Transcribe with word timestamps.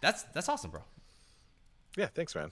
That's 0.00 0.22
that's 0.34 0.48
awesome, 0.48 0.70
bro. 0.70 0.82
Yeah, 1.96 2.06
thanks, 2.06 2.34
man. 2.34 2.50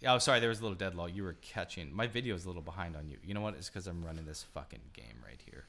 Yeah, 0.00 0.14
oh, 0.14 0.18
sorry, 0.18 0.40
there 0.40 0.50
was 0.50 0.60
a 0.60 0.62
little 0.62 0.76
deadlock. 0.76 1.14
You 1.14 1.22
were 1.22 1.36
catching. 1.40 1.94
My 1.94 2.06
video 2.06 2.34
is 2.34 2.44
a 2.44 2.48
little 2.48 2.62
behind 2.62 2.96
on 2.96 3.08
you. 3.08 3.16
You 3.24 3.32
know 3.34 3.40
what? 3.40 3.54
It's 3.54 3.68
because 3.68 3.86
I'm 3.86 4.04
running 4.04 4.26
this 4.26 4.42
fucking 4.54 4.80
game 4.92 5.22
right 5.24 5.40
here. 5.44 5.66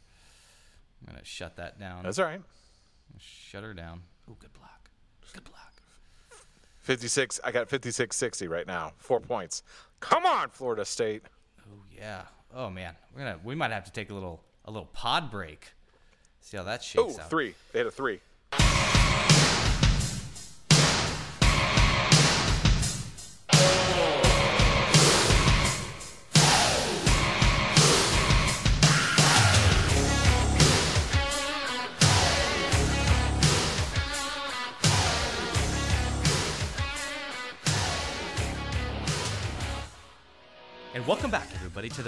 I'm 1.01 1.13
gonna 1.13 1.25
shut 1.25 1.55
that 1.57 1.79
down. 1.79 2.03
That's 2.03 2.19
all 2.19 2.25
right. 2.25 2.41
Shut 3.19 3.63
her 3.63 3.73
down. 3.73 4.01
Oh, 4.29 4.35
good 4.37 4.51
block. 4.53 4.89
Good 5.33 5.43
block. 5.45 5.73
56. 6.81 7.39
I 7.43 7.51
got 7.51 7.69
56 7.69 8.15
60 8.15 8.47
right 8.47 8.65
now. 8.65 8.93
Four 8.97 9.19
points. 9.19 9.63
Come 9.99 10.25
on, 10.25 10.49
Florida 10.49 10.85
State. 10.85 11.23
Oh 11.61 11.83
yeah. 11.95 12.23
Oh 12.53 12.69
man, 12.69 12.95
we're 13.13 13.21
gonna 13.21 13.39
we 13.43 13.55
might 13.55 13.71
have 13.71 13.85
to 13.85 13.91
take 13.91 14.09
a 14.09 14.13
little 14.13 14.41
a 14.65 14.71
little 14.71 14.89
pod 14.93 15.29
break. 15.29 15.73
See 16.41 16.57
how 16.57 16.63
that 16.63 16.83
shakes 16.83 17.19
out. 17.19 17.29
three. 17.29 17.55
They 17.73 17.79
had 17.79 17.87
a 17.87 17.91
three. 17.91 18.21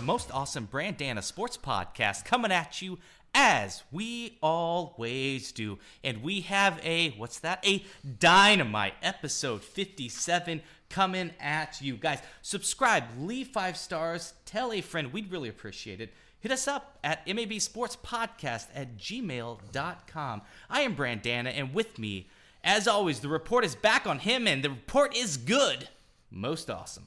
Most 0.10 0.32
awesome 0.34 0.66
Brandana 0.66 1.22
Sports 1.22 1.56
Podcast 1.56 2.26
coming 2.26 2.52
at 2.52 2.82
you 2.82 2.98
as 3.36 3.84
we 3.92 4.40
always 4.42 5.52
do. 5.52 5.78
And 6.04 6.24
we 6.24 6.42
have 6.42 6.82
a, 6.84 7.12
what's 7.12 7.38
that? 7.42 7.64
A 7.64 7.86
dynamite 8.18 8.96
episode 9.04 9.62
57 9.62 10.64
coming 10.90 11.30
at 11.40 11.80
you. 11.80 11.96
Guys, 11.96 12.24
subscribe, 12.42 13.04
leave 13.20 13.50
five 13.50 13.78
stars, 13.78 14.34
tell 14.46 14.74
a 14.74 14.82
friend. 14.82 15.14
We'd 15.14 15.32
really 15.32 15.48
appreciate 15.48 16.02
it. 16.02 16.12
Hit 16.40 16.52
us 16.52 16.68
up 16.68 16.98
at 17.04 17.28
MAB 17.28 17.62
Sports 17.62 17.96
Podcast 17.96 18.66
at 18.74 18.98
gmail.com. 18.98 20.42
I 20.72 20.82
am 20.82 20.96
Brandana, 20.96 21.54
and 21.56 21.72
with 21.72 22.00
me, 22.00 22.30
as 22.64 22.88
always, 22.88 23.20
the 23.20 23.30
report 23.30 23.64
is 23.64 23.76
back 23.76 24.08
on 24.08 24.18
him, 24.18 24.48
and 24.48 24.64
the 24.64 24.72
report 24.72 25.16
is 25.16 25.38
good. 25.38 25.88
Most 26.32 26.72
awesome. 26.72 27.06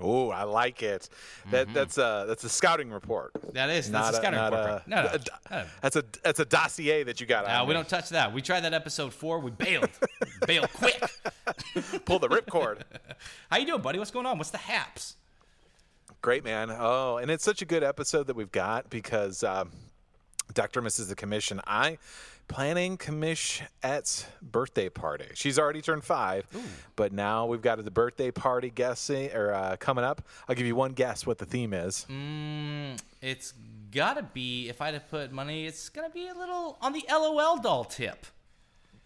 Oh, 0.00 0.30
I 0.30 0.42
like 0.42 0.82
it. 0.82 1.08
That 1.50 1.72
that's 1.72 1.96
a 1.96 2.24
that's 2.26 2.44
a 2.44 2.48
scouting 2.48 2.90
report. 2.90 3.32
That 3.52 3.70
is. 3.70 3.90
That's 3.90 4.04
Not 4.06 4.14
a 4.14 4.16
a- 4.16 4.20
scouting 4.20 4.40
report. 4.40 4.82
a- 4.86 4.90
no, 4.90 5.02
no, 5.04 5.12
no. 5.50 5.64
That's 5.80 5.96
a 5.96 6.04
that's 6.22 6.40
a 6.40 6.44
dossier 6.44 7.04
that 7.04 7.20
you 7.20 7.26
got. 7.26 7.46
No, 7.46 7.64
we 7.64 7.72
don't 7.72 7.88
touch 7.88 8.08
that. 8.10 8.32
We 8.34 8.42
tried 8.42 8.60
that 8.60 8.74
episode 8.74 9.14
four. 9.14 9.38
We 9.38 9.50
bailed. 9.52 9.88
bailed 10.46 10.70
quick. 10.72 11.00
pull 12.04 12.18
the 12.18 12.28
ripcord. 12.28 12.82
How 13.50 13.58
you 13.58 13.66
doing, 13.66 13.80
buddy? 13.82 13.98
What's 13.98 14.10
going 14.10 14.26
on? 14.26 14.38
What's 14.38 14.50
the 14.50 14.58
haps? 14.58 15.16
Great 16.20 16.44
man. 16.44 16.70
Oh, 16.76 17.18
and 17.18 17.30
it's 17.30 17.44
such 17.44 17.62
a 17.62 17.64
good 17.66 17.84
episode 17.84 18.26
that 18.26 18.34
we've 18.36 18.50
got 18.52 18.90
because 18.90 19.44
um, 19.44 19.70
Dr. 20.56 20.80
Mrs. 20.80 21.08
the 21.08 21.14
Commission. 21.14 21.60
I 21.66 21.98
planning 22.48 22.96
Commish 22.96 23.60
Et's 23.82 24.26
birthday 24.40 24.88
party. 24.88 25.26
She's 25.34 25.58
already 25.58 25.82
turned 25.82 26.02
five, 26.02 26.46
but 26.96 27.12
now 27.12 27.44
we've 27.44 27.60
got 27.60 27.84
the 27.84 27.90
birthday 27.90 28.30
party 28.30 28.70
guessing 28.70 29.30
or 29.32 29.52
uh, 29.52 29.76
coming 29.78 30.02
up. 30.02 30.22
I'll 30.48 30.54
give 30.54 30.66
you 30.66 30.74
one 30.74 30.92
guess 30.92 31.26
what 31.26 31.36
the 31.36 31.44
theme 31.44 31.74
is. 31.74 32.06
Mm, 32.08 32.98
it's 33.20 33.52
gotta 33.92 34.22
be. 34.22 34.70
If 34.70 34.80
I 34.80 34.86
had 34.86 34.94
to 34.94 35.00
put 35.00 35.30
money, 35.30 35.66
it's 35.66 35.90
gonna 35.90 36.08
be 36.10 36.26
a 36.28 36.34
little 36.34 36.78
on 36.80 36.94
the 36.94 37.04
LOL 37.10 37.58
doll 37.58 37.84
tip. 37.84 38.24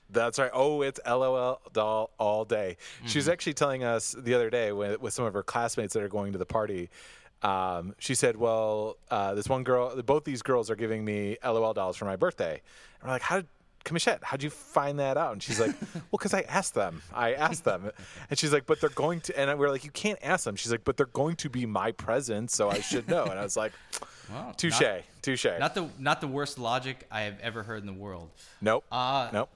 That's 0.09 0.39
right. 0.39 0.51
Oh, 0.55 0.83
it's 0.83 1.01
LOL 1.05 1.61
doll 1.73 2.11
all 2.19 2.45
day. 2.45 2.77
She 3.06 3.19
was 3.19 3.28
actually 3.28 3.55
telling 3.55 3.83
us 3.83 4.15
the 4.17 4.34
other 4.34 4.51
day 4.51 4.73
with, 4.73 5.01
with 5.01 5.15
some 5.15 5.25
of 5.25 5.34
her 5.34 5.43
classmates 5.43 5.95
that 5.95 6.03
are 6.03 6.09
going 6.09 6.33
to 6.33 6.39
the 6.39 6.47
party. 6.47 6.91
Um, 7.43 7.95
she 7.99 8.15
said, 8.15 8.37
"Well, 8.37 8.97
uh, 9.11 9.34
this 9.34 9.49
one 9.49 9.65
girl, 9.65 10.01
both 10.03 10.25
these 10.25 10.43
girls 10.43 10.71
are 10.71 10.77
giving 10.77 11.05
me 11.05 11.39
LOL 11.45 11.73
dolls 11.75 11.97
for 11.97 12.05
my 12.05 12.17
birthday." 12.17 12.61
And 13.01 13.09
we're 13.09 13.15
like, 13.15 13.23
"How 13.23 13.37
did?" 13.37 13.47
Kamishette, 13.83 14.23
how'd 14.23 14.43
you 14.43 14.51
find 14.51 14.99
that 14.99 15.17
out? 15.17 15.33
And 15.33 15.43
she's 15.43 15.59
like, 15.59 15.75
well, 15.95 16.03
because 16.12 16.34
I 16.34 16.43
asked 16.43 16.75
them. 16.75 17.01
I 17.15 17.33
asked 17.33 17.65
them. 17.65 17.91
And 18.28 18.39
she's 18.39 18.53
like, 18.53 18.67
but 18.67 18.78
they're 18.78 18.91
going 18.91 19.23
to, 19.23 19.41
and 19.41 19.59
we're 19.59 19.71
like, 19.71 19.84
you 19.84 19.91
can't 19.91 20.19
ask 20.23 20.45
them. 20.45 20.55
She's 20.55 20.71
like, 20.71 20.84
but 20.84 20.99
they're 20.99 21.06
going 21.06 21.37
to 21.37 21.49
be 21.49 21.65
my 21.65 21.93
present, 21.93 22.51
so 22.51 22.69
I 22.69 22.81
should 22.81 23.09
know. 23.09 23.25
And 23.25 23.39
I 23.39 23.43
was 23.43 23.57
like, 23.57 23.72
touche, 24.59 24.81
not- 24.83 25.03
touche. 25.22 25.47
Not 25.59 25.75
the 25.75 25.89
not 25.99 26.21
the 26.21 26.28
worst 26.28 26.59
logic 26.59 27.07
I 27.11 27.22
have 27.22 27.41
ever 27.41 27.62
heard 27.62 27.81
in 27.81 27.87
the 27.87 27.95
world. 27.95 28.28
Nope. 28.61 28.84
Uh, 28.93 29.31
nope. 29.33 29.49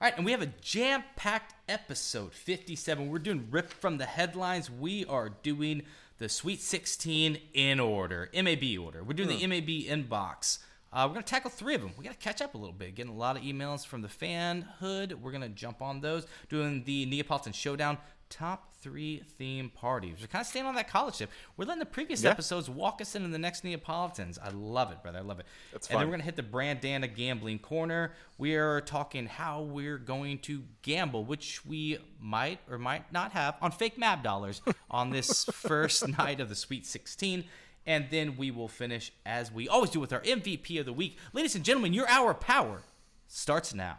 All 0.00 0.08
right, 0.08 0.16
and 0.16 0.26
we 0.26 0.32
have 0.32 0.42
a 0.42 0.52
jam-packed 0.60 1.54
episode 1.70 2.32
57. 2.34 3.08
We're 3.08 3.18
doing 3.18 3.46
rip 3.50 3.70
from 3.70 3.96
the 3.96 4.04
headlines. 4.04 4.70
We 4.70 5.06
are 5.06 5.30
doing 5.42 5.82
the 6.18 6.28
Sweet 6.28 6.60
16 6.60 7.38
in 7.52 7.80
order, 7.80 8.30
MAB 8.34 8.62
order. 8.80 9.02
We're 9.02 9.14
doing 9.14 9.28
the 9.28 9.46
MAB 9.46 9.68
inbox. 9.68 10.58
Uh, 10.92 11.04
we're 11.06 11.14
going 11.14 11.24
to 11.24 11.30
tackle 11.30 11.50
three 11.50 11.74
of 11.74 11.82
them. 11.82 11.90
We 11.98 12.04
got 12.04 12.12
to 12.12 12.18
catch 12.18 12.40
up 12.40 12.54
a 12.54 12.58
little 12.58 12.72
bit. 12.72 12.94
Getting 12.94 13.12
a 13.12 13.16
lot 13.16 13.36
of 13.36 13.42
emails 13.42 13.86
from 13.86 14.00
the 14.00 14.08
fan 14.08 14.66
hood. 14.80 15.22
We're 15.22 15.32
going 15.32 15.42
to 15.42 15.48
jump 15.50 15.82
on 15.82 16.00
those. 16.00 16.26
Doing 16.48 16.84
the 16.84 17.04
Neapolitan 17.06 17.52
Showdown 17.52 17.98
top 18.28 18.74
three 18.80 19.22
theme 19.38 19.70
parties. 19.70 20.16
We're 20.20 20.26
kind 20.26 20.42
of 20.42 20.46
staying 20.46 20.66
on 20.66 20.74
that 20.76 20.88
college 20.88 21.16
tip. 21.18 21.30
We're 21.56 21.64
letting 21.64 21.80
the 21.80 21.86
previous 21.86 22.22
Yeah. 22.22 22.30
episodes 22.30 22.68
walk 22.68 23.00
us 23.00 23.14
into 23.14 23.28
the 23.28 23.38
next 23.38 23.64
Neapolitans. 23.64 24.38
I 24.38 24.50
love 24.50 24.92
it, 24.92 25.02
brother. 25.02 25.18
I 25.18 25.22
love 25.22 25.40
it. 25.40 25.46
That's 25.72 25.88
and 25.88 25.98
then 25.98 26.06
we're 26.06 26.12
going 26.12 26.20
to 26.20 26.24
hit 26.24 26.36
the 26.36 26.42
Brandana 26.42 27.12
gambling 27.12 27.58
corner. 27.58 28.12
We 28.38 28.54
are 28.56 28.80
talking 28.80 29.26
how 29.26 29.62
we're 29.62 29.98
going 29.98 30.38
to 30.40 30.64
gamble, 30.82 31.24
which 31.24 31.64
we 31.64 31.98
might 32.20 32.60
or 32.70 32.78
might 32.78 33.12
not 33.12 33.32
have 33.32 33.56
on 33.60 33.70
fake 33.72 33.98
MAB 33.98 34.22
dollars 34.22 34.60
on 34.90 35.10
this 35.10 35.44
first 35.46 36.06
night 36.18 36.40
of 36.40 36.48
the 36.48 36.54
Sweet 36.56 36.86
16. 36.86 37.44
And 37.86 38.08
then 38.10 38.36
we 38.36 38.50
will 38.50 38.68
finish 38.68 39.12
as 39.24 39.52
we 39.52 39.68
always 39.68 39.90
do 39.90 40.00
with 40.00 40.12
our 40.12 40.20
MVP 40.22 40.78
of 40.80 40.86
the 40.86 40.92
week. 40.92 41.18
Ladies 41.32 41.54
and 41.54 41.64
gentlemen, 41.64 41.92
your 41.92 42.08
hour 42.08 42.32
of 42.32 42.40
power 42.40 42.82
starts 43.28 43.72
now. 43.74 43.98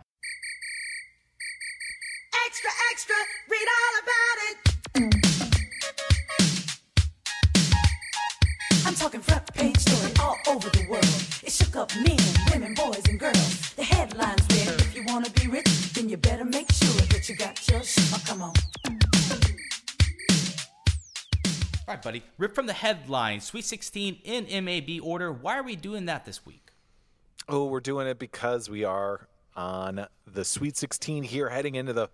Extra, 2.57 2.71
extra, 2.91 3.15
read 3.51 3.67
all 3.77 3.93
about 4.01 4.37
it. 4.49 4.57
I'm 8.83 8.95
talking 8.95 9.21
front 9.21 9.53
page 9.53 9.77
story 9.77 10.11
all 10.19 10.37
over 10.47 10.67
the 10.69 10.87
world. 10.89 11.05
It 11.43 11.51
shook 11.51 11.75
up 11.75 11.91
men, 11.97 12.17
women, 12.51 12.73
boys, 12.73 13.03
and 13.07 13.19
girls. 13.19 13.73
The 13.75 13.83
headlines 13.83 14.41
read, 14.49 14.69
if 14.69 14.95
you 14.95 15.03
wanna 15.05 15.29
be 15.29 15.47
rich, 15.47 15.93
then 15.93 16.09
you 16.09 16.17
better 16.17 16.45
make 16.45 16.71
sure 16.71 16.99
that 17.09 17.29
you 17.29 17.35
got 17.35 17.67
your 17.67 17.83
sh- 17.83 18.11
oh, 18.15 18.23
come 18.25 18.41
on. 18.41 18.53
All 21.87 21.93
right, 21.93 22.01
buddy. 22.01 22.23
Rip 22.39 22.55
from 22.55 22.65
the 22.65 22.73
headlines. 22.73 23.43
Sweet 23.43 23.65
16 23.65 24.21
in 24.23 24.65
MAB 24.65 24.99
order. 25.03 25.31
Why 25.31 25.59
are 25.59 25.63
we 25.63 25.75
doing 25.75 26.05
that 26.05 26.25
this 26.25 26.43
week? 26.43 26.71
Oh, 27.47 27.65
we're 27.65 27.81
doing 27.81 28.07
it 28.07 28.17
because 28.17 28.67
we 28.67 28.83
are 28.83 29.27
on 29.55 30.07
the 30.25 30.43
Sweet 30.43 30.75
16 30.75 31.21
here, 31.23 31.49
heading 31.49 31.75
into 31.75 31.93
the 31.93 32.09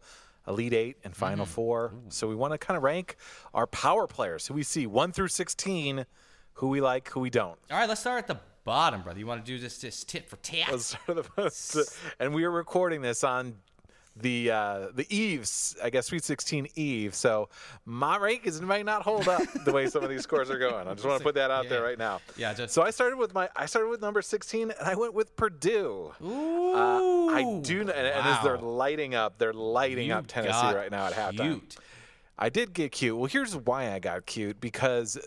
Elite 0.48 0.74
Eight 0.74 0.98
and 1.04 1.16
Final 1.16 1.46
mm. 1.46 1.50
Four. 1.50 1.94
So 2.10 2.28
we 2.28 2.36
want 2.36 2.54
to 2.54 2.58
kind 2.58 2.78
of 2.78 2.84
rank 2.84 3.16
our 3.54 3.68
power 3.68 4.08
players 4.08 4.48
who 4.48 4.54
we 4.54 4.64
see 4.64 4.88
one 4.88 5.12
through 5.12 5.30
16, 5.30 6.06
who 6.54 6.68
we 6.68 6.82
like, 6.82 7.10
who 7.10 7.20
we 7.20 7.30
don't. 7.30 7.58
All 7.72 7.78
right, 7.78 7.88
let's 7.88 8.02
start 8.02 8.20
at 8.20 8.28
the 8.28 8.40
bottom, 8.64 9.02
brother. 9.02 9.20
You 9.20 9.28
want 9.28 9.46
to 9.46 9.52
do 9.52 9.60
this, 9.60 9.78
this 9.80 10.04
tit 10.04 10.30
for 10.30 10.38
tat? 10.38 10.72
Let's 10.72 10.86
start 10.86 11.36
with 11.38 11.72
the- 11.72 11.94
and 12.20 12.34
we 12.34 12.44
are 12.44 12.52
recording 12.52 13.02
this 13.02 13.24
on 13.24 13.56
the 14.16 14.52
uh, 14.52 14.88
the 14.94 15.08
eves, 15.16 15.76
I 15.84 15.90
guess 15.90 16.08
Sweet 16.08 16.24
16 16.24 16.68
eve. 16.76 17.16
So 17.16 17.50
my 17.86 18.18
rank 18.18 18.46
is 18.46 18.62
might 18.62 18.86
not 18.86 19.02
hold 19.02 19.28
up 19.28 19.42
the 19.66 19.72
way 19.72 19.88
some 19.88 20.04
of 20.04 20.10
these 20.10 20.22
scores 20.22 20.50
are 20.52 20.60
going. 20.60 20.88
I 20.88 20.94
just 20.94 21.06
want 21.06 21.18
to 21.20 21.24
put 21.24 21.36
that 21.36 21.50
out 21.50 21.68
there 21.70 21.82
right 21.82 21.98
now. 21.98 22.22
Yeah, 22.38 22.54
just- 22.54 22.74
so 22.74 22.84
I 22.84 22.92
started 22.92 23.18
with 23.18 23.34
my 23.34 23.50
I 23.56 23.66
started 23.66 23.90
with 23.90 24.02
number 24.02 24.22
16 24.22 24.72
and 24.72 24.88
I 24.88 24.96
went 24.96 25.14
with 25.16 25.36
Purdue. 25.36 26.12
Ooh, 26.24 26.74
Uh, 26.76 27.28
I 27.34 27.60
do, 27.64 27.84
know, 27.84 27.92
and, 27.92 28.08
and 28.08 28.28
as 28.28 28.44
they're 28.44 28.58
lighting 28.60 29.16
up, 29.16 29.38
they're 29.40 29.54
lighting 29.54 30.08
You 30.10 30.14
up 30.16 30.28
Tennessee 30.28 30.76
right 30.76 30.92
now 30.92 31.08
at 31.08 31.14
halftime. 31.14 31.38
cute. 31.62 31.76
I 32.38 32.50
did 32.50 32.74
get 32.74 32.92
cute. 32.92 33.16
Well, 33.18 33.26
here's 33.28 33.56
why 33.56 33.92
I 33.94 34.00
got 34.00 34.26
cute 34.26 34.60
because 34.62 35.18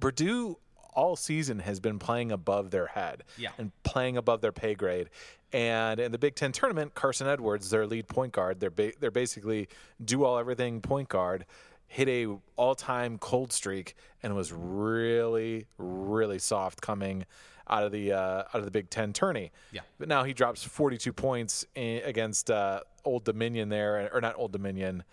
Purdue 0.00 0.58
all 0.94 1.16
season 1.16 1.58
has 1.58 1.80
been 1.80 1.98
playing 1.98 2.30
above 2.30 2.70
their 2.70 2.86
head 2.86 3.24
Yeah. 3.36 3.50
and 3.58 3.72
playing 3.82 4.16
above 4.16 4.40
their 4.42 4.52
pay 4.52 4.74
grade. 4.74 5.10
And 5.54 6.00
in 6.00 6.10
the 6.10 6.18
Big 6.18 6.34
Ten 6.34 6.50
tournament, 6.50 6.94
Carson 6.96 7.28
Edwards, 7.28 7.70
their 7.70 7.86
lead 7.86 8.08
point 8.08 8.32
guard, 8.32 8.58
they're 8.58 8.70
ba- 8.70 8.92
they're 8.98 9.12
basically 9.12 9.68
do 10.04 10.24
all 10.24 10.36
everything 10.36 10.80
point 10.80 11.08
guard, 11.08 11.46
hit 11.86 12.08
a 12.08 12.26
all 12.56 12.74
time 12.74 13.18
cold 13.18 13.52
streak 13.52 13.94
and 14.20 14.34
was 14.34 14.52
really 14.52 15.66
really 15.78 16.40
soft 16.40 16.80
coming 16.80 17.24
out 17.68 17.84
of 17.84 17.92
the 17.92 18.10
uh, 18.12 18.18
out 18.18 18.54
of 18.56 18.64
the 18.64 18.72
Big 18.72 18.90
Ten 18.90 19.12
tourney. 19.12 19.52
Yeah. 19.70 19.82
But 19.96 20.08
now 20.08 20.24
he 20.24 20.32
drops 20.32 20.64
42 20.64 21.12
points 21.12 21.64
in, 21.76 22.02
against 22.04 22.50
uh, 22.50 22.80
Old 23.04 23.24
Dominion 23.24 23.68
there, 23.68 24.10
or 24.12 24.20
not 24.20 24.34
Old 24.36 24.50
Dominion. 24.50 25.04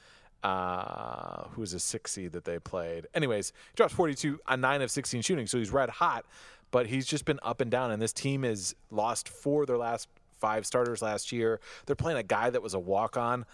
Uh, 0.44 1.44
who 1.50 1.62
was 1.62 1.72
a 1.76 1.80
six 1.80 2.14
seed 2.14 2.32
that 2.32 2.46
they 2.46 2.58
played? 2.58 3.06
Anyways, 3.14 3.50
he 3.50 3.76
drops 3.76 3.94
42 3.94 4.40
on 4.48 4.60
nine 4.60 4.82
of 4.82 4.90
16 4.90 5.22
shooting, 5.22 5.46
so 5.46 5.60
he's 5.60 5.70
red 5.70 5.92
hot. 5.92 6.26
But 6.72 6.88
he's 6.88 7.06
just 7.06 7.26
been 7.26 7.40
up 7.44 7.62
and 7.62 7.70
down, 7.70 7.92
and 7.92 8.02
this 8.02 8.14
team 8.14 8.42
has 8.42 8.74
lost 8.90 9.30
four 9.30 9.62
of 9.62 9.68
their 9.68 9.78
last 9.78 10.08
five 10.42 10.66
starters 10.66 11.02
last 11.02 11.32
year. 11.32 11.60
They're 11.86 11.96
playing 11.96 12.18
a 12.18 12.24
guy 12.24 12.50
that 12.50 12.62
was 12.62 12.74
a 12.74 12.80
walk 12.80 13.16
on. 13.16 13.46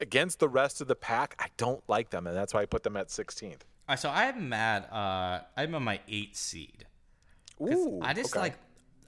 against 0.00 0.38
the 0.38 0.48
rest 0.48 0.80
of 0.80 0.88
the 0.88 0.94
pack, 0.94 1.34
I 1.38 1.48
don't 1.58 1.82
like 1.86 2.08
them, 2.10 2.26
and 2.26 2.34
that's 2.34 2.54
why 2.54 2.62
I 2.62 2.66
put 2.66 2.82
them 2.84 2.96
at 2.96 3.08
16th. 3.08 3.52
All 3.52 3.58
right, 3.90 3.98
so 3.98 4.08
I 4.08 4.24
have 4.24 4.36
them 4.36 4.52
at 4.52 4.90
uh, 4.92 5.40
I'm 5.56 5.74
on 5.74 5.82
my 5.82 6.00
eight 6.08 6.36
seed. 6.36 6.86
Ooh, 7.60 8.00
I 8.02 8.14
just 8.14 8.32
okay. 8.34 8.40
like 8.40 8.54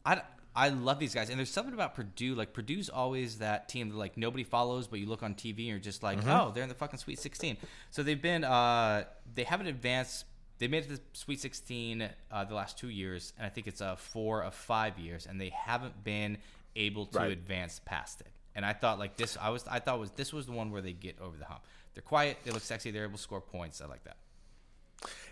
I 0.05 0.21
I 0.55 0.69
love 0.69 0.99
these 0.99 1.15
guys, 1.15 1.31
and 1.31 1.39
there's 1.39 1.49
something 1.51 1.73
about 1.73 1.95
Purdue. 1.95 2.35
Like 2.35 2.53
Purdue's 2.53 2.91
always 2.91 3.39
that 3.39 3.69
team 3.71 3.89
that 3.89 3.97
like 3.97 4.19
nobody 4.19 4.45
follows, 4.45 4.87
but 4.89 4.99
you 4.99 5.07
look 5.07 5.23
on 5.23 5.35
TV 5.35 5.59
and 5.61 5.67
you're 5.69 5.79
just 5.79 6.03
like, 6.03 6.19
Mm-hmm. 6.19 6.29
oh, 6.29 6.51
they're 6.53 6.63
in 6.63 6.69
the 6.69 6.75
fucking 6.75 6.99
Sweet 6.99 7.19
16. 7.19 7.57
So 7.91 8.03
they've 8.03 8.21
been 8.21 8.45
uh 8.45 9.05
they 9.35 9.45
haven't 9.45 9.69
advanced. 9.69 10.27
They 10.59 10.69
made 10.69 10.85
it 10.85 10.89
to 10.89 10.97
the 10.97 11.03
Sweet 11.15 11.41
16 11.41 12.09
uh, 12.31 12.45
the 12.45 12.55
last 12.55 12.77
two 12.77 12.91
years, 12.91 13.33
and 13.39 13.47
I 13.47 13.49
think 13.49 13.67
it's 13.67 13.81
uh, 13.81 13.97
four 13.97 14.43
of 14.43 14.55
five 14.55 14.99
years, 14.99 15.27
and 15.27 15.41
they 15.41 15.49
haven't 15.49 16.05
been 16.05 16.37
able 16.77 17.07
to 17.07 17.19
Right. 17.19 17.33
advance 17.33 17.81
past 17.85 18.21
it. 18.21 18.29
And 18.55 18.65
I 18.67 18.73
thought 18.73 18.99
like 18.99 19.17
this, 19.17 19.37
I 19.41 19.49
was 19.51 19.67
I 19.67 19.79
thought 19.79 19.99
was 19.99 20.11
this 20.13 20.33
was 20.33 20.47
the 20.47 20.53
one 20.53 20.71
where 20.71 20.83
they 20.83 20.93
get 20.93 21.19
over 21.21 21.37
the 21.37 21.47
hump. 21.47 21.63
They're 21.95 22.03
quiet, 22.03 22.39
they 22.45 22.51
look 22.51 22.63
sexy, 22.63 22.91
they're 22.91 23.05
able 23.05 23.17
to 23.17 23.23
score 23.23 23.41
points. 23.41 23.81
I 23.81 23.87
like 23.87 24.05
that. 24.05 24.17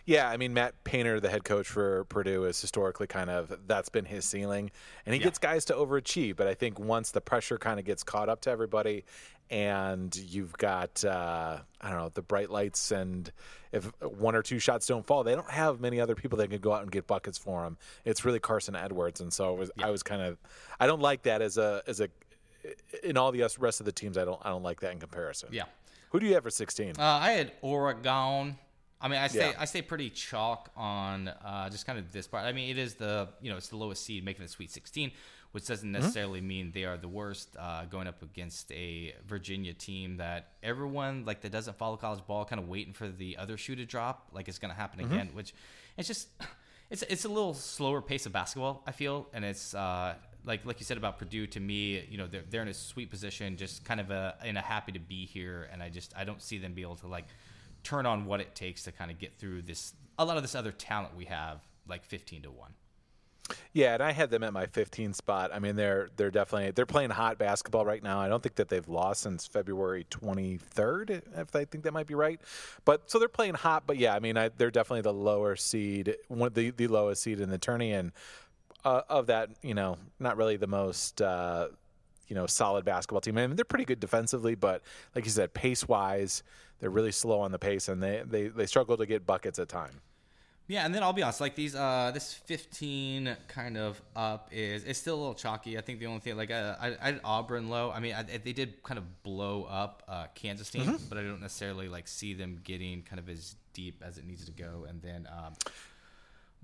Yeah, 0.04 0.28
I 0.28 0.36
mean 0.36 0.52
Matt 0.54 0.82
Painter, 0.84 1.20
the 1.20 1.28
head 1.30 1.44
coach 1.44 1.68
for 1.68 2.04
Purdue, 2.06 2.44
is 2.44 2.60
historically 2.60 3.06
kind 3.06 3.30
of 3.30 3.52
that's 3.66 3.88
been 3.88 4.06
his 4.06 4.24
ceiling, 4.24 4.70
and 5.06 5.14
he 5.14 5.20
Yeah. 5.20 5.24
gets 5.24 5.38
guys 5.38 5.64
to 5.66 5.74
overachieve. 5.74 6.36
But 6.36 6.46
I 6.48 6.54
think 6.54 6.78
once 6.78 7.10
the 7.12 7.20
pressure 7.20 7.58
kind 7.58 7.78
of 7.78 7.84
gets 7.84 8.02
caught 8.02 8.28
up 8.28 8.40
to 8.42 8.50
everybody, 8.50 9.04
and 9.50 10.14
you've 10.14 10.56
got 10.56 11.04
uh, 11.04 11.58
I 11.80 11.90
don't 11.90 11.98
know 11.98 12.10
the 12.14 12.22
bright 12.22 12.50
lights, 12.50 12.92
and 12.92 13.30
if 13.72 13.90
one 14.00 14.34
or 14.34 14.42
two 14.42 14.58
shots 14.58 14.86
don't 14.86 15.04
fall, 15.04 15.24
they 15.24 15.34
don't 15.34 15.50
have 15.50 15.80
many 15.80 16.00
other 16.00 16.14
people 16.14 16.38
that 16.38 16.50
can 16.50 16.60
go 16.60 16.72
out 16.72 16.82
and 16.82 16.90
get 16.90 17.06
buckets 17.06 17.36
for 17.36 17.64
them. 17.64 17.76
It's 18.04 18.24
really 18.24 18.38
Carson 18.38 18.76
Edwards, 18.76 19.20
and 19.20 19.32
so 19.32 19.54
it 19.54 19.58
was, 19.58 19.70
I 19.82 19.90
was 19.90 20.02
kind 20.02 20.22
of 20.22 20.38
I 20.78 20.86
don't 20.86 21.02
like 21.02 21.22
that 21.22 21.42
as 21.42 21.58
a 21.58 21.82
as 21.86 22.00
a 22.00 22.08
in 23.02 23.16
all 23.16 23.32
the 23.32 23.42
rest 23.58 23.80
of 23.80 23.86
the 23.86 23.92
teams. 23.92 24.16
I 24.16 24.24
don't 24.24 24.40
I 24.44 24.50
don't 24.50 24.62
like 24.62 24.80
that 24.80 24.92
in 24.92 24.98
comparison. 25.00 25.48
Yeah. 25.52 25.64
Who 26.10 26.20
do 26.20 26.26
you 26.26 26.34
have 26.34 26.44
for 26.44 26.50
sixteen? 26.50 26.94
Uh, 26.98 27.02
I 27.02 27.32
had 27.32 27.52
Oregon. 27.62 28.56
I 29.02 29.08
mean, 29.08 29.18
I 29.18 29.28
stay 29.28 29.50
Yeah. 29.50 29.56
I 29.58 29.64
stay 29.64 29.80
pretty 29.82 30.10
chalk 30.10 30.70
on 30.76 31.28
uh, 31.28 31.70
just 31.70 31.86
kind 31.86 31.98
of 31.98 32.12
this 32.12 32.26
part. 32.26 32.44
I 32.44 32.52
mean, 32.52 32.68
it 32.68 32.78
is 32.78 32.94
the 32.94 33.28
you 33.40 33.50
know 33.50 33.56
it's 33.56 33.68
the 33.68 33.76
lowest 33.76 34.04
seed 34.04 34.24
making 34.24 34.44
the 34.44 34.48
Sweet 34.48 34.70
16, 34.70 35.10
which 35.52 35.66
doesn't 35.66 35.90
necessarily 35.90 36.40
mean 36.40 36.70
they 36.72 36.84
are 36.84 36.96
the 36.96 37.08
worst. 37.08 37.56
Uh, 37.58 37.84
going 37.84 38.06
up 38.06 38.22
against 38.22 38.70
a 38.72 39.14
Virginia 39.26 39.72
team 39.72 40.16
that 40.18 40.52
everyone 40.62 41.24
like 41.24 41.40
that 41.42 41.52
doesn't 41.52 41.76
follow 41.76 41.96
college 41.96 42.24
ball, 42.26 42.44
kind 42.44 42.60
of 42.60 42.68
waiting 42.68 42.92
for 42.92 43.08
the 43.08 43.36
other 43.36 43.56
shoe 43.56 43.76
to 43.76 43.84
drop, 43.84 44.28
like 44.32 44.48
it's 44.48 44.58
going 44.58 44.72
to 44.72 44.76
happen 44.78 45.00
again. 45.00 45.30
Which 45.32 45.54
it's 45.96 46.08
just 46.08 46.28
it's 46.90 47.02
it's 47.02 47.24
a 47.24 47.28
little 47.28 47.54
slower 47.54 48.00
pace 48.00 48.26
of 48.26 48.32
basketball. 48.32 48.82
I 48.86 48.92
feel, 48.92 49.28
and 49.32 49.44
it's. 49.44 49.74
Uh, 49.74 50.14
like 50.44 50.64
like 50.64 50.80
you 50.80 50.84
said 50.84 50.96
about 50.96 51.18
Purdue, 51.18 51.46
to 51.48 51.60
me, 51.60 52.04
you 52.08 52.18
know, 52.18 52.26
they're 52.26 52.44
they're 52.48 52.62
in 52.62 52.68
a 52.68 52.74
sweet 52.74 53.10
position, 53.10 53.56
just 53.56 53.84
kind 53.84 54.00
of 54.00 54.10
a 54.10 54.36
in 54.44 54.56
a 54.56 54.60
happy 54.60 54.92
to 54.92 54.98
be 54.98 55.26
here, 55.26 55.68
and 55.72 55.82
I 55.82 55.88
just 55.88 56.14
I 56.16 56.24
don't 56.24 56.40
see 56.40 56.58
them 56.58 56.72
be 56.72 56.82
able 56.82 56.96
to 56.96 57.06
like 57.06 57.26
turn 57.82 58.06
on 58.06 58.26
what 58.26 58.40
it 58.40 58.54
takes 58.54 58.84
to 58.84 58.92
kind 58.92 59.10
of 59.10 59.18
get 59.18 59.38
through 59.38 59.62
this 59.62 59.94
a 60.18 60.24
lot 60.24 60.36
of 60.36 60.42
this 60.42 60.54
other 60.54 60.72
talent 60.72 61.16
we 61.16 61.26
have, 61.26 61.60
like 61.88 62.04
fifteen 62.04 62.42
to 62.42 62.50
one. 62.50 62.72
Yeah, 63.72 63.94
and 63.94 64.02
I 64.02 64.12
had 64.12 64.30
them 64.30 64.42
at 64.42 64.52
my 64.52 64.66
15 64.66 65.12
spot. 65.14 65.50
I 65.52 65.58
mean, 65.58 65.76
they're 65.76 66.08
they're 66.16 66.30
definitely 66.30 66.70
they're 66.72 66.86
playing 66.86 67.10
hot 67.10 67.38
basketball 67.38 67.84
right 67.84 68.02
now. 68.02 68.20
I 68.20 68.28
don't 68.28 68.42
think 68.42 68.56
that 68.56 68.68
they've 68.68 68.88
lost 68.88 69.22
since 69.22 69.46
February 69.46 70.06
23rd, 70.10 71.22
if 71.36 71.54
I 71.56 71.64
think 71.64 71.84
that 71.84 71.92
might 71.92 72.06
be 72.06 72.14
right. 72.14 72.40
But 72.84 73.10
so 73.10 73.18
they're 73.18 73.28
playing 73.28 73.54
hot. 73.54 73.84
But 73.86 73.98
yeah, 73.98 74.14
I 74.14 74.20
mean, 74.20 74.36
I, 74.36 74.48
they're 74.48 74.70
definitely 74.70 75.02
the 75.02 75.14
lower 75.14 75.56
seed, 75.56 76.16
one 76.28 76.52
the 76.52 76.70
the 76.70 76.88
lowest 76.88 77.22
seed 77.22 77.40
in 77.40 77.50
the 77.50 77.58
tourney, 77.58 77.92
and 77.92 78.12
uh, 78.84 79.02
of 79.08 79.26
that, 79.26 79.50
you 79.62 79.74
know, 79.74 79.98
not 80.18 80.36
really 80.36 80.56
the 80.56 80.66
most. 80.66 81.20
Uh, 81.20 81.68
you 82.28 82.36
know, 82.36 82.46
solid 82.46 82.84
basketball 82.84 83.20
team. 83.20 83.36
I 83.38 83.48
mean, 83.48 83.56
they're 83.56 83.64
pretty 83.64 83.84
good 83.84 83.98
defensively, 83.98 84.54
but 84.54 84.82
like 85.16 85.24
you 85.24 85.32
said, 85.32 85.52
pace 85.52 85.88
wise, 85.88 86.44
they're 86.78 86.88
really 86.88 87.10
slow 87.10 87.40
on 87.40 87.50
the 87.50 87.58
pace, 87.58 87.88
and 87.88 88.00
they, 88.00 88.22
they, 88.24 88.46
they 88.46 88.66
struggle 88.66 88.96
to 88.96 89.04
get 89.04 89.26
buckets 89.26 89.58
at 89.58 89.68
time. 89.68 90.00
Yeah, 90.70 90.84
and 90.86 90.94
then 90.94 91.02
I'll 91.02 91.12
be 91.12 91.22
honest, 91.24 91.40
like 91.40 91.56
these, 91.56 91.74
uh, 91.74 92.12
this 92.14 92.32
15 92.32 93.36
kind 93.48 93.76
of 93.76 94.00
up 94.14 94.50
is 94.52 94.84
it's 94.84 95.00
still 95.00 95.16
a 95.16 95.20
little 95.20 95.34
chalky. 95.34 95.76
I 95.76 95.80
think 95.80 95.98
the 95.98 96.06
only 96.06 96.20
thing, 96.20 96.36
like 96.36 96.52
uh, 96.52 96.76
I, 96.80 96.96
I 97.02 97.06
had 97.06 97.20
Auburn 97.24 97.68
low. 97.68 97.90
I 97.90 97.98
mean, 97.98 98.14
I, 98.14 98.22
they 98.22 98.52
did 98.52 98.80
kind 98.84 98.96
of 98.96 99.22
blow 99.24 99.64
up 99.64 100.04
uh, 100.06 100.26
Kansas 100.36 100.70
team, 100.70 100.96
but 101.08 101.18
I 101.18 101.22
don't 101.22 101.40
necessarily 101.40 101.88
like 101.88 102.06
see 102.06 102.34
them 102.34 102.60
getting 102.62 103.02
kind 103.02 103.18
of 103.18 103.28
as 103.28 103.56
deep 103.74 104.00
as 104.06 104.16
it 104.16 104.24
needs 104.24 104.44
to 104.44 104.52
go. 104.52 104.86
And 104.88 105.02
then 105.02 105.28
um, 105.36 105.54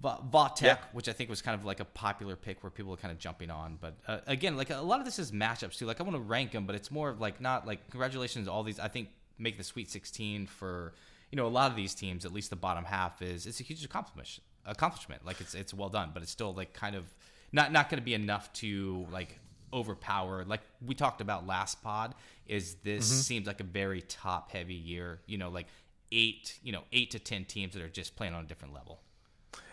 Va- 0.00 0.20
Vautech, 0.31 0.62
Yeah. 0.62 0.76
which 0.93 1.08
I 1.08 1.12
think 1.12 1.29
was 1.29 1.43
kind 1.43 1.58
of 1.58 1.64
like 1.67 1.81
a 1.81 1.85
popular 1.85 2.37
pick 2.37 2.62
where 2.62 2.70
people 2.70 2.93
are 2.94 2.99
kind 2.99 3.11
of 3.11 3.19
jumping 3.19 3.50
on. 3.50 3.76
But 3.81 3.94
uh, 4.06 4.19
again, 4.29 4.56
like 4.56 4.70
a 4.70 4.81
lot 4.82 5.00
of 5.00 5.05
this 5.05 5.19
is 5.19 5.32
matchups 5.32 5.79
too. 5.79 5.87
Like 5.87 6.00
I 6.00 6.05
want 6.05 6.14
to 6.17 6.23
rank 6.23 6.53
them, 6.53 6.64
but 6.64 6.76
it's 6.76 6.93
more 6.93 7.08
of 7.11 7.20
like 7.20 7.41
not 7.41 7.67
like 7.67 7.91
congratulations 7.91 8.47
all 8.47 8.62
these. 8.62 8.79
I 8.79 8.87
think 8.88 9.08
make 9.38 9.56
the 9.58 9.64
Sweet 9.64 9.91
16 9.91 10.47
for 10.47 10.94
you 11.37 11.43
know 11.43 11.49
a 11.49 11.53
lot 11.53 11.71
of 11.71 11.77
these 11.77 11.94
teams, 11.94 12.25
at 12.25 12.33
least 12.33 12.49
the 12.49 12.56
bottom 12.56 12.83
half 12.83 13.21
is 13.21 13.47
it's 13.47 13.61
a 13.61 13.62
huge 13.62 13.85
accomplishment. 13.85 14.43
Accomplishment, 14.65 15.27
like 15.27 15.38
it's 15.43 15.55
it's 15.55 15.75
well 15.75 15.91
done, 15.91 16.12
but 16.15 16.23
it's 16.23 16.33
still 16.33 16.55
like 16.55 16.73
kind 16.73 16.97
of 16.97 17.05
not 17.53 17.73
not 17.73 17.91
going 17.91 18.00
to 18.00 18.05
be 18.05 18.15
enough 18.15 18.50
to 18.55 19.06
like 19.12 19.38
overpower. 19.71 20.47
Like 20.47 20.62
we 20.85 20.94
talked 20.94 21.21
about 21.21 21.47
last 21.47 21.83
pod, 21.83 22.15
is 22.47 22.77
this 22.77 23.06
mm-hmm. 23.06 23.21
seems 23.21 23.47
like 23.47 23.61
a 23.61 23.65
very 23.65 24.00
top 24.00 24.50
heavy 24.50 24.73
year. 24.73 25.21
You 25.27 25.37
know, 25.37 25.50
like 25.50 25.67
eight 26.11 26.59
you 26.62 26.73
know 26.73 26.85
eight 26.91 27.11
to 27.11 27.19
ten 27.19 27.44
teams 27.44 27.75
that 27.75 27.82
are 27.82 27.91
just 27.91 28.17
playing 28.17 28.32
on 28.32 28.44
a 28.44 28.47
different 28.47 28.73
level. 28.73 29.00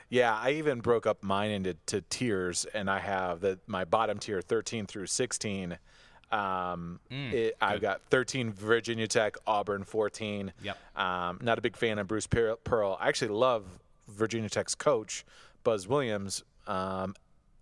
Yeah, 0.10 0.36
I 0.36 0.52
even 0.52 0.82
broke 0.82 1.08
up 1.08 1.24
mine 1.24 1.50
into 1.50 1.76
to 1.86 2.02
tiers, 2.02 2.66
and 2.74 2.90
I 2.90 3.00
have 3.00 3.40
the 3.40 3.58
my 3.68 3.86
bottom 3.86 4.20
tier, 4.20 4.42
13 4.42 4.86
through 4.86 5.08
16. 5.08 5.78
Um, 6.34 7.00
Mm, 7.12 7.32
it, 7.34 7.58
I've 7.62 7.82
got 7.82 8.02
13 8.10 8.52
Virginia 8.54 9.08
Tech, 9.08 9.36
Auburn 9.46 9.84
14. 9.84 10.52
Yep. 10.64 10.78
Um, 10.96 11.40
not 11.42 11.58
a 11.58 11.62
big 11.62 11.76
fan 11.78 12.00
of 12.00 12.08
Bruce 12.08 12.28
Pearl. 12.28 12.56
Pearl. 12.64 12.98
I 13.00 13.08
actually 13.10 13.30
love 13.30 13.64
Virginia 14.08 14.50
Tech's 14.50 14.76
coach, 14.76 15.26
Buzz 15.64 15.88
Williams. 15.88 16.44
Um, 16.68 17.16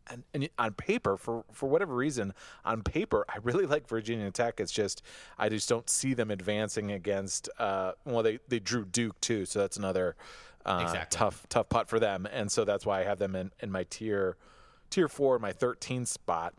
and, 0.10 0.24
and 0.34 0.50
on 0.58 0.74
paper, 0.74 1.16
for 1.18 1.44
for 1.52 1.70
whatever 1.70 1.94
reason, 1.96 2.34
on 2.66 2.82
paper, 2.82 3.24
I 3.30 3.38
really 3.44 3.66
like 3.66 3.88
Virginia 3.88 4.30
Tech. 4.32 4.60
It's 4.60 4.72
just 4.72 5.02
I 5.38 5.48
just 5.50 5.70
don't 5.70 5.90
see 5.90 6.14
them 6.14 6.32
advancing 6.32 6.92
against. 6.92 7.50
Uh, 7.60 7.92
well, 8.06 8.24
they 8.24 8.40
they 8.48 8.60
drew 8.60 8.84
Duke 8.86 9.20
too, 9.22 9.46
so 9.46 9.60
that's 9.60 9.78
another 9.78 10.16
uh, 10.66 10.80
Exactly. 10.84 11.18
tough 11.18 11.46
tough 11.50 11.70
putt 11.70 11.88
for 11.88 12.00
them. 12.00 12.28
And 12.32 12.52
so 12.52 12.66
that's 12.66 12.86
why 12.86 13.02
I 13.02 13.04
have 13.04 13.20
them 13.20 13.36
in, 13.36 13.52
in 13.62 13.72
my 13.72 13.84
tier 13.90 14.38
tier 14.90 15.08
four, 15.08 15.40
my 15.40 15.52
13 15.54 16.06
spot. 16.06 16.54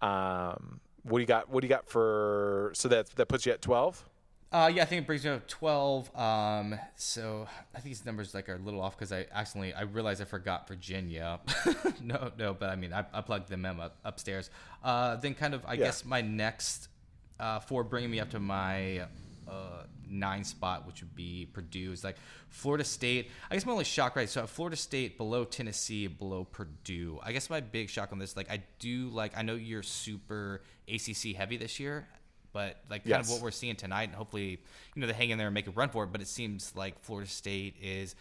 Um, 0.00 0.80
what 1.02 1.18
do 1.18 1.20
you 1.22 1.26
got? 1.26 1.48
What 1.48 1.60
do 1.60 1.66
you 1.66 1.68
got 1.68 1.88
for? 1.88 2.70
So 2.74 2.88
that 2.88 3.08
that 3.16 3.26
puts 3.26 3.46
you 3.46 3.52
at 3.52 3.62
12. 3.62 4.04
Uh, 4.52 4.70
yeah, 4.74 4.82
I 4.82 4.84
think 4.84 5.00
it 5.00 5.06
brings 5.06 5.24
me 5.24 5.30
up 5.30 5.48
twelve. 5.48 6.14
Um, 6.14 6.78
so 6.94 7.46
I 7.74 7.78
think 7.80 7.84
these 7.86 8.04
numbers 8.04 8.34
like 8.34 8.50
are 8.50 8.56
a 8.56 8.58
little 8.58 8.82
off 8.82 8.94
because 8.98 9.10
I 9.10 9.24
accidentally 9.32 9.72
I 9.72 9.82
realized 9.82 10.20
I 10.20 10.26
forgot 10.26 10.68
Virginia. 10.68 11.40
no, 12.02 12.30
no, 12.38 12.52
but 12.52 12.68
I 12.68 12.76
mean 12.76 12.92
I, 12.92 13.06
I 13.14 13.22
plugged 13.22 13.48
them 13.48 13.64
up 13.64 13.96
upstairs. 14.04 14.50
Uh, 14.84 15.16
then 15.16 15.32
kind 15.34 15.54
of 15.54 15.64
I 15.66 15.72
Yeah. 15.72 15.84
guess 15.86 16.04
my 16.04 16.20
next 16.20 16.88
uh, 17.40 17.60
for 17.60 17.82
bringing 17.82 18.10
me 18.10 18.20
up 18.20 18.28
to 18.30 18.40
my 18.40 19.06
uh, 19.48 19.84
nine 20.08 20.44
spot, 20.44 20.86
which 20.86 21.00
would 21.00 21.14
be 21.14 21.48
Purdue, 21.52 21.92
is 21.92 22.04
like 22.04 22.16
Florida 22.48 22.84
State. 22.84 23.30
I 23.50 23.54
guess 23.54 23.66
my 23.66 23.72
only 23.72 23.84
shock, 23.84 24.16
right? 24.16 24.28
So 24.28 24.46
Florida 24.46 24.76
State 24.76 25.16
below 25.16 25.44
Tennessee, 25.44 26.06
below 26.06 26.44
Purdue. 26.44 27.18
I 27.22 27.32
guess 27.32 27.50
my 27.50 27.60
big 27.60 27.90
shock 27.90 28.12
on 28.12 28.18
this, 28.18 28.36
like 28.36 28.50
I 28.50 28.62
do 28.78 29.08
like 29.08 29.36
I 29.36 29.42
know 29.42 29.54
you're 29.54 29.82
super 29.82 30.62
ACC 30.88 31.34
heavy 31.36 31.56
this 31.56 31.80
year, 31.80 32.06
but 32.52 32.78
like 32.90 33.04
kind 33.04 33.20
of 33.20 33.30
what 33.30 33.40
we're 33.40 33.50
seeing 33.50 33.76
tonight, 33.76 34.04
and 34.04 34.14
hopefully 34.14 34.60
you 34.94 35.00
know 35.00 35.06
they 35.06 35.12
hang 35.12 35.30
in 35.30 35.38
there 35.38 35.48
and 35.48 35.54
make 35.54 35.66
a 35.66 35.72
run 35.72 35.88
for 35.88 36.04
it. 36.04 36.12
But 36.12 36.20
it 36.20 36.28
seems 36.28 36.72
like 36.76 37.00
Florida 37.00 37.30
State 37.30 37.76
is. 37.80 38.14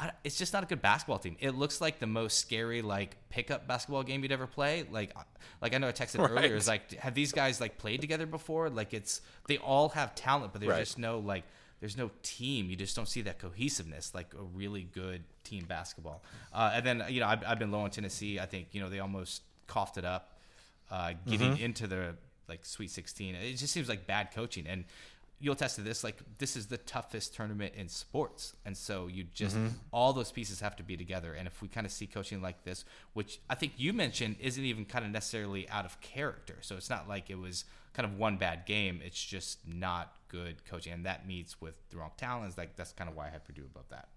I- 0.00 0.12
It's 0.24 0.36
just 0.38 0.52
not 0.52 0.62
a 0.62 0.66
good 0.66 0.80
basketball 0.82 1.18
team. 1.18 1.36
It 1.40 1.52
looks 1.56 1.80
like 1.80 1.98
the 1.98 2.06
most 2.06 2.38
scary 2.38 2.82
like 2.82 3.16
pickup 3.30 3.66
basketball 3.66 4.02
game 4.04 4.22
you'd 4.22 4.30
ever 4.32 4.46
play. 4.46 4.84
Like, 4.90 5.12
like 5.60 5.74
I 5.74 5.78
know 5.78 5.88
I 5.88 5.92
texted 5.92 6.20
earlier. 6.30 6.54
Is 6.54 6.68
like, 6.68 6.92
have 6.94 7.14
these 7.14 7.32
guys 7.32 7.60
like 7.60 7.78
played 7.78 8.00
together 8.00 8.26
before? 8.26 8.70
Like, 8.70 8.94
it's 8.94 9.20
they 9.48 9.58
all 9.58 9.88
have 9.90 10.14
talent, 10.14 10.52
but 10.52 10.60
there's 10.60 10.70
Right. 10.70 10.80
just 10.80 10.98
no 10.98 11.18
like, 11.18 11.44
there's 11.80 11.96
no 11.96 12.10
team. 12.22 12.70
You 12.70 12.76
just 12.76 12.94
don't 12.96 13.08
see 13.08 13.22
that 13.22 13.38
cohesiveness, 13.38 14.14
like 14.14 14.34
a 14.34 14.42
really 14.42 14.82
good 14.82 15.24
team 15.44 15.64
basketball. 15.66 16.22
Uh, 16.52 16.70
and 16.74 16.86
then 16.86 17.04
you 17.08 17.20
know 17.20 17.26
I've, 17.26 17.44
I've 17.44 17.58
been 17.58 17.70
low 17.72 17.80
on 17.80 17.90
Tennessee. 17.90 18.38
I 18.38 18.46
think 18.46 18.68
you 18.72 18.80
know 18.80 18.88
they 18.88 19.00
almost 19.00 19.42
coughed 19.66 19.98
it 19.98 20.04
up, 20.04 20.38
uh, 20.90 21.12
getting 21.26 21.54
Mm-hmm. 21.54 21.64
into 21.64 21.86
the 21.88 22.14
like 22.48 22.64
Sweet 22.64 22.90
16. 22.90 23.34
It 23.34 23.54
just 23.56 23.72
seems 23.72 23.88
like 23.88 24.06
bad 24.06 24.30
coaching 24.32 24.66
and. 24.68 24.84
You'll 25.40 25.54
attest 25.54 25.76
to 25.76 25.82
this. 25.82 26.02
Like 26.02 26.16
this 26.38 26.56
is 26.56 26.66
the 26.66 26.78
toughest 26.78 27.34
tournament 27.34 27.74
in 27.76 27.88
sports, 27.88 28.54
and 28.64 28.76
so 28.76 29.06
you 29.06 29.24
just 29.32 29.56
Mm-hmm. 29.56 29.68
all 29.92 30.12
those 30.12 30.32
pieces 30.32 30.60
have 30.60 30.74
to 30.76 30.82
be 30.82 30.96
together. 30.96 31.32
And 31.32 31.46
if 31.46 31.62
we 31.62 31.68
kind 31.68 31.86
of 31.86 31.92
see 31.92 32.06
coaching 32.06 32.42
like 32.42 32.64
this, 32.64 32.84
which 33.12 33.40
I 33.48 33.54
think 33.54 33.74
you 33.76 33.92
mentioned 33.92 34.36
isn't 34.40 34.64
even 34.64 34.84
kind 34.84 35.04
of 35.04 35.10
necessarily 35.12 35.68
out 35.68 35.84
of 35.84 36.00
character, 36.00 36.56
so 36.60 36.76
it's 36.76 36.90
not 36.90 37.08
like 37.08 37.30
it 37.30 37.38
was 37.38 37.64
kind 37.94 38.04
of 38.06 38.18
one 38.18 38.36
bad 38.36 38.66
game. 38.66 39.00
It's 39.04 39.22
just 39.22 39.58
not 39.66 40.12
good 40.28 40.64
coaching, 40.64 40.92
and 40.92 41.06
that 41.06 41.26
meets 41.26 41.60
with 41.60 41.74
the 41.90 41.98
wrong 41.98 42.10
talents. 42.16 42.58
Like 42.58 42.74
that's 42.76 42.92
kind 42.92 43.08
of 43.08 43.16
why 43.16 43.28
I 43.28 43.30
had 43.30 43.44
Purdue 43.44 43.64
above 43.64 43.88
that. 43.90 44.08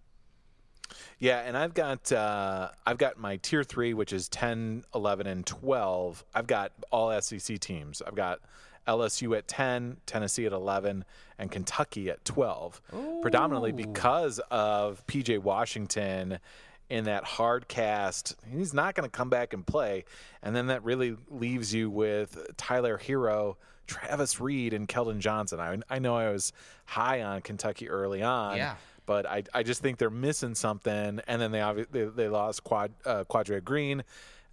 Yeah, 1.19 1.39
and 1.39 1.55
I've 1.55 1.73
got 1.73 2.11
uh, 2.11 2.69
I've 2.85 2.97
got 2.97 3.17
my 3.17 3.37
tier 3.37 3.63
three, 3.63 3.93
which 3.93 4.11
is 4.11 4.27
10, 4.27 4.83
11, 4.93 5.25
and 5.27 5.45
12. 5.45 6.25
I've 6.33 6.47
got 6.47 6.73
all 6.91 7.19
SEC 7.21 7.59
teams. 7.59 8.01
I've 8.01 8.15
got 8.15 8.39
LSU 8.88 9.38
at 9.38 9.47
10, 9.47 9.97
Tennessee 10.05 10.45
at 10.45 10.51
11, 10.51 11.05
and 11.38 11.51
Kentucky 11.51 12.09
at 12.09 12.23
12. 12.25 12.81
Predominantly 13.21 13.71
because 13.71 14.39
of 14.50 15.05
PJ 15.07 15.39
Washington 15.39 16.39
in 16.89 17.05
that 17.05 17.23
hard 17.23 17.67
cast. 17.69 18.35
He's 18.53 18.73
not 18.73 18.95
going 18.95 19.09
to 19.09 19.17
come 19.17 19.29
back 19.29 19.53
and 19.53 19.65
play. 19.65 20.03
And 20.43 20.53
then 20.55 20.67
that 20.67 20.83
really 20.83 21.15
leaves 21.29 21.73
you 21.73 21.89
with 21.89 22.38
Tyler 22.57 23.00
Herro, 23.01 23.55
Travis 23.88 24.41
Reed, 24.41 24.73
and 24.73 24.89
Keldon 24.89 25.19
Johnson. 25.19 25.59
I, 25.61 25.77
I 25.89 26.00
know 26.00 26.15
I 26.15 26.29
was 26.29 26.51
high 26.85 27.21
on 27.21 27.41
Kentucky 27.41 27.89
early 27.89 28.21
on. 28.21 28.57
Yeah. 28.57 28.75
But 29.05 29.25
I, 29.25 29.43
I 29.53 29.63
just 29.63 29.81
think 29.81 29.97
they're 29.97 30.09
missing 30.09 30.53
something, 30.53 31.21
and 31.27 31.41
then 31.41 31.51
they 31.51 31.59
obvi- 31.59 31.88
they, 31.91 32.03
they 32.03 32.27
lost 32.27 32.63
Quad 32.63 32.91
uh, 33.05 33.23
Quade 33.23 33.63
Green, 33.65 34.03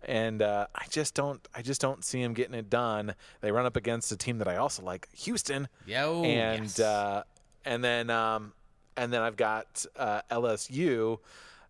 and 0.05 0.43
uh, 0.43 0.67
I 0.75 0.85
just 0.90 1.14
don't 1.14 1.47
I 1.55 1.62
just 1.62 1.81
don't 1.81 2.05
see 2.05 2.23
him 2.23 2.35
getting 2.35 2.55
it 2.55 2.71
done. 2.71 3.14
They 3.40 3.52
run 3.52 3.67
up 3.67 3.76
against 3.76 4.12
a 4.12 4.17
team 4.17 4.38
that 4.38 4.49
I 4.49 4.57
also 4.57 4.83
like, 4.83 5.09
Houston, 5.12 5.69
Yo, 5.87 6.23
and 6.25 6.64
yes. 6.64 6.81
uh, 6.81 7.23
and 7.64 7.83
then 7.83 8.11
um, 8.11 8.52
and 8.97 9.12
then 9.12 9.23
I've 9.23 9.37
got 9.37 9.85
uh, 9.97 10.23
LSU. 10.31 11.19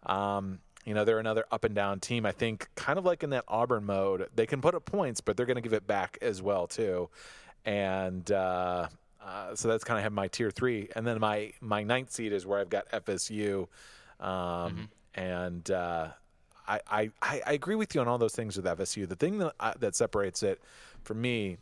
Um, 0.05 0.61
you 0.85 0.95
know, 0.95 1.05
they're 1.05 1.19
another 1.19 1.45
up 1.53 1.65
and 1.65 1.75
down 1.75 2.01
team. 2.01 2.25
I 2.25 2.33
think 2.33 2.69
kind 2.75 2.99
of 2.99 3.05
like 3.05 3.23
in 3.23 3.31
that 3.31 3.45
Auburn 3.47 3.85
mode, 3.85 4.29
they 4.35 4.47
can 4.47 4.63
put 4.63 4.75
up 4.75 4.87
points, 4.87 5.21
but 5.21 5.37
they're 5.37 5.45
going 5.45 5.57
to 5.57 5.63
give 5.63 5.75
it 5.75 5.87
back 5.87 6.17
as 6.23 6.41
well 6.41 6.67
too. 6.67 7.11
And 7.67 8.31
uh, 8.31 8.89
uh, 9.23 9.55
so 9.55 9.69
that's 9.69 9.85
kind 9.85 9.99
of 9.99 10.05
have 10.05 10.13
my 10.13 10.29
tier 10.29 10.51
three, 10.51 10.89
and 10.97 11.07
then 11.07 11.21
my 11.21 11.53
my 11.61 11.83
ninth 11.83 12.13
seed 12.13 12.33
is 12.33 12.47
where 12.47 12.59
I've 12.59 12.71
got 12.71 12.89
FSU, 12.91 13.69
um, 14.21 14.89
and 15.15 15.71
uh, 15.71 16.09
I, 16.69 16.81
I 16.91 17.11
I 17.47 17.53
agree 17.53 17.75
with 17.77 17.95
you 17.95 18.01
on 18.01 18.09
all 18.09 18.19
those 18.19 18.35
things 18.35 18.57
with 18.57 18.67
FSU. 18.67 19.09
The 19.09 19.17
thing 19.17 19.39
that 19.39 19.55
I, 19.59 19.75
that 19.81 19.97
separates 19.97 20.43
it 20.43 20.61
for 21.03 21.15
me 21.15 21.57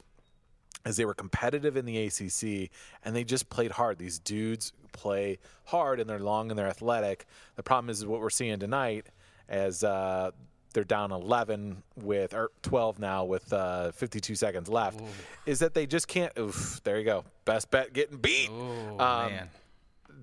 is 0.85 0.97
they 0.97 1.05
were 1.05 1.15
competitive 1.15 1.77
in 1.77 1.85
the 1.85 1.97
ACC 2.07 2.71
and 3.05 3.15
they 3.15 3.25
just 3.25 3.49
played 3.49 3.71
hard. 3.73 3.99
These 3.99 4.19
dudes 4.19 4.73
play 4.93 5.39
hard 5.65 6.01
and 6.01 6.09
they're 6.09 6.19
long 6.21 6.51
and 6.51 6.59
they're 6.59 6.69
athletic. 6.69 7.27
The 7.57 7.63
problem 7.63 7.91
is 7.91 8.05
what 8.07 8.21
we're 8.21 8.31
seeing 8.31 8.59
tonight 8.59 9.07
as 9.49 9.83
uh, 9.85 10.31
they're 10.75 10.85
down 10.85 11.11
11 11.11 11.83
with 11.97 12.35
or 12.35 12.51
12 12.63 12.99
now 12.99 13.25
with 13.25 13.53
uh, 13.53 13.91
52 13.93 14.35
seconds 14.35 14.69
left 14.69 15.01
is 15.47 15.59
that 15.61 15.75
they 15.75 15.87
just 15.87 16.07
can't. 16.09 16.33
Oof, 16.39 16.81
there 16.85 16.99
you 16.99 17.05
go. 17.05 17.25
Best 17.45 17.71
bet 17.71 17.93
getting 17.93 18.19
beat. 18.19 18.51
Oh 18.53 18.91
Um, 18.99 19.33
man. 19.33 19.49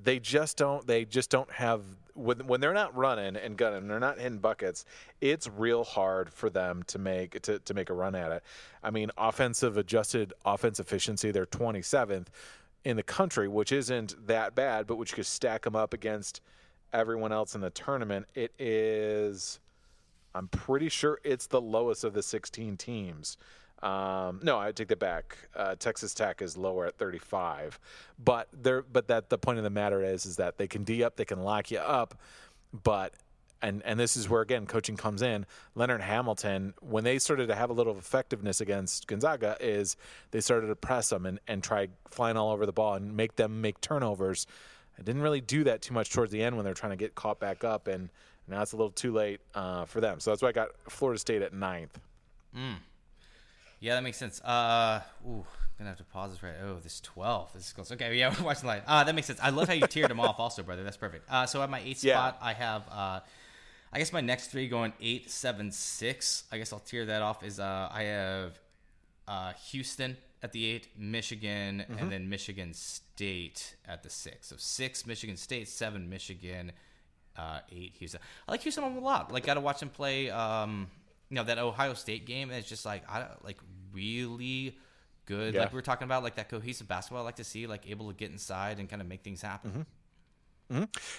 They 0.03 0.19
just 0.19 0.57
don't. 0.57 0.85
They 0.85 1.05
just 1.05 1.29
don't 1.29 1.49
have 1.51 1.81
when 2.15 2.47
when 2.47 2.61
they're 2.61 2.73
not 2.73 2.95
running 2.95 3.35
and 3.35 3.57
gunning, 3.57 3.87
they're 3.87 3.99
not 3.99 4.19
hitting 4.19 4.39
buckets. 4.39 4.85
It's 5.21 5.47
real 5.47 5.83
hard 5.83 6.31
for 6.31 6.49
them 6.49 6.83
to 6.87 6.99
make 6.99 7.41
to, 7.43 7.59
to 7.59 7.73
make 7.73 7.89
a 7.89 7.93
run 7.93 8.15
at 8.15 8.31
it. 8.31 8.43
I 8.83 8.91
mean, 8.91 9.11
offensive 9.17 9.77
adjusted 9.77 10.33
offense 10.45 10.79
efficiency, 10.79 11.31
they're 11.31 11.45
27th 11.45 12.27
in 12.83 12.97
the 12.97 13.03
country, 13.03 13.47
which 13.47 13.71
isn't 13.71 14.27
that 14.27 14.55
bad, 14.55 14.87
but 14.87 14.97
which 14.97 15.13
could 15.13 15.25
stack 15.25 15.63
them 15.63 15.75
up 15.75 15.93
against 15.93 16.41
everyone 16.91 17.31
else 17.31 17.55
in 17.55 17.61
the 17.61 17.69
tournament. 17.69 18.27
It 18.35 18.53
is. 18.59 19.59
I'm 20.35 20.47
pretty 20.47 20.89
sure 20.89 21.19
it's 21.23 21.47
the 21.47 21.61
lowest 21.61 22.03
of 22.03 22.13
the 22.13 22.23
16 22.23 22.77
teams. 22.77 23.37
Um, 23.83 24.39
no, 24.41 24.57
I 24.57 24.71
take 24.71 24.87
that 24.87 24.99
back. 24.99 25.37
Uh, 25.53 25.75
Texas 25.75 26.13
Tech 26.13 26.41
is 26.41 26.57
lower 26.57 26.85
at 26.85 26.97
35, 26.97 27.77
but 28.23 28.47
they're 28.53 28.81
but 28.81 29.09
that 29.09 29.29
the 29.29 29.37
point 29.37 29.57
of 29.57 29.65
the 29.65 29.69
matter 29.69 30.01
is 30.01 30.25
is 30.25 30.37
that 30.37 30.57
they 30.57 30.67
can 30.67 30.85
d 30.85 31.03
up, 31.03 31.17
they 31.17 31.25
can 31.25 31.43
lock 31.43 31.69
you 31.69 31.79
up, 31.79 32.17
but 32.83 33.13
and 33.61 33.81
and 33.83 33.99
this 33.99 34.15
is 34.15 34.29
where 34.29 34.41
again 34.41 34.65
coaching 34.67 34.95
comes 34.95 35.21
in. 35.21 35.45
Leonard 35.75 35.99
Hamilton, 35.99 36.73
when 36.79 37.03
they 37.03 37.19
started 37.19 37.47
to 37.49 37.55
have 37.55 37.69
a 37.69 37.73
little 37.73 37.97
effectiveness 37.97 38.61
against 38.61 39.05
Gonzaga, 39.07 39.57
is 39.59 39.97
they 40.31 40.39
started 40.39 40.67
to 40.67 40.75
press 40.77 41.09
them 41.09 41.25
and 41.25 41.39
and 41.45 41.61
try 41.61 41.89
flying 42.09 42.37
all 42.37 42.51
over 42.51 42.65
the 42.65 42.71
ball 42.71 42.93
and 42.93 43.17
make 43.17 43.35
them 43.35 43.59
make 43.59 43.81
turnovers. 43.81 44.47
I 44.97 45.01
didn't 45.01 45.23
really 45.23 45.41
do 45.41 45.65
that 45.65 45.81
too 45.81 45.93
much 45.93 46.09
towards 46.09 46.31
the 46.31 46.41
end 46.41 46.55
when 46.55 46.63
they're 46.63 46.73
trying 46.73 46.91
to 46.91 46.97
get 46.97 47.15
caught 47.15 47.39
back 47.41 47.65
up, 47.65 47.87
and 47.89 48.09
now 48.47 48.61
it's 48.61 48.71
a 48.71 48.77
little 48.77 48.91
too 48.91 49.11
late 49.11 49.41
uh, 49.55 49.83
for 49.83 49.99
them. 49.99 50.21
So 50.21 50.31
that's 50.31 50.41
why 50.41 50.49
I 50.49 50.53
got 50.53 50.69
Florida 50.87 51.19
State 51.19 51.41
at 51.41 51.51
ninth. 51.53 51.99
Yeah, 53.83 53.95
that 53.95 54.03
makes 54.03 54.15
sense. 54.17 54.39
Uh, 54.41 55.01
ooh, 55.27 55.43
gonna 55.77 55.89
have 55.89 55.97
to 55.97 56.05
pause 56.05 56.31
this 56.31 56.41
right. 56.41 56.53
Oh, 56.63 56.77
this 56.81 57.01
twelve. 57.01 57.51
This 57.53 57.67
is 57.67 57.73
close. 57.73 57.91
Okay, 57.91 58.15
yeah, 58.17 58.33
we're 58.39 58.45
watching 58.45 58.65
live. 58.67 58.83
Uh, 58.87 59.03
that 59.03 59.13
makes 59.13 59.27
sense. 59.27 59.39
I 59.43 59.49
love 59.49 59.67
how 59.67 59.73
you 59.73 59.85
tiered 59.87 60.09
them 60.09 60.21
off, 60.21 60.39
also, 60.39 60.63
brother. 60.63 60.83
That's 60.85 60.95
perfect. 60.95 61.29
Uh, 61.29 61.45
so 61.45 61.61
at 61.61 61.69
my 61.69 61.81
eighth 61.81 62.01
Yeah. 62.01 62.13
spot, 62.15 62.37
I 62.41 62.53
have. 62.53 62.83
Uh, 62.89 63.19
I 63.91 63.97
guess 63.99 64.13
my 64.13 64.21
next 64.21 64.47
three 64.47 64.69
going 64.69 64.93
eight, 65.01 65.29
seven, 65.29 65.69
six. 65.71 66.45
I 66.49 66.57
guess 66.59 66.71
I'll 66.71 66.79
tier 66.79 67.05
that 67.07 67.21
off. 67.21 67.43
Is 67.43 67.59
uh, 67.59 67.89
I 67.91 68.03
have 68.03 68.57
uh, 69.27 69.51
Houston 69.71 70.15
at 70.41 70.53
the 70.53 70.65
eight, 70.65 70.87
Michigan, 70.97 71.85
and 71.99 72.09
then 72.11 72.29
Michigan 72.29 72.73
State 72.73 73.75
at 73.85 74.01
the 74.01 74.09
six. 74.09 74.47
So 74.47 74.55
six 74.57 75.05
Michigan 75.05 75.35
State, 75.37 75.67
seven 75.67 76.09
Michigan, 76.09 76.71
uh, 77.37 77.59
eight 77.71 77.95
Houston. 77.99 78.21
I 78.47 78.51
like 78.53 78.61
Houston 78.61 78.83
a 78.85 78.99
lot. 78.99 79.31
Like, 79.33 79.45
got 79.45 79.55
to 79.55 79.59
watch 79.61 79.79
them 79.81 79.89
play. 79.89 80.29
Um, 80.29 80.87
you 81.33 81.39
know 81.39 81.45
that 81.45 81.57
Ohio 81.57 81.95
State 81.95 82.27
game. 82.27 82.51
is 82.51 82.63
just 82.63 82.85
like 82.85 83.09
I 83.09 83.25
like 83.43 83.57
really 83.91 84.77
good. 85.25 85.55
Yeah. 85.55 85.61
Like 85.61 85.71
we 85.71 85.77
were 85.77 85.81
talking 85.81 86.05
about, 86.05 86.21
like 86.21 86.35
that 86.35 86.47
cohesive 86.47 86.87
basketball. 86.87 87.23
I 87.23 87.25
like 87.25 87.37
to 87.37 87.43
see 87.43 87.65
like 87.65 87.89
able 87.89 88.07
to 88.09 88.13
get 88.15 88.29
inside 88.29 88.77
and 88.77 88.87
kind 88.87 89.01
of 89.01 89.07
make 89.07 89.23
things 89.23 89.41
happen. 89.41 89.87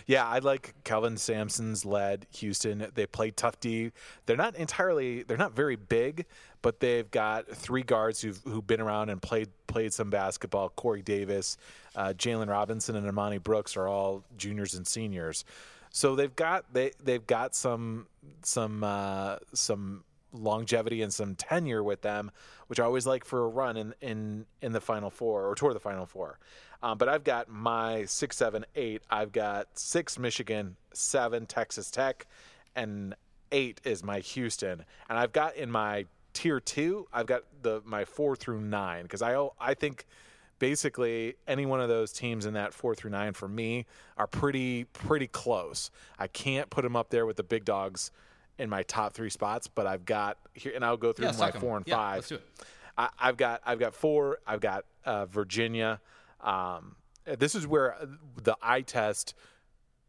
Yeah, 0.07 0.25
I 0.27 0.39
like 0.39 0.75
Kelvin 0.85 1.17
Sampson's 1.17 1.85
led 1.85 2.27
Houston. 2.37 2.87
They 2.95 3.07
play 3.07 3.33
tough 3.33 3.59
D. 3.59 3.91
They're 4.27 4.37
not 4.37 4.55
entirely. 4.55 5.25
They're 5.25 5.37
not 5.37 5.55
very 5.55 5.77
big, 5.77 6.27
but 6.63 6.79
they've 6.79 7.11
got 7.11 7.49
three 7.49 7.83
guards 7.83 8.21
who've 8.21 8.41
who've 8.45 8.67
been 8.67 8.81
around 8.81 9.11
and 9.11 9.21
played 9.21 9.49
played 9.67 9.93
some 9.93 10.11
basketball. 10.11 10.69
Corey 10.71 11.03
Davis, 11.03 11.57
uh, 11.97 12.15
Galen 12.17 12.49
Robinson, 12.49 12.95
and 12.95 13.05
Armoni 13.05 13.43
Brooks 13.43 13.77
are 13.77 13.89
all 13.89 14.23
juniors 14.37 14.75
and 14.75 14.87
seniors. 14.87 15.45
So 15.91 16.17
they've 16.17 16.35
got 16.35 16.73
they 16.73 16.93
they've 17.03 17.27
got 17.27 17.55
some 17.55 18.07
some 18.43 18.85
uh, 18.85 19.37
some 19.53 20.05
longevity 20.33 21.01
and 21.03 21.13
some 21.13 21.37
tenure 21.37 21.83
with 21.83 22.03
them, 22.03 22.31
which 22.67 22.81
I 22.81 22.85
always 22.85 23.07
like 23.07 23.25
for 23.25 23.45
a 23.45 23.49
run 23.49 23.77
in 23.77 23.95
in 24.01 24.47
in 24.61 24.73
the 24.73 24.81
Final 24.81 25.11
Four 25.11 25.47
or 25.49 25.55
toward 25.55 25.75
the 25.75 25.81
Final 25.81 26.07
Four. 26.07 26.39
Um, 26.83 26.99
but 26.99 27.09
I've 27.09 27.25
got 27.25 27.49
my 27.49 28.05
six, 28.05 28.37
seven, 28.37 28.65
eight. 28.75 29.03
I've 29.09 29.33
got 29.33 29.79
six 29.79 30.19
Michigan, 30.19 30.77
seven 30.93 31.47
Texas 31.47 31.91
Tech, 31.91 32.27
and 32.77 33.15
eight 33.53 33.81
is 33.85 34.03
my 34.03 34.21
Houston. 34.21 34.85
And 35.09 35.19
I've 35.19 35.33
got 35.33 35.57
in 35.57 35.71
my 35.71 36.07
tier 36.35 36.61
two, 36.61 37.07
I've 37.13 37.27
got 37.27 37.45
the 37.63 37.81
my 37.85 38.05
four 38.05 38.37
through 38.37 38.61
nine 38.61 39.05
because 39.05 39.23
I 39.23 39.49
I 39.61 39.75
think 39.75 40.07
basically 40.59 41.35
any 41.47 41.67
one 41.67 41.81
of 41.81 41.89
those 41.89 42.13
teams 42.13 42.47
in 42.47 42.55
that 42.55 42.73
four 42.75 42.95
through 42.95 43.11
nine 43.11 43.33
for 43.33 43.49
me 43.49 43.87
are 44.17 44.27
pretty 44.27 44.85
pretty 44.85 45.27
close. 45.27 45.91
I 46.19 46.27
can't 46.27 46.71
put 46.71 46.83
them 46.83 46.97
up 46.97 47.11
there 47.11 47.27
with 47.27 47.37
the 47.37 47.43
big 47.43 47.65
dogs 47.65 48.11
in 48.59 48.71
my 48.71 48.83
top 48.85 49.13
three 49.15 49.31
spots, 49.31 49.67
but 49.67 49.87
I've 49.87 50.05
got 50.05 50.39
here, 50.55 50.73
and 50.75 50.85
I'll 50.85 50.97
go 50.97 51.13
through 51.13 51.27
Yeah, 51.27 51.33
my 51.39 51.51
four 51.51 51.77
and 51.77 51.87
Yeah, 51.87 51.97
five. 51.97 52.17
let's 52.17 52.29
do 52.29 52.35
it. 52.37 52.49
I, 52.97 53.09
I've 53.19 53.37
got 53.37 53.61
I've 53.67 53.79
got 53.79 53.95
four. 53.95 54.39
I've 54.47 54.61
got 54.61 54.85
uh, 55.05 55.27
Virginia. 55.27 56.01
Um, 56.41 56.97
this 57.25 57.55
is 57.55 57.67
where 57.67 57.97
the 58.43 58.57
eye 58.63 58.83
test 58.83 59.35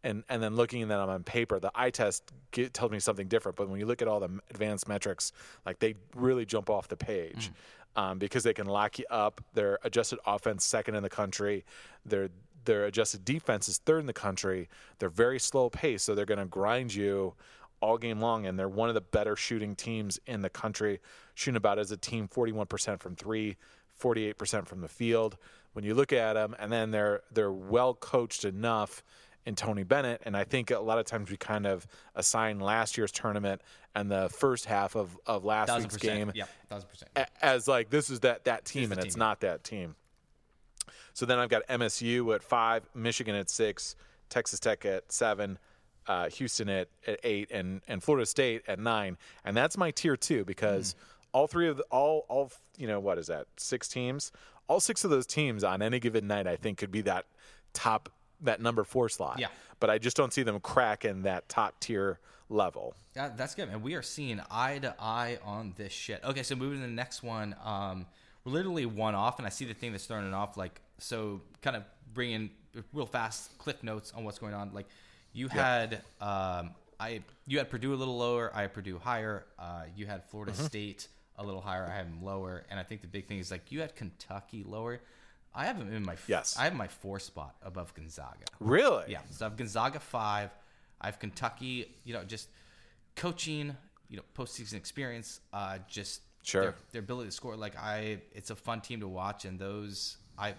and 0.03 0.23
and 0.29 0.43
then 0.43 0.55
looking 0.55 0.81
at 0.83 0.89
them 0.89 1.09
on 1.09 1.23
paper, 1.23 1.59
the 1.59 1.71
eye 1.73 1.89
test 1.89 2.31
get, 2.51 2.73
tells 2.73 2.91
me 2.91 2.99
something 2.99 3.27
different. 3.27 3.55
But 3.57 3.69
when 3.69 3.79
you 3.79 3.87
look 3.87 4.03
at 4.03 4.07
all 4.07 4.19
the 4.19 4.39
advanced 4.51 4.87
metrics, 4.87 5.31
like 5.65 5.79
they 5.79 5.95
really 6.15 6.45
jump 6.45 6.69
off 6.69 6.87
the 6.87 6.97
page 6.97 7.51
um, 7.95 8.19
because 8.19 8.43
they 8.43 8.53
can 8.53 8.67
lock 8.67 8.99
you 8.99 9.05
up. 9.09 9.41
Their 9.53 9.79
adjusted 9.83 10.19
offense 10.25 10.63
second 10.65 10.95
in 10.95 11.03
the 11.03 11.09
country. 11.09 11.65
Their 12.05 12.29
their 12.65 12.85
adjusted 12.85 13.23
defense 13.23 13.69
is 13.69 13.77
third 13.77 13.99
in 13.99 14.07
the 14.07 14.13
country. 14.13 14.69
They're 14.99 15.09
very 15.09 15.39
slow 15.39 15.69
paced, 15.69 16.05
so 16.05 16.15
they're 16.15 16.25
going 16.25 16.39
to 16.39 16.45
grind 16.45 16.93
you 16.93 17.35
all 17.79 17.97
game 17.97 18.19
long, 18.19 18.45
and 18.45 18.57
they're 18.57 18.67
one 18.67 18.89
of 18.89 18.95
the 18.95 19.01
better 19.01 19.35
shooting 19.35 19.75
teams 19.75 20.19
in 20.25 20.41
the 20.41 20.49
country, 20.49 20.99
shooting 21.35 21.57
about 21.57 21.77
as 21.77 21.91
a 21.91 21.97
team 21.97 22.27
41% 22.27 22.99
from 22.99 23.15
three, 23.15 23.57
48% 24.01 24.67
from 24.67 24.81
the 24.81 24.87
field. 24.87 25.37
When 25.73 25.85
you 25.85 25.93
look 25.93 26.11
at 26.13 26.33
them, 26.33 26.55
and 26.57 26.71
then 26.71 26.91
they're 26.91 27.21
they're 27.31 27.51
well 27.51 27.93
coached 27.93 28.45
enough 28.45 29.03
in 29.45 29.55
Tony 29.55 29.83
Bennett, 29.83 30.21
and 30.25 30.35
I 30.35 30.43
think 30.43 30.71
a 30.71 30.79
lot 30.79 30.97
of 30.97 31.05
times 31.05 31.29
we 31.29 31.37
kind 31.37 31.65
of 31.67 31.85
assign 32.15 32.59
last 32.59 32.97
year's 32.97 33.11
tournament 33.11 33.61
and 33.93 34.09
the 34.11 34.27
first 34.29 34.65
half 34.65 34.95
of, 34.95 35.17
of 35.27 35.45
last 35.45 35.67
Thousand 35.67 35.83
week's 35.83 35.95
percent. 35.97 36.17
game 36.19 36.31
Yeah, 36.33 36.45
thousand 36.69 36.89
percent. 36.89 37.11
a- 37.15 37.45
as 37.45 37.67
like 37.67 37.89
this 37.89 38.09
is 38.09 38.21
that 38.21 38.45
that 38.45 38.65
team, 38.65 38.91
and 38.91 38.99
it's 39.01 39.15
not 39.15 39.41
that 39.41 39.63
team. 39.63 39.95
So 41.13 41.25
then 41.25 41.39
I've 41.39 41.49
got 41.49 41.65
MSU 41.67 42.33
at 42.35 42.43
five, 42.43 42.83
Michigan 42.93 43.35
at 43.35 43.49
six, 43.49 43.95
Texas 44.29 44.59
Tech 44.59 44.85
at 44.85 45.11
seven, 45.11 45.57
uh, 46.07 46.29
Houston 46.29 46.67
at, 46.69 46.89
at 47.07 47.19
eight, 47.23 47.49
and 47.51 47.81
and 47.87 48.03
Florida 48.03 48.25
State 48.25 48.63
at 48.67 48.79
nine, 48.79 49.17
and 49.43 49.55
that's 49.55 49.77
my 49.77 49.91
tier 49.91 50.17
two 50.17 50.43
because 50.43 50.93
Hmm. 50.93 51.27
all 51.37 51.47
three 51.47 51.67
of 51.69 51.77
the, 51.77 51.83
all 51.91 52.25
all 52.27 52.51
you 52.77 52.87
know 52.87 52.99
what 52.99 53.17
is 53.17 53.27
that 53.27 53.45
six 53.57 53.87
teams? 53.87 54.31
All 54.67 54.79
six 54.79 55.03
of 55.03 55.11
those 55.11 55.27
teams 55.27 55.63
on 55.63 55.83
any 55.83 55.99
given 55.99 56.25
night, 56.27 56.47
I 56.47 56.55
think, 56.55 56.79
could 56.79 56.91
be 56.91 57.01
that 57.01 57.25
top 57.73 58.09
that 58.45 58.61
number 58.61 58.83
four 58.83 59.09
slot. 59.09 59.39
Yeah. 59.39 59.47
But 59.79 59.89
I 59.89 59.97
just 59.97 60.15
don't 60.17 60.33
see 60.33 60.43
them 60.43 60.59
cracking 60.59 61.23
that 61.23 61.49
top 61.49 61.79
tier 61.79 62.19
level. 62.49 62.95
That, 63.13 63.37
that's 63.37 63.55
good, 63.55 63.69
man. 63.69 63.81
We 63.81 63.95
are 63.95 64.01
seeing 64.01 64.41
eye 64.49 64.79
to 64.79 64.95
eye 64.99 65.39
on 65.43 65.73
this 65.77 65.91
shit. 65.93 66.23
Okay, 66.23 66.43
so 66.43 66.55
moving 66.55 66.81
to 66.81 66.87
the 66.87 66.93
next 66.93 67.23
one. 67.23 67.55
Um, 67.63 68.05
we're 68.43 68.53
literally 68.53 68.85
one 68.85 69.15
off, 69.15 69.37
and 69.39 69.45
I 69.45 69.49
see 69.49 69.65
the 69.65 69.73
thing 69.73 69.91
that's 69.91 70.05
throwing 70.05 70.27
it 70.27 70.33
off. 70.33 70.57
Like, 70.57 70.81
so 70.97 71.41
kind 71.61 71.75
of 71.75 71.83
bringing 72.13 72.49
real 72.93 73.05
fast 73.05 73.57
cliff 73.57 73.83
notes 73.83 74.13
on 74.15 74.23
what's 74.23 74.39
going 74.39 74.53
on. 74.53 74.71
Like, 74.73 74.87
you 75.33 75.47
had 75.47 76.01
um, 76.21 76.71
I 76.99 77.21
you 77.47 77.57
had 77.57 77.69
Purdue 77.69 77.93
a 77.93 77.95
little 77.95 78.17
lower. 78.17 78.51
I 78.53 78.61
had 78.61 78.73
Purdue 78.73 78.99
higher. 78.99 79.45
Uh, 79.59 79.83
you 79.95 80.05
had 80.05 80.23
Florida 80.25 80.53
Mm-hmm. 80.53 80.65
State 80.65 81.07
a 81.37 81.43
little 81.43 81.61
higher. 81.61 81.85
I 81.85 81.97
have 81.97 82.05
them 82.05 82.23
lower. 82.23 82.63
And 82.69 82.79
I 82.79 82.83
think 82.83 83.01
the 83.01 83.07
big 83.07 83.27
thing 83.27 83.39
is 83.39 83.51
like 83.51 83.71
you 83.71 83.81
had 83.81 83.95
Kentucky 83.95 84.63
lower. 84.65 85.01
I 85.55 85.65
have 85.65 85.79
them 85.79 85.91
in 85.93 86.03
my 86.05 86.15
Yes. 86.27 86.57
I 86.59 86.65
have 86.65 86.75
my 86.75 86.87
four 86.87 87.19
spot 87.19 87.55
above 87.63 87.93
Gonzaga. 87.93 88.45
Really? 88.59 89.05
Yeah. 89.07 89.19
So 89.31 89.45
I 89.45 89.49
have 89.49 89.57
Gonzaga 89.57 89.99
five. 89.99 90.49
I 90.99 91.05
have 91.07 91.17
Kentucky. 91.19 91.89
You 92.03 92.13
know, 92.13 92.23
just 92.23 92.49
coaching. 93.15 93.75
You 94.09 94.17
know, 94.17 94.23
postseason 94.37 94.73
experience. 94.75 95.39
Uh, 95.53 95.79
just 95.87 96.21
Sure. 96.43 96.61
their, 96.61 96.75
their 96.91 96.99
ability 97.01 97.29
to 97.29 97.35
score. 97.35 97.55
Like 97.55 97.75
I, 97.77 98.19
it's 98.33 98.51
a 98.51 98.55
fun 98.55 98.79
team 98.81 98.99
to 98.99 99.07
watch, 99.07 99.45
and 99.45 99.57
those 99.57 100.17
I. 100.37 100.53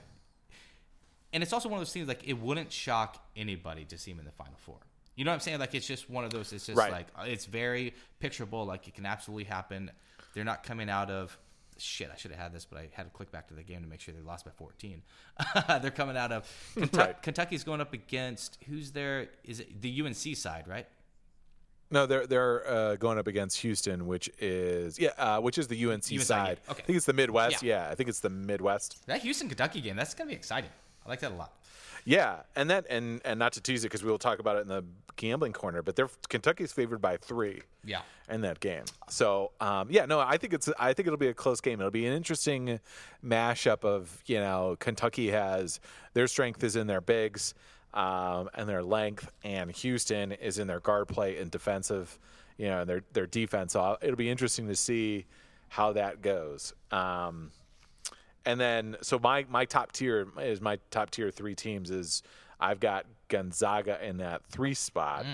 And 1.32 1.42
it's 1.42 1.52
also 1.52 1.68
one 1.68 1.78
of 1.78 1.80
those 1.80 1.92
things 1.92 2.08
like 2.08 2.26
it 2.26 2.32
wouldn't 2.34 2.72
shock 2.72 3.22
anybody 3.36 3.84
to 3.86 3.98
see 3.98 4.10
them 4.12 4.20
in 4.20 4.24
the 4.24 4.32
Final 4.32 4.56
Four. 4.64 4.78
You 5.16 5.24
know 5.24 5.30
what 5.30 5.34
I'm 5.34 5.40
saying? 5.40 5.58
Like 5.60 5.74
it's 5.74 5.86
just 5.86 6.08
one 6.10 6.24
of 6.24 6.30
those. 6.30 6.52
It's 6.52 6.66
just 6.66 6.78
Right. 6.78 6.90
like 6.92 7.06
it's 7.26 7.44
very 7.44 7.94
picturable. 8.20 8.64
Like 8.64 8.88
it 8.88 8.94
can 8.94 9.06
absolutely 9.06 9.44
happen. 9.44 9.90
They're 10.34 10.44
not 10.44 10.62
coming 10.62 10.88
out 10.90 11.10
of 11.10 11.36
shit. 11.78 12.10
I 12.12 12.16
should 12.16 12.30
have 12.30 12.40
had 12.40 12.52
this, 12.52 12.64
but 12.64 12.78
I 12.78 12.88
had 12.92 13.04
to 13.04 13.10
click 13.10 13.30
back 13.30 13.48
to 13.48 13.54
the 13.54 13.62
game 13.62 13.82
to 13.82 13.88
make 13.88 14.00
sure 14.00 14.14
they 14.14 14.20
lost 14.20 14.44
by 14.44 14.50
14. 14.52 15.02
They're 15.82 15.90
coming 15.90 16.16
out 16.16 16.32
of 16.32 16.50
Kentucky, 16.74 16.98
Right. 17.12 17.22
Kentucky's 17.22 17.64
going 17.64 17.80
up 17.80 17.92
against 17.92 18.58
who's 18.68 18.92
there? 18.92 19.28
Is 19.44 19.60
it 19.60 19.80
the 19.80 20.02
UNC 20.02 20.36
side, 20.36 20.66
right? 20.68 20.86
No, 21.88 22.04
they're 22.06 22.26
they're 22.26 22.68
uh, 22.68 22.96
going 22.96 23.16
up 23.16 23.28
against 23.28 23.58
Houston, 23.60 24.08
which 24.08 24.28
is 24.40 24.98
yeah, 24.98 25.10
uh, 25.18 25.40
which 25.40 25.56
is 25.56 25.68
the 25.68 25.76
UNC, 25.86 26.04
UNC, 26.12 26.20
side. 26.22 26.58
okay. 26.68 26.82
I 26.82 26.84
think 26.84 26.96
it's 26.96 27.06
the 27.06 27.12
Midwest. 27.12 27.62
Yeah. 27.62 27.84
Yeah. 27.86 27.90
I 27.92 27.94
think 27.94 28.08
it's 28.08 28.18
the 28.18 28.28
Midwest. 28.30 29.06
That 29.06 29.20
Houston 29.22 29.46
Kentucky 29.48 29.80
game. 29.80 29.94
That's 29.94 30.12
gonna 30.12 30.28
be 30.30 30.34
exciting. 30.34 30.70
I 31.06 31.10
like 31.10 31.20
that 31.20 31.32
a 31.32 31.34
lot. 31.34 31.52
Yeah, 32.04 32.42
and 32.54 32.70
that 32.70 32.86
and 32.88 33.20
and 33.24 33.38
not 33.38 33.52
to 33.54 33.60
tease 33.60 33.84
it 33.84 33.88
because 33.88 34.04
we 34.04 34.10
will 34.10 34.18
talk 34.18 34.38
about 34.38 34.56
it 34.56 34.60
in 34.60 34.68
the 34.68 34.84
gambling 35.16 35.52
corner, 35.52 35.82
but 35.82 35.96
they're 35.96 36.10
Kentucky's 36.28 36.72
favored 36.72 37.00
by 37.00 37.16
three. 37.16 37.62
Yeah. 37.84 38.02
in 38.28 38.40
that 38.42 38.60
game. 38.60 38.84
So 39.08 39.52
um, 39.60 39.88
yeah, 39.90 40.06
no, 40.06 40.20
I 40.20 40.36
think 40.36 40.52
it's 40.52 40.68
I 40.78 40.92
think 40.92 41.06
it'll 41.06 41.18
be 41.18 41.28
a 41.28 41.34
close 41.34 41.60
game. 41.60 41.80
It'll 41.80 41.90
be 41.90 42.06
an 42.06 42.12
interesting 42.12 42.80
mashup 43.24 43.84
of 43.84 44.22
you 44.26 44.38
know 44.38 44.76
Kentucky 44.78 45.30
has 45.30 45.80
their 46.14 46.26
strength 46.26 46.62
is 46.62 46.76
in 46.76 46.86
their 46.86 47.00
bigs 47.00 47.54
um, 47.94 48.50
and 48.54 48.68
their 48.68 48.82
length, 48.82 49.30
and 49.42 49.70
Houston 49.72 50.32
is 50.32 50.58
in 50.58 50.66
their 50.68 50.80
guard 50.80 51.08
play 51.08 51.38
and 51.38 51.50
defensive, 51.50 52.18
you 52.58 52.68
know, 52.68 52.84
their 52.84 53.02
their 53.12 53.26
defense. 53.26 53.72
So 53.72 53.96
it'll 54.02 54.16
be 54.16 54.30
interesting 54.30 54.68
to 54.68 54.76
see 54.76 55.26
how 55.68 55.92
that 55.94 56.22
goes. 56.22 56.74
Um, 56.90 57.50
and 58.46 58.58
then 58.58 58.96
so 59.02 59.18
my 59.18 59.44
my 59.50 59.64
top 59.64 59.92
tier 59.92 60.28
is 60.40 60.60
my 60.60 60.78
top 60.90 61.10
tier 61.10 61.30
three 61.30 61.54
teams 61.54 61.90
is 61.90 62.22
I've 62.58 62.80
got 62.80 63.04
Gonzaga 63.28 64.02
in 64.02 64.18
that 64.18 64.42
three 64.46 64.74
spot. 64.74 65.26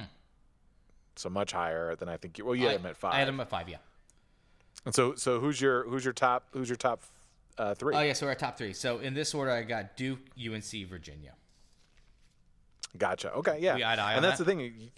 So 1.15 1.29
much 1.29 1.53
higher 1.53 1.95
than 1.95 2.09
I 2.09 2.17
think 2.17 2.39
you. 2.39 2.47
Well, 2.47 2.55
you 2.55 2.63
had 2.63 2.75
I, 2.75 2.77
them 2.79 2.87
at 2.87 2.97
five. 2.97 3.15
I 3.15 3.19
had 3.19 3.29
them 3.29 3.39
at 3.39 3.51
five. 3.51 3.69
Yeah. 3.69 3.77
And 4.85 4.95
so, 4.95 5.15
so 5.15 5.39
who's 5.41 5.61
your 5.61 5.85
who's 5.89 6.05
your 6.05 6.15
top 6.15 6.47
who's 6.53 6.69
your 6.69 6.77
top 6.77 7.03
uh, 7.59 7.75
three? 7.75 7.95
Oh 7.95 8.01
yeah. 8.01 8.15
So 8.15 8.27
we're 8.27 8.33
at 8.33 8.39
top 8.39 8.57
three. 8.57 8.73
So 8.73 8.99
in 8.99 9.13
this 9.15 9.35
order, 9.35 9.51
I 9.51 9.63
got 9.63 9.97
Duke, 9.97 10.21
UNC, 10.39 10.89
Virginia. 10.89 11.35
Gotcha. 12.97 13.33
Okay, 13.35 13.59
yeah. 13.61 13.77
We 13.77 13.85
eye 13.85 13.97
to 13.97 14.03
eye 14.03 14.15
and 14.15 14.25
that's 14.25 14.39
that? 14.39 14.45
the 14.45 14.51
thing. 14.51 14.91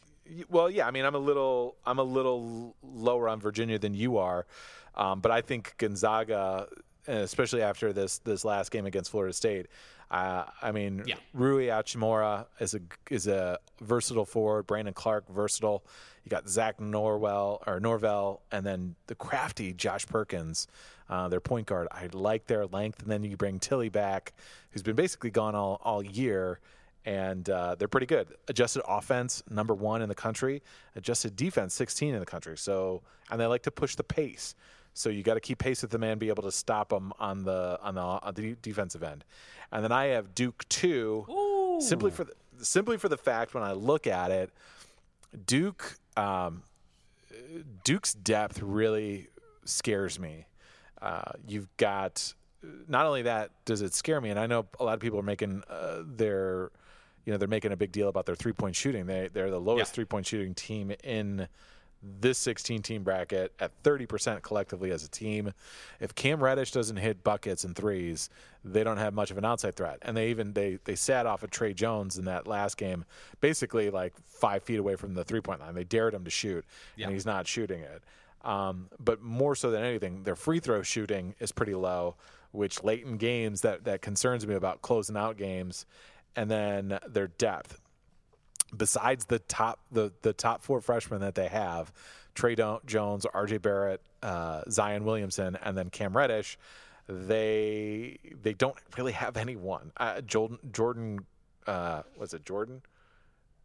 Well, 0.48 0.70
yeah. 0.70 0.86
I 0.86 0.90
mean, 0.90 1.04
I'm 1.04 1.14
a 1.14 1.18
little 1.18 1.76
I'm 1.84 1.98
a 1.98 2.04
little 2.04 2.76
lower 2.82 3.28
on 3.28 3.40
Virginia 3.40 3.78
than 3.78 3.94
you 3.94 4.18
are, 4.18 4.46
um, 4.94 5.20
but 5.20 5.32
I 5.32 5.40
think 5.40 5.74
Gonzaga, 5.78 6.68
especially 7.06 7.62
after 7.62 7.92
this 7.92 8.18
this 8.18 8.44
last 8.44 8.70
game 8.70 8.86
against 8.86 9.10
Florida 9.10 9.32
State. 9.32 9.66
Uh, 10.10 10.44
I 10.62 10.70
mean, 10.72 11.02
Yeah. 11.06 11.16
Rui 11.32 11.66
Hachimura 11.66 12.46
is 12.60 12.74
a 12.74 12.80
is 13.10 13.26
a 13.26 13.58
versatile 13.80 14.24
forward. 14.26 14.66
Brandon 14.66 14.94
Clarke 14.94 15.28
versatile. 15.28 15.84
You 16.24 16.30
got 16.30 16.48
Zach 16.48 16.78
Norwell 16.78 17.62
or 17.66 17.80
Norvell, 17.80 18.40
and 18.50 18.64
then 18.64 18.94
the 19.08 19.14
crafty 19.14 19.74
Josh 19.74 20.06
Perkins, 20.06 20.66
uh, 21.10 21.28
their 21.28 21.40
point 21.40 21.66
guard. 21.66 21.88
I 21.90 22.08
like 22.12 22.46
their 22.46 22.66
length, 22.66 23.02
and 23.02 23.10
then 23.10 23.24
you 23.24 23.36
bring 23.36 23.58
Tillie 23.58 23.90
back, 23.90 24.32
who's 24.70 24.82
been 24.82 24.96
basically 24.96 25.30
gone 25.30 25.54
all 25.54 25.80
all 25.84 26.02
year, 26.02 26.60
and 27.04 27.48
uh, 27.50 27.74
they're 27.74 27.88
pretty 27.88 28.06
good. 28.06 28.28
Adjusted 28.48 28.82
offense, 28.88 29.42
number 29.50 29.74
one 29.74 30.00
in 30.00 30.08
the 30.08 30.14
country. 30.14 30.62
Adjusted 30.96 31.36
defense, 31.36 31.74
16 31.74 32.14
in 32.14 32.20
the 32.20 32.26
country. 32.26 32.56
So, 32.56 33.02
and 33.30 33.38
they 33.40 33.46
like 33.46 33.62
to 33.64 33.70
push 33.70 33.94
the 33.96 34.04
pace. 34.04 34.54
So 34.94 35.08
you 35.10 35.22
got 35.24 35.34
to 35.34 35.40
keep 35.40 35.58
pace 35.58 35.82
with 35.82 35.90
them 35.90 36.02
and 36.04 36.20
be 36.20 36.28
able 36.28 36.44
to 36.44 36.52
stop 36.52 36.92
him 36.92 37.12
on 37.18 37.42
the 37.44 37.78
on 37.82 37.96
the, 37.96 38.00
on 38.00 38.34
the 38.34 38.56
defensive 38.62 39.02
end. 39.02 39.24
And 39.72 39.82
then 39.82 39.90
I 39.92 40.06
have 40.06 40.34
Duke 40.34 40.64
two, 40.68 41.26
simply 41.80 42.10
for 42.12 42.24
the, 42.24 42.32
simply 42.64 42.96
for 42.96 43.08
the 43.08 43.16
fact 43.18 43.54
when 43.54 43.64
I 43.64 43.72
look 43.72 44.06
at 44.06 44.30
it, 44.30 44.50
Duke 45.46 45.98
um, 46.16 46.62
Duke's 47.82 48.14
depth 48.14 48.62
really 48.62 49.28
scares 49.64 50.18
me. 50.18 50.46
Uh, 51.02 51.32
you've 51.46 51.68
got 51.76 52.32
not 52.88 53.04
only 53.06 53.22
that 53.22 53.50
does 53.64 53.82
it 53.82 53.94
scare 53.94 54.20
me, 54.20 54.30
and 54.30 54.38
I 54.38 54.46
know 54.46 54.66
a 54.78 54.84
lot 54.84 54.94
of 54.94 55.00
people 55.00 55.18
are 55.18 55.22
making 55.24 55.62
uh, 55.68 56.02
their 56.06 56.70
you 57.24 57.32
know 57.32 57.36
they're 57.36 57.48
making 57.48 57.72
a 57.72 57.76
big 57.76 57.90
deal 57.90 58.08
about 58.08 58.26
their 58.26 58.36
three 58.36 58.52
point 58.52 58.76
shooting. 58.76 59.06
They 59.06 59.28
they're 59.32 59.50
the 59.50 59.60
lowest 59.60 59.90
Yeah. 59.90 59.94
three 59.96 60.04
point 60.04 60.26
shooting 60.26 60.54
team 60.54 60.92
in 61.02 61.48
this 62.20 62.38
16 62.38 62.82
team 62.82 63.02
bracket 63.02 63.52
at 63.58 63.70
30% 63.82 64.42
collectively 64.42 64.90
as 64.90 65.04
a 65.04 65.08
team. 65.08 65.52
If 66.00 66.14
Cam 66.14 66.42
Reddish 66.42 66.70
doesn't 66.72 66.98
hit 66.98 67.24
buckets 67.24 67.64
and 67.64 67.74
threes, 67.74 68.28
they 68.64 68.84
don't 68.84 68.98
have 68.98 69.14
much 69.14 69.30
of 69.30 69.38
an 69.38 69.44
outside 69.44 69.74
threat. 69.76 69.98
And 70.02 70.16
they 70.16 70.28
even 70.30 70.52
they 70.52 70.78
they 70.84 70.94
sat 70.94 71.26
off 71.26 71.42
of 71.42 71.50
Tre 71.50 71.72
Jones 71.74 72.18
in 72.18 72.24
that 72.26 72.46
last 72.46 72.76
game, 72.76 73.04
basically 73.40 73.90
like 73.90 74.14
five 74.26 74.62
feet 74.62 74.78
away 74.78 74.96
from 74.96 75.14
the 75.14 75.24
three 75.24 75.40
point 75.40 75.60
line. 75.60 75.74
They 75.74 75.84
dared 75.84 76.14
him 76.14 76.24
to 76.24 76.30
shoot, 76.30 76.64
Yeah. 76.96 77.06
and 77.06 77.14
he's 77.14 77.26
not 77.26 77.46
shooting 77.46 77.80
it. 77.80 78.02
Um, 78.42 78.88
but 79.00 79.22
more 79.22 79.54
so 79.54 79.70
than 79.70 79.82
anything, 79.82 80.24
their 80.24 80.36
free 80.36 80.60
throw 80.60 80.82
shooting 80.82 81.34
is 81.40 81.50
pretty 81.52 81.74
low, 81.74 82.16
which 82.52 82.82
late 82.84 83.04
in 83.04 83.16
games 83.16 83.62
that 83.62 83.84
that 83.84 84.02
concerns 84.02 84.46
me 84.46 84.54
about 84.54 84.82
closing 84.82 85.16
out 85.16 85.38
games, 85.38 85.86
and 86.36 86.50
then 86.50 86.98
their 87.08 87.28
depth 87.28 87.80
besides 88.76 89.26
the 89.26 89.38
top 89.40 89.80
the 89.92 90.12
the 90.22 90.32
top 90.32 90.62
four 90.62 90.80
freshmen 90.80 91.20
that 91.20 91.34
they 91.34 91.48
have, 91.48 91.92
Tre 92.34 92.56
Jones, 92.86 93.26
R.J. 93.26 93.58
Barrett, 93.58 94.00
uh, 94.22 94.62
Zion 94.70 95.04
Williamson, 95.04 95.56
and 95.62 95.76
then 95.76 95.90
Cam 95.90 96.16
Reddish, 96.16 96.58
they 97.08 98.18
they 98.42 98.54
don't 98.54 98.76
really 98.96 99.12
have 99.12 99.36
anyone. 99.36 99.92
Uh, 99.96 100.20
Jordan 100.20 100.58
Jordan, 100.72 101.20
uh, 101.66 102.02
was 102.18 102.34
it 102.34 102.44
Jordan? 102.44 102.82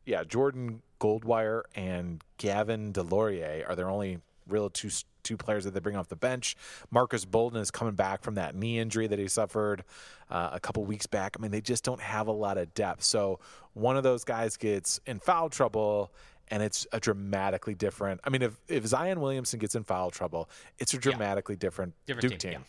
Yeah, 0.06 0.24
Jordan 0.24 0.82
Goldwire 1.00 1.64
and 1.76 2.24
Javin 2.38 2.94
DeLaurier 2.94 3.70
are 3.70 3.76
their 3.76 3.90
only 3.90 4.20
real 4.48 4.70
two 4.70 4.90
two 5.24 5.38
players 5.38 5.64
that 5.66 5.74
they 5.74 5.80
bring 5.80 5.96
off 5.96 6.08
the 6.08 6.16
bench. 6.16 6.56
Marques 6.92 7.26
Bolden 7.26 7.62
is 7.62 7.72
coming 7.72 7.94
back 7.94 8.24
from 8.24 8.36
that 8.36 8.56
knee 8.56 8.80
injury 8.80 9.08
that 9.08 9.20
he 9.20 9.28
suffered 9.28 9.84
uh, 10.30 10.50
a 10.54 10.60
couple 10.60 10.84
weeks 10.86 11.08
back. 11.08 11.36
I 11.38 11.42
mean, 11.42 11.52
they 11.52 11.62
just 11.62 11.84
don't 11.84 12.02
have 12.02 12.28
a 12.28 12.32
lot 12.32 12.58
of 12.58 12.74
depth. 12.74 13.04
So 13.04 13.40
one 13.80 13.98
of 13.98 14.04
those 14.04 14.24
guys 14.24 14.58
gets 14.58 15.00
in 15.06 15.20
foul 15.20 15.50
trouble. 15.50 16.12
And 16.52 16.64
it's 16.64 16.88
a 16.92 17.00
dramatically 17.00 17.76
different. 17.76 18.22
I 18.24 18.32
mean, 18.32 18.42
if, 18.42 18.60
if 18.68 18.84
Zion 18.84 19.22
Williamson 19.22 19.60
gets 19.60 19.76
in 19.76 19.84
foul 19.84 20.10
trouble, 20.10 20.50
it's 20.80 20.96
a 20.96 20.98
dramatically 20.98 21.56
different, 21.56 21.94
Different 22.08 22.28
Duke 22.28 22.40
team, 22.40 22.52
team. 22.54 22.64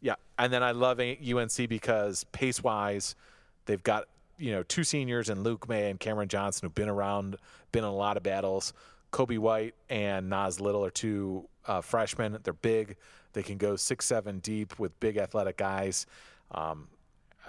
Yeah, 0.00 0.14
and 0.38 0.52
then 0.52 0.64
I 0.64 0.72
love 0.72 0.98
UNC 0.98 1.68
because 1.68 2.24
pace 2.32 2.60
wise, 2.60 3.14
they've 3.66 3.82
got 3.82 4.06
you 4.38 4.52
know 4.52 4.62
two 4.64 4.84
seniors 4.84 5.28
and 5.28 5.42
Luke 5.44 5.68
Maye 5.68 5.90
and 5.90 6.00
Cameron 6.00 6.28
Johnson 6.28 6.66
who've 6.66 6.74
been 6.74 6.88
around, 6.88 7.36
been 7.70 7.84
in 7.84 7.90
a 7.90 7.94
lot 7.94 8.16
of 8.16 8.24
battles. 8.24 8.72
Coby 9.12 9.38
White 9.38 9.74
and 9.88 10.28
Nas 10.28 10.60
Little 10.60 10.84
are 10.84 10.90
two 10.90 11.48
uh, 11.66 11.80
freshmen. 11.80 12.38
They're 12.42 12.52
big. 12.52 12.96
They 13.32 13.42
can 13.42 13.58
go 13.58 13.76
six 13.76 14.06
seven 14.06 14.38
deep 14.40 14.78
with 14.78 14.98
big 15.00 15.16
athletic 15.16 15.56
guys. 15.56 16.06
Um, 16.50 16.88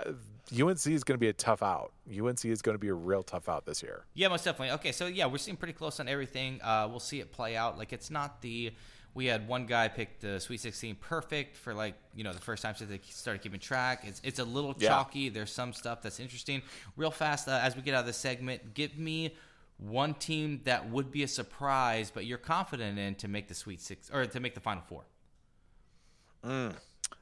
UNC 0.06 0.88
is 0.88 1.04
going 1.04 1.16
to 1.16 1.20
be 1.20 1.28
a 1.30 1.34
tough 1.34 1.62
out. 1.62 1.92
UNC 2.10 2.44
is 2.46 2.62
going 2.62 2.76
to 2.76 2.80
be 2.80 2.88
a 2.88 2.94
real 2.94 3.22
tough 3.24 3.48
out 3.48 3.66
this 3.66 3.84
year. 3.84 4.06
Yeah, 4.16 4.30
most 4.30 4.46
definitely. 4.46 4.72
Okay, 4.76 4.92
so 4.92 5.06
yeah, 5.06 5.28
we're 5.28 5.38
seeing 5.38 5.58
pretty 5.58 5.74
close 5.74 6.00
on 6.00 6.08
everything. 6.08 6.60
Uh, 6.64 6.88
we'll 6.90 7.00
see 7.00 7.20
it 7.20 7.32
play 7.32 7.56
out. 7.56 7.78
Like 7.78 7.94
it's 7.94 8.10
not 8.10 8.42
the 8.42 8.72
we 9.16 9.26
had 9.26 9.48
one 9.48 9.66
guy 9.66 9.88
pick 9.88 10.20
the 10.20 10.40
Sweet 10.40 10.60
16 10.60 10.96
perfect 10.96 11.58
for 11.58 11.74
like 11.74 11.96
you 12.16 12.24
know 12.24 12.32
the 12.32 12.40
first 12.42 12.62
time 12.64 12.76
since 12.76 12.90
they 12.90 13.00
started 13.10 13.42
keeping 13.42 13.60
track. 13.60 14.04
It's 14.06 14.22
it's 14.24 14.40
a 14.40 14.44
little 14.44 14.76
Yeah. 14.78 14.90
chalky. 14.90 15.30
There's 15.30 15.52
some 15.52 15.74
stuff 15.74 16.02
that's 16.02 16.20
interesting. 16.20 16.62
Real 16.96 17.12
fast 17.12 17.48
uh, 17.48 17.60
as 17.62 17.76
we 17.76 17.82
get 17.82 17.94
out 17.94 18.02
of 18.02 18.06
the 18.08 18.14
segment, 18.14 18.74
give 18.74 18.98
me 18.98 19.36
one 19.78 20.14
team 20.14 20.62
that 20.66 20.90
would 20.90 21.10
be 21.12 21.24
a 21.24 21.28
surprise, 21.28 22.12
but 22.14 22.26
you're 22.26 22.38
confident 22.38 23.00
in 23.00 23.16
to 23.16 23.28
make 23.28 23.48
the 23.48 23.56
Sweet 23.56 23.82
Six 23.82 24.10
or 24.12 24.26
to 24.26 24.40
make 24.40 24.54
the 24.56 24.60
Final 24.62 24.84
Four. 24.84 25.04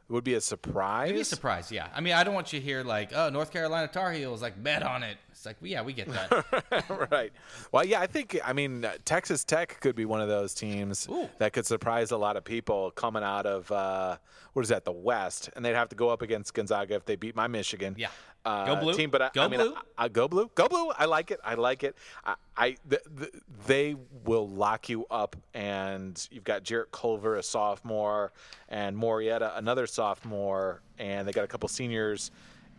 Would 0.09 0.23
be 0.23 0.35
a 0.35 0.41
surprise. 0.41 1.09
It'd 1.09 1.17
Be 1.17 1.21
a 1.21 1.25
surprise, 1.25 1.71
yeah. 1.71 1.87
I 1.93 2.01
mean, 2.01 2.13
I 2.13 2.23
don't 2.23 2.33
want 2.33 2.53
you 2.53 2.59
to 2.59 2.65
hear 2.65 2.83
like, 2.83 3.11
oh, 3.13 3.29
North 3.29 3.51
Carolina 3.51 3.87
Tar 3.87 4.11
Heels, 4.11 4.41
like 4.41 4.61
bet 4.61 4.83
on 4.83 5.03
it. 5.03 5.17
It's 5.31 5.45
like, 5.45 5.57
well, 5.61 5.69
yeah, 5.69 5.81
we 5.81 5.93
get 5.93 6.07
that. 6.07 7.09
right. 7.11 7.31
Well, 7.71 7.85
yeah, 7.85 7.99
I 7.99 8.07
think 8.07 8.39
I 8.43 8.53
mean 8.53 8.85
uh, 8.85 8.93
Texas 9.05 9.43
Tech 9.43 9.79
could 9.81 9.95
be 9.95 10.05
one 10.05 10.21
of 10.21 10.29
those 10.29 10.53
teams 10.53 11.07
Ooh. 11.09 11.29
that 11.39 11.53
could 11.53 11.65
surprise 11.65 12.11
a 12.11 12.17
lot 12.17 12.37
of 12.37 12.43
people 12.43 12.91
coming 12.91 13.23
out 13.23 13.45
of 13.45 13.71
uh, 13.71 14.17
what 14.53 14.61
is 14.63 14.69
that, 14.69 14.85
the 14.85 14.91
West, 14.91 15.49
and 15.55 15.63
they'd 15.63 15.75
have 15.75 15.89
to 15.89 15.95
go 15.95 16.09
up 16.09 16.21
against 16.21 16.53
Gonzaga 16.53 16.95
if 16.95 17.05
they 17.05 17.15
beat 17.15 17.35
my 17.35 17.47
Michigan. 17.47 17.95
Yeah. 17.97 18.07
Uh, 18.47 18.65
Go 18.65 18.75
blue. 18.77 18.93
team, 18.93 19.09
but 19.09 19.21
I, 19.21 19.29
Go 19.33 19.43
I 19.43 19.47
mean, 19.49 19.59
blue. 19.59 19.73
I, 19.97 20.05
I- 20.05 20.07
go 20.09 20.27
blue, 20.27 20.49
go 20.55 20.67
blue. 20.67 20.89
I 20.97 21.05
like 21.05 21.31
it. 21.31 21.39
I 21.43 21.55
like 21.55 21.83
it. 21.83 21.95
I, 22.25 22.35
I 22.55 22.75
th- 22.89 23.01
th- 23.19 23.33
they 23.65 23.95
will 24.25 24.47
lock 24.47 24.87
you 24.89 25.05
up, 25.11 25.35
and 25.53 26.25
you've 26.31 26.43
got 26.45 26.63
Jarrett 26.63 26.91
Culver, 26.91 27.35
a 27.35 27.43
sophomore, 27.43 28.31
and 28.69 28.95
Moretti, 28.95 29.45
another 29.55 29.85
sophomore, 29.85 30.81
and 30.97 31.27
they 31.27 31.31
got 31.33 31.43
a 31.43 31.47
couple 31.47 31.67
seniors. 31.69 32.31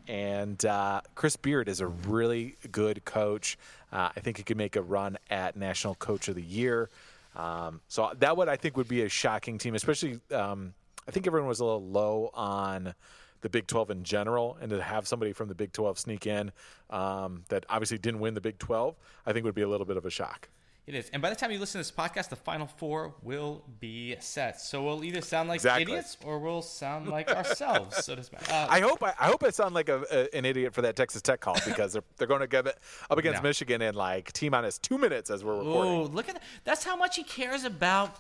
And 0.07 0.65
uh, 0.65 1.03
Chris 1.15 1.37
Beard 1.37 1.69
is 1.69 1.81
a 1.81 1.87
really 1.87 2.57
good 2.73 3.05
coach. 3.05 3.59
Uh, 3.93 4.09
I 4.17 4.21
think 4.21 4.39
he 4.39 4.43
could 4.43 4.57
make 4.57 4.77
a 4.77 4.83
run 4.83 5.19
at 5.29 5.55
National 5.55 5.95
Coach 5.97 6.29
of 6.29 6.35
the 6.35 6.43
Year. 6.43 6.89
Um, 7.37 7.83
so 7.89 8.11
that 8.19 8.37
would 8.39 8.49
I 8.49 8.57
think 8.57 8.77
would 8.79 8.89
be 8.89 9.03
a 9.03 9.09
shocking 9.11 9.59
team, 9.59 9.75
especially. 9.75 10.19
Um, 10.33 10.73
I 11.07 11.11
think 11.11 11.27
everyone 11.27 11.49
was 11.49 11.61
a 11.61 11.65
little 11.65 11.85
low 11.87 12.31
on 12.35 12.95
the 13.41 13.49
Big 13.49 13.67
12 13.67 13.91
in 13.91 14.05
general, 14.05 14.57
and 14.61 14.71
to 14.71 14.83
have 14.83 15.07
somebody 15.07 15.33
from 15.33 15.49
the 15.49 15.55
Big 15.55 15.73
12 15.73 15.99
sneak 15.99 16.27
in 16.27 16.51
um, 16.91 17.45
that 17.49 17.65
obviously 17.69 17.99
didn't 17.99 18.21
win 18.21 18.35
the 18.35 18.41
Big 18.41 18.59
12, 18.59 18.97
I 19.27 19.33
think 19.33 19.45
would 19.45 19.55
be 19.55 19.63
a 19.63 19.69
little 19.69 19.87
bit 19.87 19.97
of 19.97 20.05
a 20.07 20.11
shock. 20.11 20.49
it 20.87 20.95
is. 20.95 21.11
And 21.13 21.21
by 21.21 21.29
the 21.31 21.37
time 21.37 21.51
you 21.53 21.59
listen 21.59 21.75
to 21.81 21.87
this 21.87 21.93
podcast, 21.93 22.31
the 22.31 22.37
final 22.37 22.67
four 22.67 23.15
will 23.23 23.63
be 23.79 24.17
set. 24.21 24.59
So 24.61 24.83
we'll 24.83 25.05
either 25.05 25.21
sound 25.21 25.49
like 25.51 25.57
Exactly. 25.57 25.83
idiots 25.83 26.17
or 26.25 26.39
we'll 26.39 26.63
sound 26.63 27.09
like 27.09 27.31
ourselves. 27.31 28.05
So 28.05 28.15
does 28.17 28.31
uh, 28.51 28.67
I 28.71 28.81
hope 28.81 29.03
I, 29.03 29.13
I 29.21 29.27
hope 29.27 29.45
I 29.45 29.51
sound 29.51 29.75
like 29.75 29.89
a, 29.91 30.03
a, 30.11 30.35
an 30.37 30.45
idiot 30.47 30.73
for 30.75 30.81
that 30.83 30.97
Texas 30.97 31.21
Tech 31.23 31.41
call 31.41 31.57
because 31.67 31.93
they're 31.93 32.03
they're 32.17 32.27
going 32.27 32.41
to 32.41 32.47
get 32.47 32.67
it 32.67 32.79
up 33.11 33.19
against 33.19 33.43
No. 33.43 33.49
Michigan 33.51 33.83
in 33.83 33.95
like 33.95 34.33
t 34.33 34.49
minus 34.49 34.79
two 34.79 34.97
minutes 34.99 35.29
as 35.31 35.45
we're 35.45 35.59
recording. 35.59 35.93
Oh, 35.93 36.03
look 36.05 36.29
at 36.29 36.37
that. 36.37 36.43
That's 36.65 36.85
how 36.85 36.97
much 36.97 37.17
he 37.17 37.23
cares 37.23 37.65
about 37.65 38.17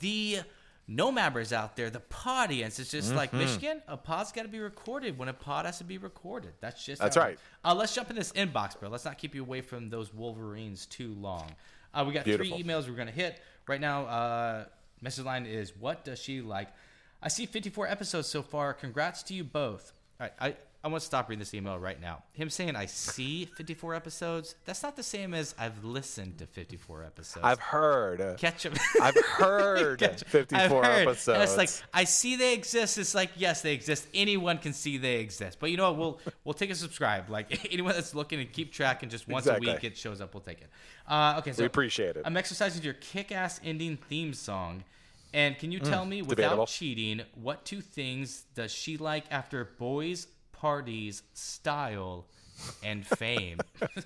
the 0.00 0.40
no 0.88 1.12
mabbers 1.12 1.52
out 1.52 1.76
there, 1.76 1.90
the 1.90 2.00
pod 2.00 2.48
audience. 2.48 2.78
It's 2.78 2.90
just 2.90 3.14
like 3.14 3.28
Mm-hmm. 3.30 3.38
Michigan, 3.38 3.82
a 3.86 3.96
pod's 3.96 4.32
got 4.32 4.42
to 4.42 4.48
be 4.48 4.58
recorded 4.58 5.18
when 5.18 5.28
a 5.28 5.34
pod 5.34 5.66
has 5.66 5.78
to 5.78 5.84
be 5.84 5.98
recorded. 5.98 6.52
That's 6.60 6.82
just 6.84 7.00
That's 7.02 7.16
right. 7.16 7.38
Uh, 7.62 7.74
let's 7.74 7.94
jump 7.94 8.08
in 8.10 8.16
this 8.16 8.32
inbox, 8.32 8.78
bro. 8.80 8.88
Let's 8.88 9.04
not 9.04 9.18
keep 9.18 9.34
you 9.34 9.42
away 9.42 9.60
from 9.60 9.90
those 9.90 10.14
Wolverines 10.14 10.86
too 10.86 11.12
long. 11.14 11.50
Uh, 11.92 12.04
we 12.06 12.14
got 12.14 12.24
Beautiful. 12.24 12.56
three 12.56 12.64
emails 12.64 12.88
we're 12.88 12.94
going 12.96 13.08
to 13.08 13.12
hit. 13.14 13.40
Right 13.66 13.80
now, 13.80 14.06
uh, 14.06 14.64
message 15.02 15.24
line 15.26 15.44
is 15.44 15.76
What 15.76 16.04
does 16.04 16.18
she 16.18 16.40
like? 16.40 16.68
I 17.22 17.28
see 17.28 17.44
54 17.46 17.86
episodes 17.88 18.28
so 18.28 18.42
far. 18.42 18.72
Congrats 18.72 19.22
to 19.24 19.34
you 19.34 19.44
both. 19.44 19.92
All 20.20 20.26
right, 20.26 20.32
I, 20.40 20.56
I 20.84 20.86
want 20.86 21.00
to 21.00 21.06
stop 21.06 21.28
reading 21.28 21.40
this 21.40 21.54
email 21.54 21.76
right 21.76 22.00
now. 22.00 22.22
Him 22.34 22.48
saying 22.50 22.76
I 22.76 22.86
see 22.86 23.46
54 23.46 23.96
episodes, 23.96 24.54
that's 24.64 24.80
not 24.82 24.94
the 24.94 25.02
same 25.02 25.34
as 25.34 25.52
I've 25.58 25.82
listened 25.84 26.38
to 26.38 26.46
54 26.46 27.02
episodes. 27.04 27.44
I've 27.44 27.58
heard. 27.58 28.38
catch 28.38 28.62
them. 28.62 28.74
I've 29.02 29.16
heard 29.16 30.00
54 30.26 30.60
I've 30.60 30.70
heard. 30.70 31.08
episodes. 31.08 31.28
And 31.34 31.42
it's 31.42 31.56
like 31.56 31.70
I 31.92 32.04
see 32.04 32.36
they 32.36 32.54
exist. 32.54 32.96
It's 32.96 33.12
like 33.14 33.30
yes, 33.36 33.60
they 33.62 33.74
exist. 33.74 34.06
Anyone 34.14 34.58
can 34.58 34.72
see 34.72 34.98
they 34.98 35.16
exist. 35.16 35.58
But 35.58 35.72
you 35.72 35.76
know 35.76 35.90
what? 35.90 35.98
We'll 35.98 36.20
we'll 36.44 36.54
take 36.54 36.70
a 36.70 36.76
subscribe. 36.76 37.28
Like 37.28 37.66
anyone 37.72 37.94
that's 37.94 38.14
looking 38.14 38.38
and 38.38 38.52
keep 38.52 38.72
track 38.72 39.02
and 39.02 39.10
just 39.10 39.26
once 39.26 39.46
Exactly. 39.46 39.68
a 39.70 39.74
week 39.74 39.84
it 39.84 39.96
shows 39.96 40.20
up, 40.20 40.32
we'll 40.32 40.42
take 40.42 40.60
it. 40.60 40.68
Uh, 41.08 41.36
okay, 41.38 41.52
so 41.52 41.62
We 41.62 41.66
appreciate 41.66 42.16
it. 42.16 42.22
I'm 42.24 42.36
exercising 42.36 42.84
your 42.84 42.94
kick-ass 42.94 43.60
ending 43.64 43.96
theme 44.08 44.32
song. 44.32 44.84
And 45.34 45.58
can 45.58 45.72
you 45.72 45.80
tell 45.80 46.06
me, 46.06 46.22
without 46.22 46.36
Mm, 46.36 46.36
debatable. 46.36 46.66
cheating, 46.66 47.20
what 47.34 47.64
two 47.66 47.80
things 47.82 48.44
does 48.54 48.70
she 48.72 48.96
like 48.96 49.24
after 49.30 49.64
boys, 49.78 50.26
parties, 50.60 51.22
style, 51.34 52.26
and 52.82 53.06
fame? 53.06 53.58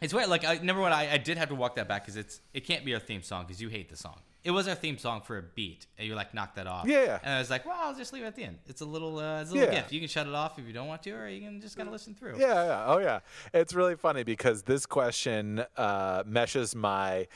It's 0.00 0.14
weird. 0.14 0.28
Like, 0.28 0.44
I, 0.44 0.58
number 0.58 0.80
one, 0.80 0.92
I, 0.92 1.14
I 1.14 1.18
did 1.18 1.38
have 1.38 1.48
to 1.48 1.56
walk 1.56 1.74
that 1.74 1.88
back 1.88 2.04
because 2.04 2.14
it's 2.16 2.40
it 2.54 2.60
can't 2.64 2.84
be 2.84 2.94
our 2.94 3.00
theme 3.00 3.22
song 3.22 3.44
because 3.44 3.60
you 3.60 3.68
hate 3.68 3.88
the 3.88 3.96
song. 3.96 4.20
It 4.44 4.52
was 4.52 4.68
our 4.68 4.76
theme 4.76 4.96
song 4.96 5.22
for 5.22 5.36
a 5.38 5.42
beat, 5.42 5.86
and 5.98 6.06
you're 6.06 6.14
like, 6.16 6.32
knock 6.34 6.54
that 6.54 6.68
off. 6.68 6.86
Yeah. 6.86 7.18
And 7.24 7.34
I 7.34 7.38
was 7.40 7.50
like, 7.50 7.66
well, 7.66 7.76
I'll 7.80 7.96
just 7.96 8.12
leave 8.12 8.22
it 8.22 8.26
at 8.26 8.36
the 8.36 8.44
end. 8.44 8.58
It's 8.68 8.80
a 8.80 8.84
little, 8.84 9.18
uh, 9.18 9.40
it's 9.42 9.50
a 9.50 9.54
little 9.54 9.68
Yeah. 9.68 9.80
gift. 9.80 9.92
You 9.92 9.98
can 9.98 10.08
shut 10.08 10.28
it 10.28 10.34
off 10.34 10.56
if 10.56 10.66
you 10.68 10.72
don't 10.72 10.86
want 10.86 11.02
to, 11.02 11.10
or 11.10 11.26
you 11.28 11.40
can 11.40 11.60
just 11.60 11.76
kind 11.76 11.88
of 11.88 11.92
listen 11.92 12.14
through. 12.14 12.38
Yeah, 12.38 12.64
yeah, 12.64 12.84
oh 12.86 12.98
yeah. 12.98 13.18
It's 13.52 13.74
really 13.74 13.96
funny 13.96 14.22
because 14.22 14.62
this 14.62 14.86
question 14.86 15.64
uh, 15.76 16.22
meshes 16.24 16.76
my 16.76 17.26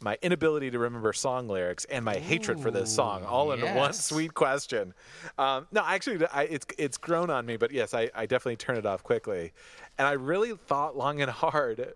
my 0.00 0.16
inability 0.22 0.70
to 0.70 0.78
remember 0.78 1.12
song 1.12 1.48
lyrics 1.48 1.84
and 1.86 2.04
my 2.04 2.14
hatred 2.16 2.60
for 2.60 2.70
this 2.70 2.94
song 2.94 3.24
all 3.24 3.50
in 3.52 3.60
one 3.74 3.92
sweet 3.92 4.32
question. 4.34 4.94
Um, 5.38 5.66
no, 5.72 5.82
actually, 5.84 6.24
I, 6.26 6.44
it's 6.44 6.66
it's 6.78 6.96
grown 6.96 7.30
on 7.30 7.44
me, 7.46 7.56
but 7.56 7.72
yes, 7.72 7.94
I, 7.94 8.10
I 8.14 8.26
definitely 8.26 8.56
turn 8.56 8.76
it 8.76 8.86
off 8.86 9.02
quickly. 9.02 9.52
And 9.98 10.06
I 10.06 10.12
really 10.12 10.54
thought 10.54 10.96
long 10.96 11.20
and 11.20 11.30
hard, 11.30 11.94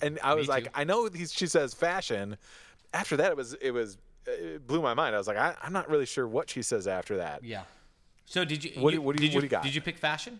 and 0.00 0.18
I 0.22 0.34
was 0.34 0.46
like. 0.48 0.68
I 0.74 0.84
know 0.84 1.08
these, 1.08 1.32
she 1.32 1.46
says 1.48 1.74
fashion. 1.74 2.36
After 2.92 3.16
that, 3.16 3.30
it 3.32 3.36
was 3.36 3.54
it 3.54 3.72
was 3.72 3.98
it 4.26 4.64
blew 4.66 4.80
my 4.80 4.94
mind. 4.94 5.14
I 5.14 5.18
was 5.18 5.26
like, 5.26 5.36
I, 5.36 5.54
I'm 5.62 5.72
not 5.72 5.90
really 5.90 6.06
sure 6.06 6.28
what 6.28 6.48
she 6.48 6.62
says 6.62 6.86
after 6.86 7.16
that. 7.16 7.42
Yeah. 7.42 7.62
So 8.26 8.44
did 8.44 8.62
you? 8.64 8.70
What 8.80 8.94
you- 8.94 9.02
what 9.02 9.16
do 9.16 9.22
you- 9.24 9.28
did 9.30 9.34
what 9.34 9.40
do 9.40 9.46
you 9.46 9.50
got? 9.50 9.62
Did 9.64 9.74
you 9.74 9.80
pick 9.80 9.98
fashion? 9.98 10.38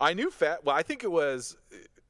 I 0.00 0.12
knew 0.14 0.30
fat. 0.30 0.64
Well, 0.64 0.76
I 0.76 0.82
think 0.82 1.04
it 1.04 1.10
was. 1.10 1.56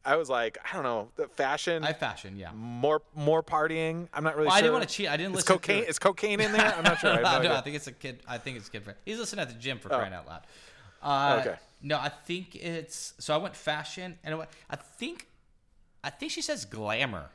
I 0.04 0.16
was 0.16 0.30
like, 0.30 0.58
I 0.64 0.74
don't 0.74 0.82
know, 0.82 1.08
the 1.16 1.28
fashion. 1.28 1.84
I 1.84 1.92
fashion. 1.92 2.36
Yeah. 2.36 2.52
more 2.54 3.02
more 3.14 3.42
partying. 3.42 4.08
I'm 4.14 4.24
not 4.24 4.36
really 4.36 4.46
Well, 4.48 4.56
I 4.56 4.60
didn't 4.60 4.72
wanna 4.72 4.86
cheat. 4.86 5.08
I 5.08 5.16
didn't 5.16 5.34
listen 5.34 5.54
cocaine 5.54 5.84
is 5.84 5.98
cocaine 5.98 6.40
in 6.40 6.52
there? 6.52 6.74
I'm 6.74 6.84
not 6.84 6.98
sure. 6.98 7.10
I 7.10 7.20
no 7.42 7.42
no. 7.42 7.54
I 7.54 7.60
think 7.60 7.76
it's 7.76 7.86
a 7.86 7.92
kid. 7.92 8.20
I 8.26 8.38
think 8.38 8.56
it's 8.56 8.68
a 8.68 8.70
kid 8.70 8.84
friend. 8.84 8.98
He's 9.04 9.18
listening 9.18 9.42
at 9.42 9.48
the 9.48 9.54
gym 9.58 9.78
for 9.78 9.88
crying 9.88 10.12
out 10.12 10.26
loud. 10.26 10.42
Uh, 11.02 11.38
Okay. 11.40 11.56
No, 11.82 11.96
I 11.98 12.10
think 12.10 12.54
it's. 12.56 13.14
So 13.18 13.34
I 13.34 13.38
went 13.38 13.56
fashion, 13.56 14.18
and 14.22 14.34
I, 14.34 14.36
went, 14.38 14.50
I 14.68 14.76
think, 14.76 15.28
I 16.04 16.10
think 16.10 16.30
she 16.30 16.42
says 16.42 16.66
glamour. 16.66 17.30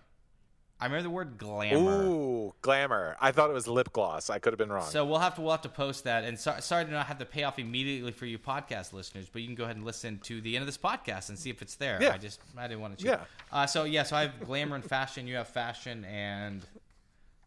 I 0.79 0.85
remember 0.85 1.03
the 1.03 1.09
word 1.09 1.37
glamour. 1.37 2.03
Ooh, 2.03 2.53
glamour. 2.61 3.15
I 3.21 3.31
thought 3.31 3.49
it 3.49 3.53
was 3.53 3.65
lip 3.65 3.93
gloss. 3.93 4.29
I 4.29 4.39
could 4.39 4.51
have 4.51 4.57
been 4.57 4.71
wrong. 4.71 4.89
So 4.89 5.05
we'll 5.05 5.19
have 5.19 5.35
to 5.35 5.41
we'll 5.41 5.51
have 5.51 5.61
to 5.61 5.69
post 5.69 6.03
that. 6.03 6.25
And 6.25 6.37
so, 6.37 6.53
sorry 6.59 6.83
to 6.83 6.91
not 6.91 7.05
have 7.05 7.17
to 7.19 7.25
pay 7.25 7.43
off 7.43 7.57
immediately 7.59 8.11
for 8.11 8.25
you 8.25 8.37
podcast 8.37 8.91
listeners, 8.91 9.29
but 9.31 9.41
you 9.41 9.47
can 9.47 9.55
go 9.55 9.63
ahead 9.63 9.77
and 9.77 9.85
listen 9.85 10.19
to 10.23 10.41
the 10.41 10.55
end 10.57 10.63
of 10.63 10.65
this 10.67 10.77
podcast 10.77 11.29
and 11.29 11.39
see 11.39 11.49
if 11.49 11.61
it's 11.61 11.75
there. 11.75 11.97
Yeah. 12.01 12.13
I 12.13 12.17
just 12.17 12.41
I 12.57 12.67
didn't 12.67 12.81
want 12.81 12.97
to 12.97 13.03
cheat. 13.03 13.11
Yeah. 13.11 13.21
Uh, 13.53 13.65
so 13.65 13.85
yeah, 13.85 14.03
so 14.03 14.17
I 14.17 14.23
have 14.23 14.39
glamour 14.45 14.75
and 14.75 14.83
fashion. 14.83 15.27
You 15.27 15.35
have 15.37 15.47
fashion 15.47 16.03
and 16.05 16.65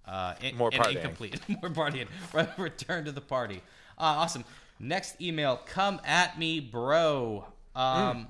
uh, 0.07 0.35
in, 0.41 0.57
More 0.57 0.71
and 0.73 0.83
partying. 0.83 0.97
incomplete. 0.97 1.41
More 1.49 1.71
partying. 1.71 2.09
Return 2.57 3.05
to 3.05 3.13
the 3.13 3.21
party. 3.21 3.63
Uh, 3.99 4.05
awesome. 4.25 4.45
Next 4.81 5.21
email. 5.21 5.61
Come 5.67 6.01
at 6.07 6.39
me, 6.39 6.61
bro. 6.61 7.45
Um, 7.77 8.29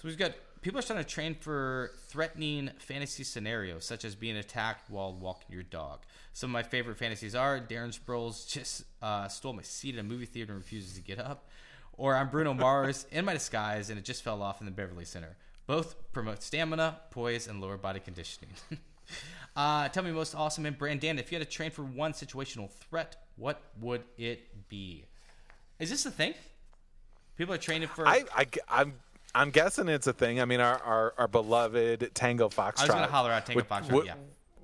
So 0.00 0.08
we've 0.08 0.16
got 0.16 0.32
people 0.62 0.78
are 0.78 0.82
starting 0.82 1.04
to 1.04 1.10
train 1.10 1.34
for 1.34 1.90
threatening 2.06 2.70
fantasy 2.78 3.24
scenarios, 3.24 3.84
such 3.84 4.04
as 4.04 4.14
being 4.14 4.36
attacked 4.36 4.88
while 4.88 5.12
walking 5.12 5.52
your 5.52 5.64
dog. 5.64 6.00
Some 6.32 6.50
of 6.50 6.52
my 6.52 6.62
favorite 6.62 6.96
fantasies 6.96 7.34
are 7.34 7.60
Darren 7.60 7.96
Sproles 7.96 8.48
just 8.48 8.84
uh, 9.02 9.28
stole 9.28 9.52
my 9.52 9.62
seat 9.62 9.96
at 9.96 10.00
a 10.00 10.04
movie 10.04 10.24
theater 10.24 10.52
and 10.52 10.62
refuses 10.62 10.94
to 10.94 11.02
get 11.02 11.18
up, 11.18 11.48
or 11.92 12.14
I'm 12.16 12.30
Bruno 12.30 12.54
Mars 12.54 13.06
in 13.12 13.24
my 13.24 13.34
disguise 13.34 13.90
and 13.90 13.98
it 13.98 14.04
just 14.04 14.22
fell 14.22 14.40
off 14.40 14.60
in 14.60 14.66
the 14.66 14.72
Beverly 14.72 15.04
Center. 15.04 15.36
Both 15.66 15.96
promote 16.12 16.42
stamina, 16.42 17.00
poise, 17.10 17.48
and 17.48 17.60
lower 17.60 17.76
body 17.76 18.00
conditioning. 18.00 18.50
uh, 19.56 19.88
tell 19.88 20.02
me, 20.02 20.12
most 20.12 20.34
awesome 20.34 20.64
and 20.64 20.78
Brandon, 20.78 21.18
if 21.18 21.30
you 21.30 21.38
had 21.38 21.46
to 21.46 21.52
train 21.52 21.70
for 21.70 21.82
one 21.82 22.12
situational 22.12 22.70
threat, 22.70 23.16
what 23.36 23.60
would 23.80 24.02
it 24.16 24.68
be? 24.68 25.04
Is 25.78 25.90
this 25.90 26.06
a 26.06 26.10
thing? 26.10 26.34
People 27.36 27.54
are 27.54 27.58
training 27.58 27.88
for. 27.88 28.06
I, 28.06 28.24
I 28.36 28.46
I'm 28.68 28.94
I'm 29.34 29.50
guessing 29.50 29.88
it's 29.88 30.06
a 30.06 30.12
thing. 30.12 30.40
I 30.40 30.44
mean, 30.44 30.60
our 30.60 30.78
our, 30.82 31.14
our 31.18 31.28
beloved 31.28 32.10
Tango 32.14 32.48
Foxtrot. 32.48 32.80
I 32.80 32.82
was 32.82 32.88
gonna 32.90 33.06
holler 33.06 33.30
out 33.32 33.46
Tango 33.46 33.60
would- 33.60 33.68
Foxtrot, 33.68 33.92
would- 33.92 34.06
yeah. 34.06 34.14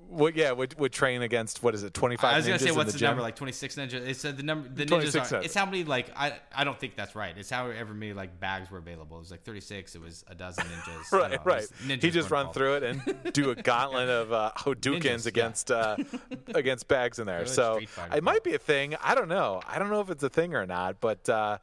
would- 0.09 0.35
yeah, 0.35 0.51
would, 0.51 0.77
would 0.79 0.91
train 0.91 1.21
against 1.23 1.61
what 1.63 1.73
is 1.75 1.83
it? 1.83 1.93
Twenty 1.93 2.17
five. 2.17 2.33
I 2.33 2.37
was 2.37 2.45
gonna 2.47 2.59
say 2.59 2.71
what's 2.71 2.93
the, 2.93 2.99
the, 2.99 3.05
number 3.05 3.21
like 3.21 3.35
twenty 3.35 3.51
six 3.51 3.75
ninjas. 3.75 4.07
It 4.07 4.17
said 4.17 4.37
the 4.37 4.43
number 4.43 4.67
the 4.69 4.85
ninjas 4.85 5.11
26 5.11 5.33
are. 5.33 5.41
It's 5.41 5.53
how 5.55 5.65
many 5.65 5.83
like 5.83 6.11
I 6.15 6.33
I 6.55 6.63
don't 6.63 6.79
think 6.79 6.95
that's 6.95 7.15
right. 7.15 7.35
It's 7.37 7.49
however 7.49 7.93
many 7.93 8.13
like 8.13 8.39
bags 8.39 8.69
were 8.71 8.77
available. 8.79 9.17
It 9.17 9.21
was 9.21 9.31
like 9.31 9.43
thirty 9.43 9.61
six. 9.61 9.95
It 9.95 10.01
was 10.01 10.23
a 10.27 10.35
dozen 10.35 10.65
ninjas. 10.65 11.11
Right, 11.19 11.31
know, 11.31 11.37
right. 11.43 11.67
ninjas 11.85 12.01
He 12.03 12.11
just 12.11 12.29
run 12.29 12.41
involved. 12.47 12.57
through 12.57 12.73
it 12.75 12.83
and 12.83 13.33
do 13.33 13.49
a 13.51 13.55
gauntlet 13.55 14.09
of 14.09 14.31
uh, 14.31 14.51
Hadoukens 14.57 14.99
Ninjas, 15.01 15.25
yeah. 15.25 15.29
against 15.29 15.71
uh, 15.71 15.95
against 16.55 16.87
bags 16.87 17.17
in 17.19 17.25
there. 17.25 17.41
was 17.41 17.53
So 17.53 17.79
it 18.15 18.23
might 18.23 18.43
be 18.43 18.53
a 18.53 18.59
thing. 18.59 18.95
I 19.03 19.15
don't 19.15 19.29
know. 19.29 19.61
I 19.67 19.79
don't 19.79 19.89
know 19.89 20.01
if 20.01 20.09
it's 20.11 20.23
a 20.23 20.29
thing 20.29 20.53
or 20.55 20.65
not. 20.65 20.99
But 21.01 21.27
uh, 21.29 21.57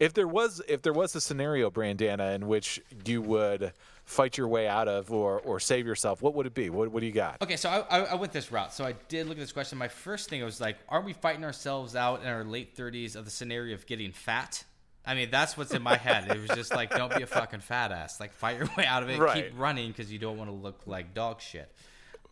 if 0.00 0.14
there 0.14 0.28
was 0.28 0.62
if 0.68 0.82
there 0.82 0.92
was 0.92 1.14
a 1.14 1.20
scenario, 1.20 1.70
Brandana, 1.70 2.34
in 2.34 2.46
which 2.46 2.80
you 3.04 3.22
would 3.22 3.72
fight 4.04 4.38
your 4.38 4.48
way 4.48 4.66
out 4.66 4.88
of 4.88 5.12
or 5.12 5.40
or 5.40 5.60
save 5.60 5.86
yourself, 5.86 6.22
what 6.22 6.34
would 6.34 6.46
it 6.46 6.54
be? 6.54 6.70
What 6.70 6.90
what 6.90 7.00
do 7.00 7.06
you 7.06 7.12
got? 7.12 7.42
Okay, 7.42 7.56
so 7.56 7.68
I, 7.68 7.98
I, 7.98 8.04
I 8.04 8.14
went 8.14 8.32
this 8.32 8.50
route. 8.52 8.72
So 8.72 8.84
I 8.84 8.94
did 9.08 9.26
look 9.26 9.36
at 9.36 9.40
this 9.40 9.52
question. 9.52 9.78
My 9.78 9.88
first 9.88 10.30
thing 10.30 10.42
was 10.44 10.60
like, 10.60 10.76
are 10.88 11.00
we 11.00 11.12
fighting 11.12 11.44
ourselves 11.44 11.96
out 11.96 12.22
in 12.22 12.28
our 12.28 12.44
late 12.44 12.76
30s 12.76 13.16
of 13.16 13.24
the 13.24 13.30
scenario 13.30 13.74
of 13.74 13.86
getting 13.86 14.12
fat? 14.12 14.64
I 15.04 15.14
mean, 15.14 15.30
that's 15.30 15.56
what's 15.56 15.72
in 15.72 15.82
my 15.82 15.96
head. 15.96 16.30
It 16.30 16.38
was 16.38 16.50
just 16.50 16.74
like, 16.74 16.90
don't 16.90 17.14
be 17.14 17.22
a 17.22 17.26
fucking 17.26 17.60
fat 17.60 17.92
ass. 17.92 18.20
Like, 18.20 18.34
fight 18.34 18.58
your 18.58 18.68
way 18.76 18.84
out 18.84 19.02
of 19.02 19.08
it. 19.08 19.18
Right. 19.28 19.44
Keep 19.46 19.58
running 19.58 19.88
because 19.88 20.12
you 20.12 20.18
don't 20.18 20.36
want 20.36 20.50
to 20.50 20.54
look 20.54 20.82
like 20.86 21.14
dog 21.14 21.40
shit. 21.40 21.72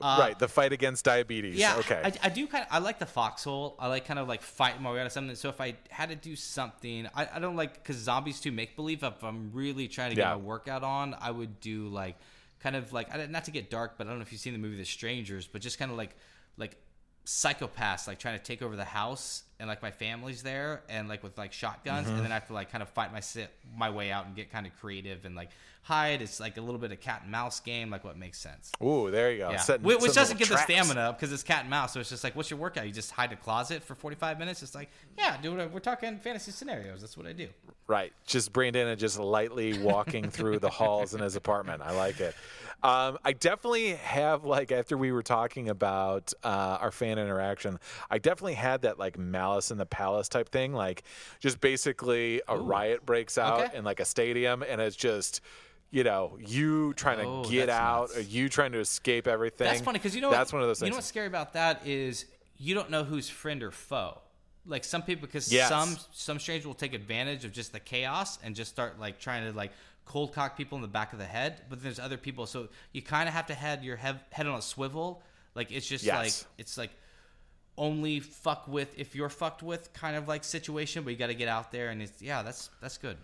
Right, 0.00 0.38
the 0.38 0.48
fight 0.48 0.72
against 0.72 1.04
diabetes. 1.04 1.56
Yeah, 1.56 1.76
Okay. 1.78 2.00
I, 2.04 2.12
I 2.26 2.28
do 2.28 2.46
kind 2.46 2.62
of. 2.62 2.68
I 2.70 2.78
like 2.78 2.98
the 2.98 3.06
foxhole. 3.06 3.76
I 3.78 3.86
like 3.88 4.04
kind 4.06 4.18
of 4.18 4.28
like 4.28 4.42
fight 4.42 4.80
my 4.82 4.92
way 4.92 5.00
out 5.00 5.06
of 5.06 5.12
something. 5.12 5.34
So 5.36 5.48
if 5.48 5.60
I 5.60 5.74
had 5.88 6.10
to 6.10 6.16
do 6.16 6.36
something, 6.36 7.08
I, 7.14 7.28
I 7.34 7.38
don't 7.38 7.56
like 7.56 7.74
because 7.74 7.96
zombies 7.96 8.40
too 8.40 8.52
make 8.52 8.76
believe. 8.76 9.02
If 9.02 9.22
I'm 9.24 9.50
really 9.52 9.88
trying 9.88 10.10
to 10.10 10.16
get 10.16 10.22
Yeah. 10.22 10.30
my 10.30 10.36
workout 10.36 10.82
on, 10.82 11.14
I 11.20 11.30
would 11.30 11.60
do 11.60 11.88
like 11.88 12.16
kind 12.60 12.76
of 12.76 12.92
like 12.92 13.08
not 13.30 13.44
to 13.44 13.50
get 13.50 13.70
dark, 13.70 13.94
but 13.96 14.06
I 14.06 14.10
don't 14.10 14.18
know 14.18 14.22
if 14.22 14.32
you've 14.32 14.40
seen 14.40 14.52
the 14.52 14.58
movie 14.58 14.76
The 14.76 14.84
Strangers, 14.84 15.46
but 15.46 15.60
just 15.62 15.78
kind 15.78 15.90
of 15.90 15.96
like 15.96 16.14
like 16.58 16.76
psychopaths 17.24 18.06
like 18.06 18.18
trying 18.20 18.38
to 18.38 18.44
take 18.44 18.62
over 18.62 18.76
the 18.76 18.84
house 18.84 19.42
and 19.58 19.68
like 19.68 19.82
my 19.82 19.90
family's 19.90 20.42
there 20.44 20.82
and 20.88 21.08
like 21.08 21.22
with 21.24 21.36
like 21.36 21.52
shotguns 21.52 22.06
Mm-hmm. 22.06 22.16
and 22.16 22.24
then 22.24 22.30
I 22.30 22.34
have 22.34 22.46
to 22.46 22.52
like 22.52 22.70
kind 22.70 22.82
of 22.82 22.88
fight 22.90 23.12
my 23.12 23.18
sit 23.20 23.50
my 23.76 23.90
way 23.90 24.12
out 24.12 24.26
and 24.26 24.36
get 24.36 24.52
kind 24.52 24.64
of 24.66 24.76
creative 24.78 25.24
and 25.24 25.34
like 25.34 25.50
hide. 25.86 26.20
It's 26.20 26.40
like 26.40 26.56
a 26.56 26.60
little 26.60 26.80
bit 26.80 26.90
of 26.90 27.00
cat 27.00 27.20
and 27.22 27.30
mouse 27.30 27.60
game, 27.60 27.90
like 27.90 28.02
what 28.02 28.18
makes 28.18 28.38
sense. 28.40 28.72
Ooh, 28.82 29.08
there 29.08 29.30
you 29.30 29.38
go. 29.38 29.50
Yeah. 29.52 29.58
Setting- 29.58 29.84
Whi- 29.86 29.94
Which, 29.96 30.14
doesn't 30.14 30.36
get 30.36 30.48
the 30.48 30.56
stamina 30.56 31.00
up 31.00 31.16
because 31.20 31.32
it's 31.32 31.44
cat 31.44 31.60
and 31.60 31.70
mouse. 31.70 31.92
So 31.92 32.00
it's 32.00 32.10
just 32.10 32.24
like, 32.24 32.34
what's 32.34 32.50
your 32.50 32.58
workout? 32.58 32.86
You 32.86 32.92
just 32.92 33.12
hide 33.12 33.30
a 33.32 33.36
closet 33.36 33.84
for 33.84 33.94
45 33.94 34.36
minutes? 34.40 34.64
It's 34.64 34.74
like, 34.74 34.90
yeah, 35.16 35.36
do 35.40 35.56
dude, 35.56 35.72
we're 35.72 35.78
talking 35.78 36.18
fantasy 36.18 36.50
scenarios. 36.50 37.02
That's 37.02 37.16
what 37.16 37.26
I 37.26 37.32
do. 37.32 37.48
Right. 37.86 38.12
Just 38.26 38.52
Brandon 38.52 38.88
and 38.88 38.98
just 38.98 39.16
lightly 39.16 39.78
walking 39.78 40.28
through 40.28 40.58
the 40.58 40.70
halls 40.70 41.14
in 41.14 41.20
his 41.20 41.36
apartment. 41.36 41.82
I 41.82 41.92
like 41.92 42.18
it. 42.20 42.34
Um, 42.82 43.16
I 43.24 43.32
definitely 43.32 43.94
have 43.94 44.44
like 44.44 44.72
after 44.72 44.98
we 44.98 45.12
were 45.12 45.22
talking 45.22 45.68
about 45.68 46.34
uh, 46.44 46.78
our 46.80 46.90
fan 46.90 47.18
interaction, 47.18 47.78
I 48.10 48.18
definitely 48.18 48.54
had 48.54 48.82
that 48.82 48.98
like 48.98 49.16
Malice 49.18 49.70
in 49.70 49.78
the 49.78 49.86
Palace 49.86 50.28
type 50.28 50.50
thing. 50.50 50.74
Like 50.74 51.04
just 51.40 51.60
basically 51.60 52.42
a 52.48 52.58
riot 52.58 53.06
breaks 53.06 53.38
out 53.38 53.60
Okay. 53.68 53.78
in 53.78 53.84
like 53.84 54.00
a 54.00 54.04
stadium, 54.04 54.62
and 54.68 54.80
it's 54.80 54.96
just. 54.96 55.40
You 55.90 56.04
know, 56.04 56.36
you 56.44 56.92
trying 56.94 57.18
to 57.18 57.24
Oh, 57.24 57.44
get 57.48 57.68
out, 57.68 58.08
nuts. 58.10 58.16
or 58.16 58.20
you 58.22 58.48
trying 58.48 58.72
to 58.72 58.80
escape 58.80 59.26
everything. 59.28 59.66
That's 59.68 59.80
funny 59.80 59.98
because 59.98 60.14
you 60.14 60.20
know 60.20 60.30
that's 60.30 60.52
what, 60.52 60.58
one 60.58 60.62
of 60.64 60.68
those 60.68 60.80
You 60.80 60.86
things. 60.86 60.90
know 60.92 60.96
what's 60.98 61.06
scary 61.06 61.26
about 61.28 61.52
that 61.54 61.86
is 61.86 62.26
you 62.58 62.74
don't 62.74 62.90
know 62.90 63.04
who's 63.04 63.28
friend 63.28 63.62
or 63.62 63.70
foe. 63.70 64.18
Like 64.66 64.82
some 64.82 65.02
people, 65.02 65.26
because 65.26 65.50
Yes. 65.52 65.68
some 65.68 65.96
some 66.12 66.38
strangers 66.40 66.66
will 66.66 66.74
take 66.74 66.92
advantage 66.92 67.44
of 67.44 67.52
just 67.52 67.72
the 67.72 67.78
chaos 67.80 68.38
and 68.42 68.54
just 68.56 68.70
start 68.70 68.98
like 68.98 69.20
trying 69.20 69.44
to 69.50 69.56
like 69.56 69.70
cold 70.04 70.32
cock 70.34 70.56
people 70.56 70.76
in 70.76 70.82
the 70.82 70.88
back 70.88 71.12
of 71.12 71.18
the 71.20 71.24
head. 71.24 71.62
But 71.70 71.82
there's 71.82 72.00
other 72.00 72.16
people, 72.16 72.46
so 72.46 72.68
you 72.92 73.00
kind 73.00 73.28
of 73.28 73.34
have 73.34 73.46
to 73.46 73.54
have 73.54 73.84
your 73.84 73.96
head 73.96 74.20
head 74.32 74.46
on 74.48 74.58
a 74.58 74.62
swivel. 74.62 75.22
Like 75.54 75.70
it's 75.70 75.86
just 75.86 76.02
Yes. 76.04 76.16
like 76.16 76.50
it's 76.58 76.76
like 76.76 76.90
only 77.78 78.20
fuck 78.20 78.66
with 78.66 78.98
if 78.98 79.14
you're 79.14 79.28
fucked 79.28 79.62
with 79.62 79.92
kind 79.92 80.16
of 80.16 80.26
like 80.26 80.42
situation. 80.42 81.04
But 81.04 81.10
you 81.10 81.16
got 81.16 81.28
to 81.28 81.34
get 81.34 81.48
out 81.48 81.70
there 81.70 81.90
and 81.90 82.02
it's 82.02 82.20
yeah, 82.20 82.42
that's 82.42 82.70
that's 82.82 82.98
good. 82.98 83.16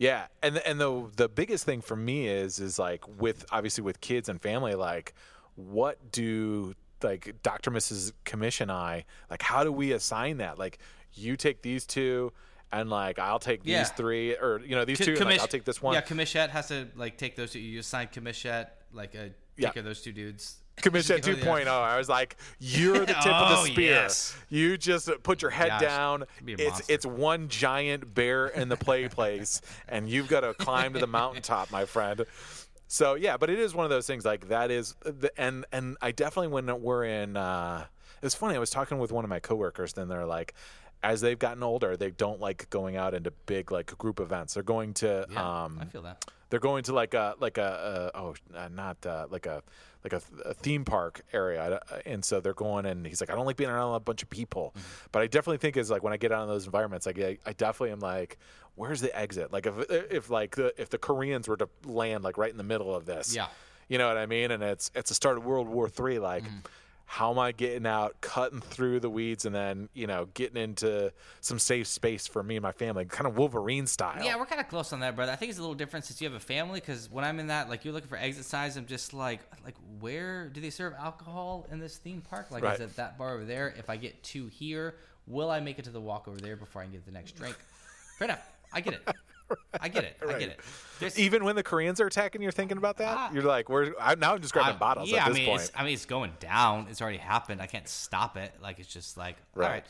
Yeah, 0.00 0.28
and 0.42 0.56
the, 0.56 0.66
and 0.66 0.80
the 0.80 1.10
the 1.14 1.28
biggest 1.28 1.64
thing 1.66 1.82
for 1.82 1.94
me 1.94 2.26
is 2.26 2.58
is 2.58 2.78
like 2.78 3.04
with 3.20 3.44
obviously 3.52 3.84
with 3.84 4.00
kids 4.00 4.30
and 4.30 4.40
family, 4.40 4.74
like 4.74 5.12
what 5.56 6.10
do 6.10 6.74
like 7.02 7.36
Dr. 7.42 7.70
Mrs. 7.70 8.12
Commission 8.24 8.70
I 8.70 9.04
like? 9.28 9.42
How 9.42 9.62
do 9.62 9.70
we 9.70 9.92
assign 9.92 10.38
that? 10.38 10.58
Like 10.58 10.78
you 11.12 11.36
take 11.36 11.60
these 11.60 11.84
two, 11.84 12.32
and 12.72 12.88
like 12.88 13.18
I'll 13.18 13.38
take 13.38 13.60
Yeah. 13.62 13.80
these 13.80 13.90
three, 13.90 14.34
or 14.36 14.62
you 14.64 14.74
know 14.74 14.86
these 14.86 14.96
Co- 14.98 15.04
two. 15.04 15.16
like, 15.16 15.38
I'll 15.38 15.46
take 15.46 15.64
this 15.66 15.82
one. 15.82 15.92
Yeah, 15.92 16.00
Commichette 16.00 16.48
has 16.48 16.68
to 16.68 16.88
like 16.96 17.18
take 17.18 17.36
those 17.36 17.50
two. 17.52 17.58
You 17.60 17.80
assign 17.80 18.08
Commichette 18.08 18.68
like 18.94 19.14
a 19.14 19.24
take 19.28 19.34
Yeah. 19.58 19.72
of 19.76 19.84
those 19.84 20.00
two 20.00 20.12
dudes. 20.12 20.56
Commission 20.80 21.20
Just 21.22 21.40
go, 21.42 21.46
2.0. 21.52 21.64
yeah. 21.64 21.72
I 21.78 21.96
was 21.98 22.08
like, 22.08 22.36
you're 22.58 23.00
the 23.00 23.06
tip 23.06 23.26
of 23.26 23.50
Oh, 23.58 23.62
the 23.64 23.70
spear. 23.72 23.90
yes. 23.92 24.36
You 24.48 24.76
just 24.76 25.08
put 25.22 25.42
your 25.42 25.50
head 25.50 25.68
Gosh, 25.68 25.80
down. 25.82 26.24
It's 26.46 26.88
it's 26.88 27.06
one 27.06 27.48
giant 27.48 28.14
bear 28.14 28.46
in 28.48 28.68
the 28.68 28.76
play 28.76 29.08
place, 29.08 29.60
and 29.88 30.08
you've 30.08 30.28
got 30.28 30.40
to 30.40 30.54
climb 30.54 30.92
to 30.94 30.98
the 30.98 31.06
mountaintop, 31.06 31.70
my 31.70 31.84
friend. 31.84 32.24
So 32.88 33.14
yeah, 33.14 33.36
but 33.36 33.50
it 33.50 33.58
is 33.58 33.74
one 33.74 33.84
of 33.84 33.90
those 33.90 34.06
things 34.06 34.24
like 34.24 34.48
that 34.48 34.70
is 34.70 34.94
the 35.02 35.30
and 35.36 35.64
and 35.72 35.96
I 36.02 36.10
definitely 36.12 36.48
when 36.48 36.82
we're 36.82 37.04
in. 37.04 37.36
uh 37.36 37.84
It's 38.22 38.34
funny. 38.34 38.56
I 38.56 38.58
was 38.58 38.70
talking 38.70 38.98
with 38.98 39.12
one 39.12 39.24
of 39.24 39.30
my 39.30 39.40
coworkers. 39.40 39.92
Then 39.92 40.08
they're 40.08 40.26
like. 40.26 40.54
As 41.02 41.20
they've 41.22 41.38
gotten 41.38 41.62
older, 41.62 41.96
they 41.96 42.10
don't 42.10 42.40
like 42.40 42.68
going 42.70 42.96
out 42.96 43.14
into 43.14 43.30
big 43.46 43.72
like 43.72 43.96
group 43.98 44.20
events. 44.20 44.54
They're 44.54 44.62
going 44.62 44.92
to 44.94 45.26
Yeah, 45.30 45.64
um, 45.64 45.78
I 45.80 45.86
feel 45.86 46.02
that. 46.02 46.24
they're 46.50 46.60
going 46.60 46.82
to 46.84 46.92
like 46.92 47.14
a 47.14 47.34
like 47.40 47.56
a, 47.56 48.10
a 48.14 48.18
oh 48.18 48.34
uh, 48.54 48.68
not 48.68 49.04
uh, 49.06 49.26
like 49.30 49.46
a 49.46 49.62
like 50.04 50.12
a, 50.12 50.20
a 50.44 50.52
theme 50.54 50.84
park 50.84 51.22
area, 51.32 51.80
and 52.06 52.22
so 52.24 52.40
they're 52.40 52.52
going 52.54 52.84
and 52.86 53.06
he's 53.06 53.20
like, 53.20 53.30
I 53.30 53.34
don't 53.34 53.46
like 53.46 53.56
being 53.56 53.70
around 53.70 53.94
a 53.94 54.00
bunch 54.00 54.22
of 54.22 54.28
people, 54.30 54.72
Mm-hmm. 54.76 55.06
but 55.12 55.22
I 55.22 55.26
definitely 55.26 55.58
think 55.58 55.76
is 55.78 55.90
like 55.90 56.02
when 56.02 56.12
I 56.12 56.16
get 56.18 56.32
out 56.32 56.42
in 56.42 56.48
those 56.48 56.66
environments, 56.66 57.06
like 57.06 57.18
I, 57.18 57.38
I 57.46 57.52
definitely 57.54 57.92
am 57.92 58.00
like, 58.00 58.38
where's 58.74 59.00
the 59.00 59.14
exit? 59.18 59.52
Like 59.52 59.64
if 59.66 59.74
if 59.90 60.28
like 60.28 60.56
the 60.56 60.74
if 60.80 60.90
the 60.90 60.98
Koreans 60.98 61.48
were 61.48 61.56
to 61.56 61.68
land 61.86 62.24
like 62.24 62.36
right 62.36 62.50
in 62.50 62.58
the 62.58 62.62
middle 62.64 62.94
of 62.94 63.06
this, 63.06 63.34
Yeah. 63.34 63.46
you 63.88 63.96
know 63.96 64.08
what 64.08 64.18
I 64.18 64.26
mean, 64.26 64.50
and 64.50 64.62
it's 64.62 64.90
it's 64.94 65.08
the 65.08 65.14
start 65.14 65.38
of 65.38 65.46
World 65.46 65.66
War 65.68 65.88
Three, 65.88 66.18
like. 66.18 66.44
Mm-hmm. 66.44 66.58
How 67.12 67.32
am 67.32 67.40
I 67.40 67.50
getting 67.50 67.86
out, 67.88 68.20
cutting 68.20 68.60
through 68.60 69.00
the 69.00 69.10
weeds, 69.10 69.44
and 69.44 69.52
then 69.52 69.88
you 69.94 70.06
know 70.06 70.28
getting 70.32 70.62
into 70.62 71.12
some 71.40 71.58
safe 71.58 71.88
space 71.88 72.28
for 72.28 72.40
me 72.40 72.54
and 72.54 72.62
my 72.62 72.70
family, 72.70 73.04
kind 73.04 73.26
of 73.26 73.36
Wolverine 73.36 73.88
style? 73.88 74.22
Yeah, 74.24 74.36
we're 74.36 74.46
kind 74.46 74.60
of 74.60 74.68
close 74.68 74.92
on 74.92 75.00
that, 75.00 75.16
brother. 75.16 75.32
I 75.32 75.34
think 75.34 75.50
it's 75.50 75.58
a 75.58 75.60
little 75.60 75.74
different 75.74 76.04
since 76.04 76.20
you 76.20 76.28
have 76.28 76.36
a 76.36 76.40
family. 76.40 76.78
Because 76.78 77.10
when 77.10 77.24
I'm 77.24 77.40
in 77.40 77.48
that, 77.48 77.68
like, 77.68 77.84
you're 77.84 77.92
looking 77.92 78.08
for 78.08 78.16
exit 78.16 78.44
signs. 78.44 78.76
I'm 78.76 78.86
just 78.86 79.12
like, 79.12 79.40
like, 79.64 79.74
where 79.98 80.50
do 80.50 80.60
they 80.60 80.70
serve 80.70 80.92
alcohol 80.94 81.66
in 81.72 81.80
this 81.80 81.96
theme 81.96 82.20
park? 82.20 82.52
Like, 82.52 82.62
Right. 82.62 82.74
is 82.74 82.80
it 82.80 82.94
that 82.94 83.18
bar 83.18 83.34
over 83.34 83.44
there? 83.44 83.74
If 83.76 83.90
I 83.90 83.96
get 83.96 84.22
two 84.22 84.46
here, 84.46 84.94
will 85.26 85.50
I 85.50 85.58
make 85.58 85.80
it 85.80 85.86
to 85.86 85.90
the 85.90 86.00
walk 86.00 86.28
over 86.28 86.38
there 86.38 86.54
before 86.54 86.80
I 86.80 86.84
can 86.84 86.92
get 86.92 87.06
the 87.06 87.10
next 87.10 87.32
drink? 87.32 87.56
Fair 88.18 88.26
enough. 88.28 88.48
I 88.72 88.82
get 88.82 88.94
it. 88.94 89.08
I 89.80 89.88
get 89.88 90.04
it. 90.04 90.16
I 90.22 90.32
get 90.38 90.48
it. 90.50 90.60
There's, 90.98 91.18
Even 91.18 91.44
when 91.44 91.56
the 91.56 91.62
Koreans 91.62 92.00
are 92.00 92.06
attacking, 92.06 92.42
you're 92.42 92.52
thinking 92.52 92.76
about 92.78 92.98
that. 92.98 93.16
Ah. 93.16 93.30
you're 93.32 93.42
like, 93.42 93.68
"Where?" 93.68 93.94
I, 94.00 94.14
now 94.14 94.34
I'm 94.34 94.40
just 94.42 94.52
grabbing 94.52 94.76
I- 94.76 94.78
bottles 94.78 95.10
yeah, 95.10 95.24
at 95.26 95.28
this 95.28 95.36
I 95.36 95.40
mean, 95.40 95.48
point. 95.48 95.70
I 95.76 95.84
mean, 95.84 95.94
it's 95.94 96.04
going 96.06 96.32
down. 96.40 96.86
It's 96.90 97.00
already 97.00 97.18
happened. 97.18 97.62
I 97.62 97.66
can't 97.66 97.88
stop 97.88 98.36
it. 98.36 98.52
Like, 98.62 98.78
it's 98.78 98.92
just 98.92 99.16
like, 99.16 99.36
Right. 99.54 99.66
all 99.66 99.72
right. 99.72 99.84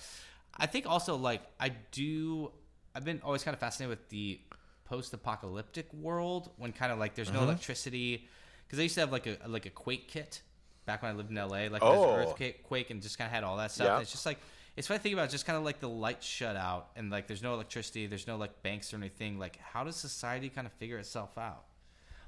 I 0.56 0.66
think 0.66 0.86
also, 0.86 1.16
like, 1.16 1.42
I 1.58 1.70
do, 1.90 2.52
I've 2.94 3.04
been 3.04 3.20
always 3.24 3.42
kind 3.42 3.54
of 3.54 3.60
fascinated 3.60 3.90
with 3.98 4.08
the 4.10 4.40
post 4.84 5.12
apocalyptic 5.14 5.92
world 5.94 6.50
when 6.56 6.72
kind 6.72 6.92
of 6.92 6.98
like 6.98 7.14
there's 7.14 7.28
Mm-hmm. 7.28 7.36
no 7.38 7.42
electricity. 7.44 8.28
Because 8.66 8.78
I 8.78 8.82
used 8.82 8.94
to 8.96 9.00
have 9.00 9.10
like 9.12 9.26
a 9.26 9.36
like 9.48 9.66
a 9.66 9.70
Quake 9.70 10.06
kit 10.08 10.42
back 10.86 11.02
when 11.02 11.10
I 11.10 11.14
lived 11.14 11.30
in 11.30 11.36
LA. 11.36 11.66
Like, 11.68 11.82
Oh. 11.82 12.12
there's 12.16 12.28
earthquake 12.28 12.62
Quake 12.64 12.90
and 12.90 13.00
just 13.02 13.18
kind 13.18 13.26
of 13.26 13.32
had 13.32 13.42
all 13.44 13.56
that 13.56 13.70
stuff. 13.72 13.86
Yeah. 13.86 14.00
It's 14.00 14.12
just 14.12 14.26
like, 14.26 14.38
it's 14.76 14.86
funny 14.86 14.98
I 14.98 15.02
think 15.02 15.12
about 15.14 15.30
just 15.30 15.46
kind 15.46 15.56
of 15.56 15.64
like 15.64 15.80
the 15.80 15.88
lights 15.88 16.26
shut 16.26 16.56
out 16.56 16.90
and 16.96 17.10
like 17.10 17.26
there's 17.26 17.42
no 17.42 17.54
electricity, 17.54 18.06
there's 18.06 18.26
no 18.26 18.36
like 18.36 18.62
banks 18.62 18.92
or 18.92 18.96
anything. 18.96 19.38
Like, 19.38 19.58
how 19.58 19.84
does 19.84 19.96
society 19.96 20.48
kind 20.48 20.66
of 20.66 20.72
figure 20.74 20.98
itself 20.98 21.36
out? 21.36 21.64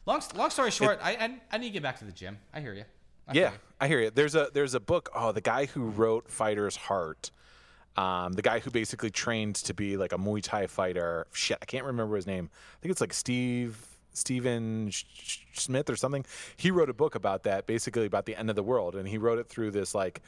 Long, 0.07 0.21
long 0.35 0.51
story 0.51 0.71
short, 0.71 0.99
I, 1.03 1.13
I 1.13 1.39
I 1.53 1.59
need 1.59 1.69
to 1.69 1.73
get 1.73 1.83
back 1.83 1.99
to 2.01 2.05
the 2.05 2.13
gym. 2.13 2.39
I 2.53 2.61
hear 2.61 2.75
you. 2.75 2.85
I 3.29 3.33
yeah, 3.35 3.53
you. 3.53 3.59
I 3.81 3.89
hear 3.89 4.01
you. 4.01 4.11
There's 4.11 4.35
a 4.35 4.49
there's 4.53 4.75
a 4.75 4.81
book. 4.81 5.11
Oh, 5.15 5.33
the 5.33 5.41
guy 5.41 5.67
who 5.67 5.85
wrote 5.85 6.29
Fighter's 6.29 6.77
Heart, 6.77 7.31
um, 7.97 8.33
the 8.33 8.43
guy 8.43 8.59
who 8.59 8.71
basically 8.71 9.11
trained 9.11 9.55
to 9.57 9.75
be 9.75 9.97
like 9.97 10.13
a 10.13 10.19
Muay 10.19 10.43
Thai 10.43 10.67
fighter. 10.67 11.27
Shit, 11.33 11.59
I 11.63 11.67
can't 11.67 11.85
remember 11.85 12.17
his 12.17 12.27
name. 12.27 12.51
I 12.53 12.77
think 12.83 12.91
it's 12.91 13.01
like 13.01 13.13
Steve 13.13 13.93
Stephen 14.13 14.91
Sh- 14.91 15.05
Sh- 15.15 15.39
Smith 15.55 15.89
or 15.89 15.97
something. 15.97 16.25
He 16.57 16.71
wrote 16.71 16.91
a 16.91 16.95
book 16.95 17.15
about 17.15 17.45
that, 17.45 17.67
basically 17.67 18.07
about 18.07 18.27
the 18.27 18.37
end 18.37 18.51
of 18.51 18.57
the 18.57 18.63
world, 18.63 18.95
and 18.95 19.09
he 19.09 19.19
wrote 19.19 19.39
it 19.39 19.49
through 19.49 19.71
this 19.71 19.95
like, 19.95 20.21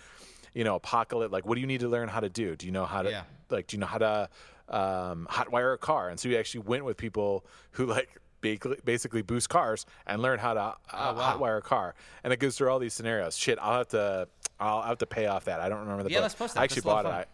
you 0.55 0.65
know, 0.65 0.77
apocalypse. 0.77 1.33
Like, 1.33 1.45
what 1.47 1.57
do 1.57 1.61
you 1.61 1.67
need 1.67 1.81
to 1.81 1.89
learn 1.89 2.09
how 2.09 2.21
to 2.21 2.29
do? 2.31 2.57
Do 2.57 2.67
you 2.67 2.73
know 2.73 2.87
how 2.87 3.03
to 3.03 3.11
Yeah. 3.11 3.23
like? 3.51 3.67
Do 3.67 3.77
you 3.77 3.81
know 3.81 3.87
how 3.87 3.99
to 3.99 4.29
um, 4.69 5.27
hotwire 5.31 5.75
a 5.75 5.79
car? 5.79 6.09
And 6.09 6.19
so 6.19 6.29
he 6.29 6.37
actually 6.39 6.61
went 6.61 6.85
with 6.85 6.97
people 6.97 7.45
who 7.73 7.87
like. 7.87 8.09
basically- 8.41 8.77
Basically, 8.85 9.23
boost 9.23 9.49
cars 9.49 9.87
and 10.07 10.21
learn 10.21 10.39
how 10.39 10.53
to 10.53 10.61
uh, 10.61 10.75
Oh, 10.93 11.15
wow. 11.15 11.39
hotwire 11.39 11.57
a 11.59 11.63
car, 11.63 11.95
and 12.23 12.31
it 12.31 12.39
goes 12.39 12.59
through 12.59 12.69
all 12.71 12.79
these 12.79 12.93
scenarios. 12.93 13.39
Shit, 13.39 13.59
I'll 13.59 13.79
have 13.79 13.89
to, 13.89 14.29
I'll 14.61 14.83
have 14.83 14.99
to 14.99 15.07
pay 15.07 15.25
off 15.27 15.47
that. 15.47 15.61
I 15.61 15.71
don't 15.71 15.79
remember 15.81 16.03
the 16.03 16.11
Yeah, 16.11 16.19
book. 16.19 16.23
let's 16.25 16.35
post 16.35 16.55
that. 16.55 16.61
I 16.61 16.65
actually 16.65 16.83
That's 16.83 16.85
a 16.85 16.89
lot 16.91 17.05
bought 17.05 17.21
it. 17.23 17.29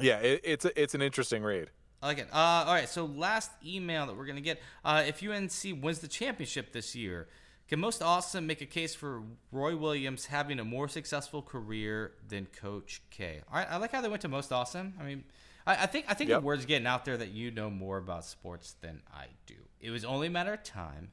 I, 0.00 0.02
yeah, 0.02 0.18
it, 0.20 0.40
it's 0.42 0.64
a, 0.64 0.82
it's 0.82 0.94
an 0.94 1.02
interesting 1.02 1.42
read. 1.42 1.68
I 2.02 2.06
like 2.06 2.16
it. 2.18 2.28
Uh, 2.32 2.36
all 2.66 2.72
right, 2.72 2.88
so 2.88 3.04
last 3.04 3.50
email 3.62 4.06
that 4.06 4.16
we're 4.16 4.24
gonna 4.24 4.40
get: 4.40 4.58
uh, 4.86 5.02
if 5.06 5.22
UNC 5.22 5.82
wins 5.82 5.98
the 5.98 6.08
championship 6.08 6.72
this 6.72 6.94
year, 6.94 7.28
can 7.68 7.80
most 7.80 8.02
awesome 8.02 8.46
make 8.46 8.60
a 8.60 8.66
case 8.66 8.94
for 8.94 9.22
Roy 9.50 9.76
Williams 9.76 10.26
having 10.26 10.58
a 10.60 10.64
more 10.64 10.88
successful 10.88 11.42
career 11.42 12.12
than 12.28 12.46
Coach 12.46 13.02
K? 13.10 13.40
All 13.50 13.58
right, 13.58 13.66
I 13.70 13.76
like 13.78 13.92
how 13.92 14.00
they 14.00 14.08
went 14.08 14.22
to 14.22 14.28
most 14.28 14.52
awesome. 14.52 14.94
I 15.00 15.04
mean, 15.04 15.24
I, 15.66 15.82
I 15.82 15.86
think 15.86 16.06
I 16.08 16.14
think 16.14 16.30
Yep. 16.30 16.40
the 16.40 16.46
word's 16.46 16.64
getting 16.66 16.86
out 16.86 17.04
there 17.04 17.16
that 17.16 17.30
you 17.30 17.50
know 17.50 17.70
more 17.70 17.98
about 17.98 18.24
sports 18.24 18.76
than 18.80 19.02
I 19.12 19.26
do. 19.46 19.56
It 19.80 19.90
was 19.90 20.04
only 20.04 20.28
a 20.28 20.30
matter 20.30 20.52
of 20.54 20.62
time. 20.62 21.10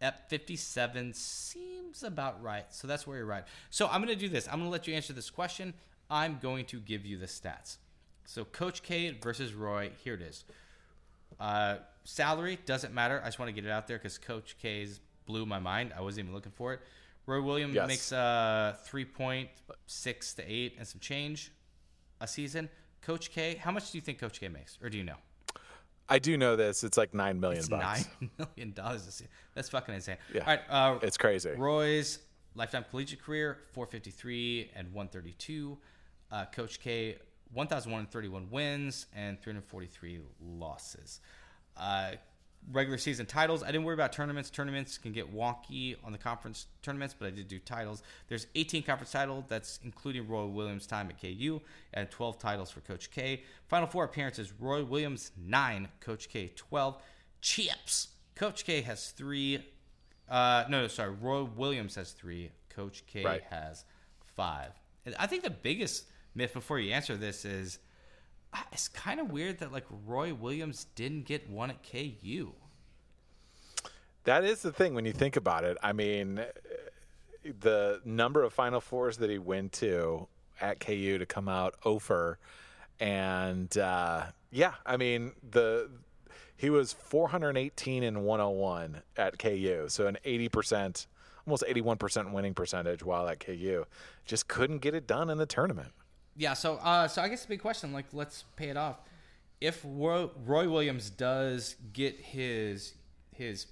Ep 0.00 0.30
57 0.30 1.12
seems 1.14 2.04
about 2.04 2.40
right. 2.40 2.66
So 2.70 2.86
that's 2.86 3.04
where 3.04 3.16
you're 3.16 3.26
right. 3.26 3.42
So 3.70 3.88
I'm 3.88 4.00
going 4.00 4.14
to 4.14 4.20
do 4.20 4.28
this. 4.28 4.46
I'm 4.46 4.54
going 4.60 4.66
to 4.66 4.70
let 4.70 4.86
you 4.86 4.94
answer 4.94 5.12
this 5.12 5.30
question. 5.30 5.74
I'm 6.08 6.38
going 6.40 6.66
to 6.66 6.78
give 6.78 7.04
you 7.04 7.18
the 7.18 7.26
stats. 7.26 7.78
So 8.24 8.44
Coach 8.44 8.84
K 8.84 9.10
versus 9.20 9.52
Roy, 9.54 9.90
here 10.04 10.14
it 10.14 10.22
is. 10.22 10.44
Uh, 11.40 11.78
salary 12.04 12.58
doesn't 12.66 12.94
matter. 12.94 13.20
I 13.22 13.26
just 13.26 13.38
want 13.40 13.48
to 13.48 13.52
get 13.52 13.64
it 13.64 13.72
out 13.72 13.88
there 13.88 13.98
because 13.98 14.18
Coach 14.18 14.56
K's 14.62 15.00
blew 15.28 15.46
my 15.46 15.60
mind. 15.60 15.92
I 15.96 16.00
wasn't 16.00 16.24
even 16.24 16.34
looking 16.34 16.50
for 16.52 16.72
it. 16.74 16.80
Roy 17.26 17.40
Williams 17.42 17.74
Yes. 17.74 17.86
makes 17.86 18.12
uh, 18.12 18.74
3.6 18.90 20.34
to 20.36 20.42
8 20.52 20.74
and 20.78 20.86
some 20.88 20.98
change 20.98 21.52
a 22.20 22.26
season. 22.26 22.68
Coach 23.02 23.30
K, 23.30 23.54
how 23.56 23.70
much 23.70 23.92
do 23.92 23.98
you 23.98 24.02
think 24.02 24.18
Coach 24.18 24.40
K 24.40 24.48
makes? 24.48 24.78
Or 24.82 24.88
do 24.88 24.96
you 24.98 25.04
know? 25.04 25.16
I 26.08 26.18
do 26.18 26.38
know 26.38 26.56
this. 26.56 26.82
It's 26.84 26.96
like 26.96 27.12
nine 27.12 27.38
million 27.38 27.58
It's 27.60 27.68
bucks. 27.68 28.06
nine 28.20 28.30
million 28.38 28.72
dollars 28.72 29.06
a 29.06 29.12
season. 29.12 29.28
That's 29.54 29.68
fucking 29.68 29.94
insane. 29.94 30.16
Yeah. 30.34 30.40
All 30.40 30.46
right. 30.46 30.60
Uh, 30.70 30.98
It's 31.02 31.18
crazy. 31.18 31.50
Roy's 31.50 32.18
lifetime 32.54 32.86
collegiate 32.90 33.22
career 33.22 33.58
453 33.72 34.70
and 34.74 34.88
132. 34.94 35.76
Uh, 36.32 36.46
Coach 36.46 36.80
K 36.80 37.16
1,131 37.52 38.48
wins 38.50 39.06
and 39.14 39.38
343 39.40 40.20
losses. 40.58 41.20
Uh, 41.76 42.12
regular 42.70 42.98
season 42.98 43.24
titles. 43.26 43.62
I 43.62 43.66
didn't 43.68 43.84
worry 43.84 43.94
about 43.94 44.12
tournaments. 44.12 44.50
Tournaments 44.50 44.98
can 44.98 45.12
get 45.12 45.34
wonky 45.34 45.96
on 46.04 46.12
the 46.12 46.18
conference 46.18 46.66
tournaments, 46.82 47.14
but 47.18 47.26
I 47.28 47.30
did 47.30 47.48
do 47.48 47.58
titles. 47.58 48.02
There's 48.28 48.46
18 48.54 48.82
conference 48.82 49.10
titles. 49.12 49.44
That's 49.48 49.80
including 49.84 50.28
Roy 50.28 50.46
Williams' 50.46 50.86
time 50.86 51.08
at 51.08 51.20
KU, 51.20 51.60
and 51.94 52.10
12 52.10 52.38
titles 52.38 52.70
for 52.70 52.80
Coach 52.80 53.10
K. 53.10 53.42
Final 53.68 53.86
four 53.88 54.04
appearances: 54.04 54.52
Roy 54.58 54.84
Williams 54.84 55.30
nine, 55.36 55.88
Coach 56.00 56.28
K 56.28 56.52
12. 56.56 57.00
Chips. 57.40 58.08
Coach 58.34 58.64
K 58.64 58.82
has 58.82 59.10
three. 59.10 59.64
Uh, 60.28 60.64
no, 60.68 60.82
no, 60.82 60.88
sorry. 60.88 61.10
Roy 61.14 61.44
Williams 61.44 61.94
has 61.94 62.12
three. 62.12 62.50
Coach 62.68 63.04
K 63.06 63.24
Right. 63.24 63.42
has 63.50 63.84
five. 64.36 64.72
And 65.06 65.14
I 65.18 65.26
think 65.26 65.42
the 65.42 65.50
biggest 65.50 66.04
myth 66.34 66.52
before 66.52 66.78
you 66.78 66.92
answer 66.92 67.16
this 67.16 67.44
is 67.44 67.78
it's 68.72 68.88
kind 68.88 69.20
of 69.20 69.30
weird 69.30 69.58
that 69.58 69.72
like 69.72 69.86
Roy 70.06 70.34
Williams 70.34 70.86
didn't 70.94 71.24
get 71.24 71.48
one 71.50 71.70
at 71.70 71.82
KU. 71.82 72.52
That 74.24 74.44
is 74.44 74.62
the 74.62 74.72
thing 74.72 74.94
when 74.94 75.04
you 75.04 75.12
think 75.12 75.36
about 75.36 75.64
it. 75.64 75.78
I 75.82 75.92
mean, 75.92 76.44
the 77.60 78.00
number 78.04 78.42
of 78.42 78.52
Final 78.52 78.80
Fours 78.80 79.16
that 79.18 79.30
he 79.30 79.38
went 79.38 79.72
to 79.74 80.26
at 80.60 80.80
KU 80.80 81.18
to 81.18 81.26
come 81.26 81.48
out 81.48 81.76
over, 81.84 82.38
and 83.00 83.76
uh, 83.78 84.24
yeah, 84.50 84.74
I 84.84 84.96
mean 84.96 85.32
the 85.50 85.88
he 86.56 86.70
was 86.70 86.92
418 86.92 88.02
and 88.02 88.24
101 88.24 89.02
at 89.16 89.38
KU, 89.38 89.86
so 89.88 90.06
an 90.06 90.18
80 90.24 90.48
percent, 90.48 91.06
almost 91.46 91.64
81 91.66 91.96
percent 91.98 92.32
winning 92.32 92.54
percentage 92.54 93.02
while 93.02 93.28
at 93.28 93.40
KU. 93.40 93.86
Just 94.26 94.48
couldn't 94.48 94.78
get 94.78 94.94
it 94.94 95.06
done 95.06 95.30
in 95.30 95.38
the 95.38 95.46
tournament. 95.46 95.92
Yeah, 96.38 96.54
so 96.54 96.76
uh, 96.76 97.08
so 97.08 97.20
I 97.20 97.28
guess 97.28 97.42
the 97.42 97.48
big 97.48 97.60
question, 97.60 97.92
like, 97.92 98.06
let's 98.12 98.44
pay 98.56 98.68
it 98.68 98.76
off. 98.76 99.00
If 99.60 99.84
Roy, 99.84 100.30
Roy 100.46 100.68
Williams 100.68 101.10
does 101.10 101.74
get 101.92 102.16
his 102.16 102.94
his 103.34 103.66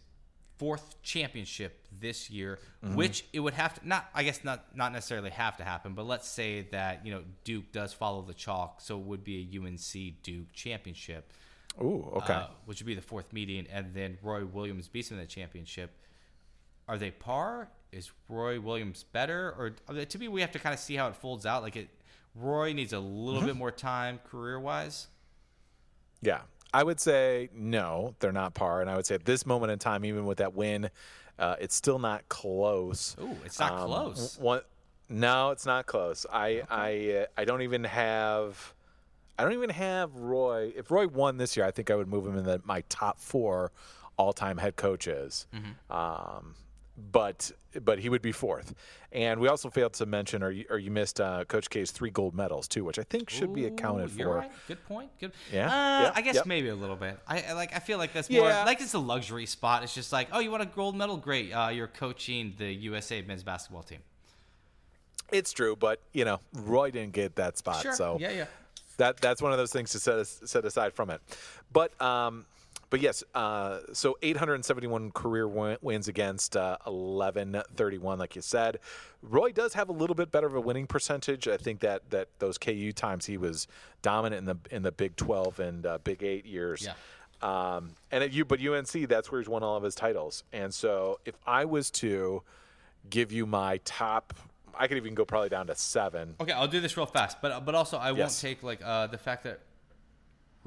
fourth 0.58 1.00
championship 1.02 1.86
this 2.00 2.28
year, 2.28 2.58
which 2.94 3.24
it 3.32 3.40
would 3.40 3.54
have 3.54 3.74
to 3.74 3.88
not, 3.88 4.08
I 4.14 4.24
guess 4.24 4.42
not 4.42 4.76
not 4.76 4.92
necessarily 4.92 5.30
have 5.30 5.56
to 5.58 5.64
happen, 5.64 5.94
but 5.94 6.06
let's 6.06 6.28
say 6.28 6.66
that 6.72 7.06
you 7.06 7.12
know 7.12 7.22
Duke 7.44 7.70
does 7.70 7.92
follow 7.92 8.22
the 8.22 8.34
chalk, 8.34 8.80
so 8.80 8.98
it 8.98 9.04
would 9.04 9.22
be 9.22 9.48
a 9.48 9.60
UNC 9.60 10.22
Duke 10.24 10.52
championship, 10.52 11.32
Ooh, 11.80 12.10
okay. 12.16 12.34
uh, 12.34 12.46
which 12.64 12.80
would 12.80 12.86
be 12.86 12.96
the 12.96 13.00
fourth 13.00 13.32
meeting, 13.32 13.68
and 13.72 13.94
then 13.94 14.18
Roy 14.22 14.44
Williams 14.44 14.88
beats 14.88 15.12
him 15.12 15.18
in 15.18 15.22
the 15.22 15.28
championship. 15.28 15.92
Are 16.88 16.98
they 16.98 17.12
par? 17.12 17.68
Is 17.92 18.10
Roy 18.28 18.60
Williams 18.60 19.04
better, 19.04 19.54
or 19.56 19.70
to 20.04 20.18
me, 20.18 20.26
we 20.26 20.40
have 20.40 20.50
to 20.50 20.58
kind 20.58 20.74
of 20.74 20.80
see 20.80 20.96
how 20.96 21.06
it 21.06 21.14
folds 21.14 21.46
out. 21.46 21.62
Like 21.62 21.76
it, 21.76 21.88
Roy 22.38 22.72
needs 22.72 22.92
a 22.92 22.98
little 22.98 23.42
bit 23.42 23.56
more 23.56 23.70
time 23.70 24.20
career 24.30 24.60
wise. 24.60 25.08
Yeah. 26.22 26.40
I 26.74 26.82
would 26.82 27.00
say 27.00 27.48
no, 27.54 28.14
they're 28.18 28.32
not 28.32 28.52
par. 28.54 28.80
And 28.82 28.90
I 28.90 28.96
would 28.96 29.06
say 29.06 29.14
at 29.14 29.24
this 29.24 29.46
moment 29.46 29.72
in 29.72 29.78
time, 29.78 30.04
even 30.04 30.26
with 30.26 30.38
that 30.38 30.54
win, 30.54 30.90
uh, 31.38 31.56
it's 31.58 31.74
still 31.74 31.98
not 31.98 32.28
close. 32.28 33.16
Ooh, 33.20 33.36
it's 33.44 33.58
not 33.58 33.72
Um, 33.72 33.86
close. 33.86 34.38
One, 34.38 34.60
no, 35.08 35.50
it's 35.50 35.64
not 35.64 35.86
close. 35.86 36.26
I 36.30 36.62
I 36.68 37.22
uh, 37.22 37.26
I 37.36 37.44
don't 37.44 37.62
even 37.62 37.84
have. 37.84 38.74
I 39.38 39.42
don't 39.44 39.52
even 39.52 39.70
have 39.70 40.14
Roy. 40.16 40.72
If 40.74 40.90
Roy 40.90 41.06
won 41.06 41.36
this 41.36 41.56
year, 41.56 41.64
I 41.66 41.70
think 41.70 41.90
I 41.90 41.94
would 41.94 42.08
move 42.08 42.26
him 42.26 42.36
in 42.38 42.44
the, 42.44 42.60
my 42.64 42.82
top 42.88 43.20
four 43.20 43.70
all-time 44.16 44.56
head 44.56 44.76
coaches. 44.76 45.46
Mm-hmm. 45.54 45.92
Um, 45.94 46.54
but 47.12 47.52
but 47.84 47.98
he 47.98 48.08
would 48.08 48.22
be 48.22 48.32
fourth. 48.32 48.74
And 49.12 49.40
we 49.40 49.48
also 49.48 49.70
failed 49.70 49.92
to 49.94 50.06
mention, 50.06 50.42
or 50.42 50.50
you, 50.50 50.64
or 50.70 50.78
you 50.78 50.90
missed 50.90 51.20
uh, 51.20 51.44
Coach 51.46 51.70
K's 51.70 51.90
three 51.90 52.10
gold 52.10 52.34
medals 52.34 52.68
too, 52.68 52.84
which 52.84 52.98
I 52.98 53.02
think 53.04 53.30
should 53.30 53.52
be 53.54 53.66
accounted 53.66 54.10
for. 54.10 54.36
right. 54.36 54.50
Good 54.68 54.84
point. 54.86 55.10
Good. 55.20 55.32
Yeah, 55.52 55.66
Uh, 55.66 55.70
yeah, 56.02 56.12
I 56.14 56.20
guess 56.22 56.34
yep. 56.36 56.46
maybe 56.46 56.68
a 56.68 56.74
little 56.74 56.96
bit. 56.96 57.18
I 57.26 57.42
I 57.42 57.52
like. 57.52 57.74
I 57.74 57.78
feel 57.78 57.98
like 57.98 58.12
that's 58.12 58.28
more 58.30 58.48
Yeah. 58.48 58.64
like 58.64 58.80
it's 58.80 58.94
a 58.94 58.98
luxury 58.98 59.46
spot. 59.46 59.82
It's 59.82 59.94
just 59.94 60.12
like, 60.12 60.28
oh, 60.32 60.40
you 60.40 60.50
want 60.50 60.62
a 60.62 60.66
gold 60.66 60.96
medal? 60.96 61.16
Great. 61.16 61.52
Uh, 61.52 61.68
you're 61.68 61.86
coaching 61.88 62.54
the 62.58 62.72
USA 62.72 63.22
men's 63.22 63.42
basketball 63.42 63.82
team. 63.82 64.00
It's 65.32 65.52
true, 65.52 65.74
but 65.76 66.00
you 66.12 66.24
know, 66.24 66.40
Roy 66.52 66.90
didn't 66.90 67.12
get 67.12 67.36
that 67.36 67.58
spot, 67.58 67.82
Sure. 67.82 67.94
so 67.94 68.16
yeah, 68.20 68.30
yeah. 68.30 68.44
that 68.98 69.16
that's 69.16 69.42
one 69.42 69.50
of 69.52 69.58
those 69.58 69.72
things 69.72 69.90
to 69.92 69.98
set 69.98 70.24
set 70.26 70.64
aside 70.64 70.92
from 70.92 71.10
it. 71.10 71.20
But 71.72 72.00
um, 72.00 72.46
but 72.90 73.00
yes, 73.00 73.24
uh, 73.34 73.80
so 73.92 74.16
871 74.22 75.10
career 75.10 75.48
win- 75.48 75.78
wins 75.82 76.08
against 76.08 76.56
uh, 76.56 76.78
1131, 76.84 78.18
like 78.18 78.36
you 78.36 78.42
said. 78.42 78.78
Roy 79.22 79.50
does 79.52 79.74
have 79.74 79.88
a 79.88 79.92
little 79.92 80.14
bit 80.14 80.30
better 80.30 80.46
of 80.46 80.54
a 80.54 80.60
winning 80.60 80.86
percentage. 80.86 81.48
I 81.48 81.56
think 81.56 81.80
that 81.80 82.10
that 82.10 82.28
those 82.38 82.58
KU 82.58 82.92
times 82.92 83.26
he 83.26 83.36
was 83.36 83.66
dominant 84.02 84.38
in 84.38 84.44
the 84.44 84.74
in 84.74 84.82
the 84.82 84.92
Big 84.92 85.16
12 85.16 85.60
and 85.60 85.86
uh, 85.86 85.98
Big 86.04 86.22
Eight 86.22 86.46
years. 86.46 86.84
Yeah. 86.86 86.94
Um, 87.42 87.90
and 88.10 88.24
at 88.24 88.32
you, 88.32 88.44
but 88.44 88.64
UNC, 88.64 89.08
that's 89.08 89.30
where 89.30 89.40
he's 89.40 89.48
won 89.48 89.62
all 89.62 89.76
of 89.76 89.82
his 89.82 89.94
titles. 89.94 90.44
And 90.52 90.72
so, 90.72 91.20
if 91.26 91.34
I 91.46 91.66
was 91.66 91.90
to 91.92 92.42
give 93.10 93.30
you 93.30 93.46
my 93.46 93.78
top, 93.84 94.32
I 94.74 94.86
could 94.86 94.96
even 94.96 95.14
go 95.14 95.24
probably 95.24 95.48
down 95.48 95.66
to 95.66 95.74
seven. 95.74 96.34
Okay, 96.40 96.52
I'll 96.52 96.68
do 96.68 96.80
this 96.80 96.96
real 96.96 97.06
fast, 97.06 97.38
but 97.42 97.64
but 97.64 97.74
also 97.74 97.98
I 97.98 98.12
won't 98.12 98.38
take 98.38 98.62
like 98.62 98.80
uh, 98.84 99.08
the 99.08 99.18
fact 99.18 99.44
that 99.44 99.60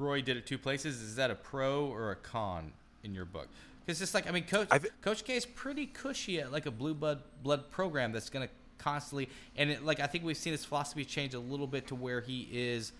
Roy 0.00 0.22
did 0.22 0.36
it 0.36 0.46
two 0.46 0.58
places. 0.58 1.00
Is 1.02 1.16
that 1.16 1.30
a 1.30 1.34
pro 1.34 1.86
or 1.86 2.10
a 2.10 2.16
con 2.16 2.72
in 3.04 3.14
your 3.14 3.24
book? 3.24 3.48
Because 3.84 4.00
it's 4.02 4.14
like 4.14 4.28
I 4.28 4.32
mean, 4.32 4.44
Coach 4.44 4.68
I 4.70 4.78
thi- 4.78 4.88
Coach 5.02 5.24
K 5.24 5.36
is 5.36 5.46
pretty 5.46 5.86
cushy 5.86 6.40
at 6.40 6.50
like 6.52 6.66
a 6.66 6.70
blue 6.70 6.94
blood 6.94 7.22
blood 7.42 7.70
program 7.70 8.12
that's 8.12 8.30
going 8.30 8.46
to 8.46 8.54
constantly 8.78 9.28
and 9.56 9.70
it, 9.70 9.84
like 9.84 10.00
I 10.00 10.06
think 10.06 10.24
we've 10.24 10.36
seen 10.36 10.52
his 10.52 10.64
philosophy 10.64 11.04
change 11.04 11.34
a 11.34 11.38
little 11.40 11.66
bit 11.66 11.88
to 11.88 11.94
where 11.94 12.20
he 12.20 12.48
is 12.50 12.92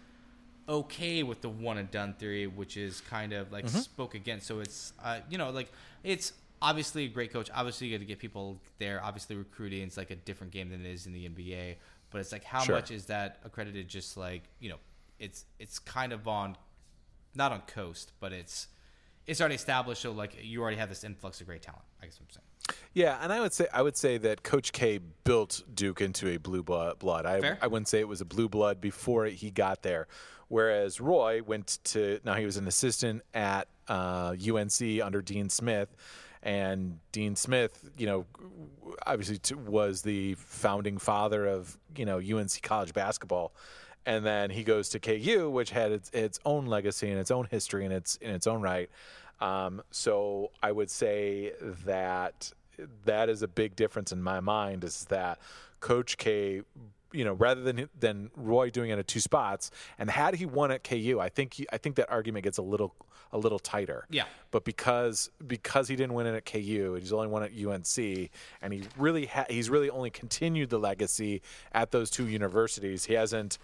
okay 0.69 1.23
with 1.23 1.41
the 1.41 1.49
one 1.49 1.79
and 1.79 1.91
done 1.91 2.15
theory, 2.15 2.47
which 2.47 2.77
is 2.77 3.01
kind 3.03 3.33
of 3.33 3.51
like 3.53 3.69
spoke 3.69 4.15
against. 4.15 4.47
So 4.47 4.61
it's 4.61 4.93
uh, 5.03 5.21
you 5.29 5.39
know 5.39 5.51
like 5.51 5.71
it's 6.05 6.33
obviously 6.63 7.05
a 7.05 7.09
great 7.09 7.33
coach. 7.33 7.51
Obviously, 7.55 7.87
you 7.89 7.97
got 7.97 8.01
to 8.01 8.07
get 8.07 8.19
people 8.19 8.59
there. 8.79 9.03
Obviously, 9.03 9.37
recruiting 9.37 9.83
is 9.87 9.97
like 9.97 10.11
a 10.11 10.17
different 10.17 10.53
game 10.53 10.69
than 10.71 10.85
it 10.85 10.91
is 10.91 11.07
in 11.07 11.13
the 11.13 11.29
NBA. 11.29 11.77
But 12.11 12.21
it's 12.21 12.33
like 12.33 12.45
how 12.45 12.61
Sure. 12.63 12.75
much 12.75 12.91
is 12.91 13.07
that 13.07 13.39
accredited? 13.45 13.89
Just 13.89 14.17
like 14.17 14.43
you 14.61 14.71
know, 14.71 14.77
it's 15.19 15.45
it's 15.59 15.79
kind 15.79 16.13
of 16.13 16.27
on 16.29 16.57
not 17.35 17.53
on 17.53 17.61
coast, 17.63 18.13
but 18.21 18.33
it's 18.33 18.69
it's 19.27 19.41
already 19.41 19.55
established. 19.55 20.03
So 20.03 20.13
like 20.13 20.37
you 20.43 20.61
already 20.63 20.77
have 20.77 20.89
this 20.89 21.05
influx 21.05 21.41
of 21.41 21.47
great 21.47 21.63
talent. 21.63 21.85
I 22.03 22.07
guess 22.07 22.19
I'm 22.21 22.27
saying. 22.31 22.45
Yeah, 22.93 23.19
and 23.21 23.33
I 23.33 23.41
would 23.41 23.53
say 23.53 23.67
I 23.73 23.83
would 23.83 23.97
say 23.97 24.19
that 24.19 24.43
Coach 24.43 24.73
K 24.73 25.01
built 25.25 25.63
Duke 25.73 26.01
into 26.01 26.29
a 26.29 26.37
blue 26.37 26.63
blood. 26.63 26.99
blood. 26.99 27.27
I 27.27 27.41
Fair. 27.41 27.59
I 27.61 27.67
wouldn't 27.67 27.89
say 27.89 28.01
it 28.01 28.09
was 28.09 28.21
a 28.21 28.25
blue 28.25 28.49
blood 28.49 28.81
before 28.81 29.27
he 29.27 29.51
got 29.51 29.83
there, 29.83 30.09
whereas 30.49 31.01
Roy 31.01 31.43
went 31.43 31.79
to 31.85 32.21
now 32.25 32.35
he 32.35 32.47
was 32.47 32.57
an 32.57 32.67
assistant 32.67 33.23
at 33.35 33.69
uh, 33.89 34.35
UNC 34.35 34.81
under 35.03 35.23
Dean 35.23 35.49
Smith, 35.49 35.95
and 36.43 36.99
Dean 37.13 37.37
Smith, 37.37 37.91
you 37.97 38.07
know, 38.07 38.27
obviously 39.07 39.39
t- 39.39 39.55
was 39.55 40.03
the 40.03 40.35
founding 40.35 40.99
father 40.99 41.47
of 41.47 41.79
you 41.97 42.05
know 42.05 42.19
UNC 42.19 42.63
college 42.63 42.93
basketball. 42.93 43.53
And 44.07 44.25
then 44.25 44.51
he 44.51 44.65
goes 44.65 44.89
to 44.91 44.99
KU, 44.99 45.51
which 45.51 45.71
had 45.71 45.93
its, 45.93 46.11
its 46.11 46.41
own 46.45 46.67
legacy 46.67 47.11
and 47.11 47.19
its 47.19 47.31
own 47.31 47.47
history 47.51 47.85
and 47.85 47.93
its 47.93 48.17
in 48.17 48.31
its 48.31 48.47
own 48.47 48.63
right. 48.63 48.89
Um, 49.41 49.83
so 49.91 50.51
I 50.63 50.73
would 50.73 50.91
say 50.91 51.53
that 51.85 52.53
that 53.05 53.29
is 53.29 53.43
a 53.43 53.49
big 53.49 53.77
difference 53.77 54.13
in 54.13 54.23
my 54.23 54.41
mind 54.41 54.85
is 54.85 55.05
that 55.07 55.39
Coach 55.81 56.17
K, 56.19 56.63
you 57.13 57.25
know, 57.25 57.35
rather 57.35 57.63
than 57.63 57.89
than 57.99 58.31
Roy 58.37 58.71
doing 58.71 58.91
it 58.91 58.99
at 58.99 59.07
two 59.07 59.21
spots, 59.21 59.71
and 59.99 60.11
had 60.11 60.35
he 60.35 60.47
won 60.47 60.71
at 60.71 60.85
KU, 60.85 61.19
I 61.21 61.29
think 61.29 61.55
he, 61.55 61.67
I 61.73 61.79
think 61.79 61.97
that 61.97 62.11
argument 62.11 62.45
gets 62.45 62.59
a 62.59 62.63
little 62.63 62.95
a 63.33 63.39
little 63.39 63.59
tighter. 63.59 64.07
Yeah. 64.11 64.25
But 64.51 64.65
because 64.65 65.31
because 65.47 65.89
he 65.89 65.97
didn't 65.97 66.15
win 66.15 66.27
it 66.27 66.35
at 66.35 66.45
KU, 66.45 66.95
he's 66.99 67.13
only 67.13 67.29
won 67.29 67.43
at 67.43 67.53
UNC, 67.53 68.31
and 68.63 68.73
he 68.73 68.83
really 68.99 69.27
ha- 69.27 69.47
he's 69.49 69.71
really 69.71 69.91
only 69.91 70.11
continued 70.11 70.71
the 70.71 70.79
legacy 70.79 71.43
at 71.73 71.91
those 71.91 72.11
two 72.11 72.29
universities. 72.29 73.07
He 73.07 73.15
hasn't 73.15 73.59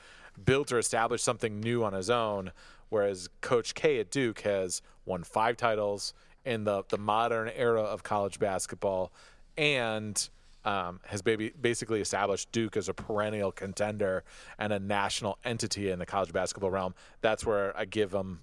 built 0.44 0.72
or 0.72 0.79
established 0.79 1.25
something 1.25 1.61
new 1.61 1.85
on 1.85 1.92
his 1.92 2.11
own. 2.11 2.53
Whereas 2.88 3.29
Coach 3.40 3.75
K 3.75 3.99
at 3.99 4.11
Duke 4.11 4.40
has 4.40 4.83
won 5.05 5.25
five 5.25 5.57
titles 5.57 6.14
in 6.44 6.64
the 6.64 6.85
the 6.88 6.99
modern 6.99 7.51
era 7.55 7.83
of 7.83 8.03
college 8.03 8.38
basketball, 8.38 9.12
and 9.59 10.29
um, 10.64 11.01
has 11.07 11.22
baby, 11.22 11.53
basically 11.61 12.01
established 12.01 12.51
Duke 12.53 12.76
as 12.76 12.89
a 12.89 12.95
perennial 12.95 13.53
contender 13.53 14.24
and 14.59 14.72
a 14.72 14.78
national 14.78 15.39
entity 15.45 15.91
in 15.91 15.99
the 15.99 16.07
college 16.07 16.32
basketball 16.32 16.70
realm. 16.70 16.95
That's 17.20 17.45
where 17.45 17.76
I 17.76 17.84
give 17.84 18.12
him 18.12 18.41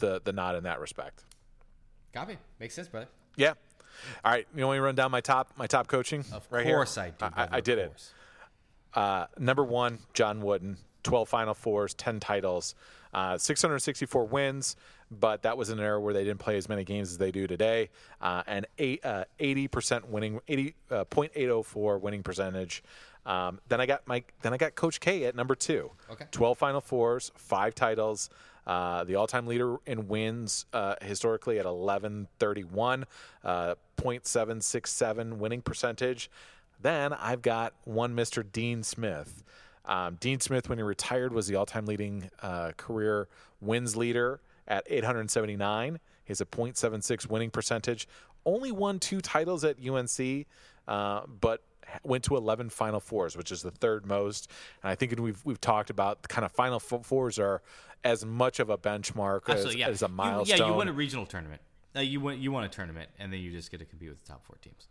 the 0.00 0.20
the 0.22 0.32
nod 0.32 0.56
in 0.56 0.64
that 0.64 0.80
respect. 0.80 1.24
Copy 2.12 2.36
makes 2.58 2.74
sense, 2.74 2.88
brother. 2.88 3.08
Yeah. 3.36 3.54
All 4.24 4.32
right. 4.32 4.46
You 4.54 4.66
want 4.66 4.76
me 4.76 4.78
to 4.78 4.82
run 4.82 4.94
down 4.94 5.10
my 5.10 5.20
top 5.20 5.50
my 5.56 5.66
top 5.66 5.86
coaching? 5.86 6.24
Of 6.32 6.46
right 6.50 6.66
course 6.66 6.94
here? 6.96 7.12
I 7.20 7.28
do. 7.28 7.34
I, 7.36 7.48
I 7.52 7.60
did 7.60 7.78
it. 7.78 8.12
Uh, 8.92 9.26
number 9.38 9.64
one, 9.64 9.98
John 10.12 10.40
Wooden, 10.40 10.76
12 11.04 11.28
Final 11.28 11.54
Fours, 11.54 11.94
10 11.94 12.18
titles. 12.20 12.74
Uh, 13.12 13.38
664 13.38 14.24
wins, 14.24 14.74
but 15.08 15.42
that 15.42 15.56
was 15.56 15.68
an 15.68 15.78
era 15.78 16.00
where 16.00 16.12
they 16.12 16.24
didn't 16.24 16.40
play 16.40 16.56
as 16.56 16.68
many 16.68 16.82
games 16.82 17.12
as 17.12 17.18
they 17.18 17.30
do 17.30 17.46
today. 17.46 17.90
Uh, 18.20 18.42
and 18.48 18.66
eight, 18.78 19.04
uh, 19.04 19.24
80% 19.38 20.06
winning, 20.08 20.40
80 20.48 20.74
uh, 20.90 21.04
.804 21.04 22.00
winning 22.00 22.24
percentage. 22.24 22.82
Um, 23.24 23.60
then 23.68 23.80
I 23.80 23.86
got 23.86 24.06
my 24.06 24.22
then 24.42 24.52
I 24.52 24.56
got 24.56 24.74
Coach 24.74 25.00
K 25.00 25.24
at 25.24 25.34
number 25.34 25.54
two. 25.54 25.90
Okay. 26.10 26.26
12 26.30 26.58
Final 26.58 26.80
Fours, 26.80 27.30
five 27.36 27.74
titles. 27.74 28.28
Uh, 28.66 29.04
the 29.04 29.14
all-time 29.14 29.46
leader 29.46 29.76
in 29.84 30.08
wins 30.08 30.64
uh, 30.72 30.94
historically 31.02 31.58
at 31.58 31.66
1131, 31.66 33.04
uh, 33.44 33.74
.767 33.98 35.34
winning 35.34 35.60
percentage. 35.60 36.30
Then 36.80 37.12
I've 37.12 37.42
got 37.42 37.74
one 37.84 38.16
Mr. 38.16 38.44
Dean 38.50 38.82
Smith. 38.82 39.44
Um, 39.86 40.16
Dean 40.20 40.40
Smith, 40.40 40.68
when 40.68 40.78
he 40.78 40.82
retired, 40.84 41.32
was 41.32 41.46
the 41.46 41.56
all-time 41.56 41.86
leading 41.86 42.30
uh, 42.42 42.72
career 42.76 43.28
wins 43.60 43.96
leader 43.96 44.40
at 44.66 44.84
879. 44.86 45.94
He 46.24 46.30
has 46.30 46.40
a 46.40 46.46
.76 46.46 47.26
winning 47.28 47.50
percentage. 47.50 48.08
Only 48.46 48.72
won 48.72 48.98
two 48.98 49.20
titles 49.20 49.64
at 49.64 49.76
UNC, 49.86 50.46
uh, 50.88 51.22
but 51.40 51.62
went 52.02 52.24
to 52.24 52.36
11 52.36 52.70
Final 52.70 53.00
Fours, 53.00 53.36
which 53.36 53.52
is 53.52 53.62
the 53.62 53.70
third 53.70 54.06
most. 54.06 54.50
And 54.82 54.90
I 54.90 54.94
think 54.94 55.18
we've 55.18 55.40
we've 55.44 55.60
talked 55.60 55.90
about 55.90 56.22
the 56.22 56.28
kind 56.28 56.44
of 56.44 56.52
Final 56.52 56.80
Fours 56.80 57.38
are 57.38 57.62
as 58.04 58.24
much 58.24 58.60
of 58.60 58.68
a 58.70 58.76
benchmark 58.78 59.48
as, 59.48 59.74
yeah. 59.74 59.88
as 59.88 60.02
a 60.02 60.06
You- 60.06 60.12
milestone. 60.12 60.58
yeah, 60.58 60.66
you 60.66 60.74
win 60.74 60.88
a 60.88 60.92
regional 60.92 61.24
tournament. 61.26 61.60
Uh, 61.96 62.00
you 62.00 62.20
win. 62.20 62.40
You 62.40 62.52
won 62.52 62.64
a 62.64 62.68
tournament, 62.68 63.08
and 63.18 63.32
then 63.32 63.40
you 63.40 63.50
just 63.50 63.70
get 63.70 63.78
to 63.80 63.86
compete 63.86 64.08
with 64.08 64.22
the 64.22 64.28
top 64.28 64.44
four 64.44 64.56
teams. 64.60 64.88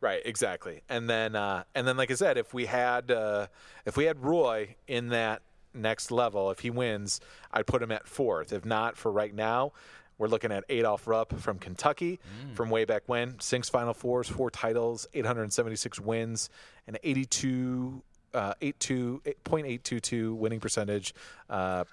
Right, 0.00 0.20
exactly. 0.24 0.82
And 0.88 1.08
then 1.08 1.34
uh, 1.34 1.64
and 1.74 1.86
then 1.86 1.96
like 1.96 2.10
I 2.10 2.14
said, 2.14 2.38
if 2.38 2.52
we 2.52 2.66
had 2.66 3.10
uh, 3.10 3.46
if 3.84 3.96
we 3.96 4.04
had 4.04 4.22
Roy 4.22 4.76
in 4.86 5.08
that 5.08 5.42
next 5.74 6.10
level, 6.10 6.50
if 6.50 6.60
he 6.60 6.70
wins, 6.70 7.20
I'd 7.52 7.66
put 7.66 7.82
him 7.82 7.92
at 7.92 8.06
fourth. 8.06 8.52
If 8.52 8.64
not, 8.64 8.96
for 8.96 9.10
right 9.10 9.34
now, 9.34 9.72
we're 10.18 10.28
looking 10.28 10.52
at 10.52 10.64
Adolph 10.68 11.06
Rupp 11.06 11.38
from 11.38 11.58
Kentucky 11.58 12.20
from 12.54 12.70
way 12.70 12.84
back 12.84 13.02
when. 13.06 13.38
Six 13.40 13.68
Final 13.68 13.94
Fours, 13.94 14.28
four 14.28 14.50
titles, 14.50 15.06
876 15.12 16.00
wins, 16.00 16.48
and 16.86 16.98
82 17.02 18.02
uh, 18.34 18.54
82 18.60 19.22
.822 19.44 20.34
winning 20.36 20.60
percentage. 20.60 21.14
Uh, 21.48 21.84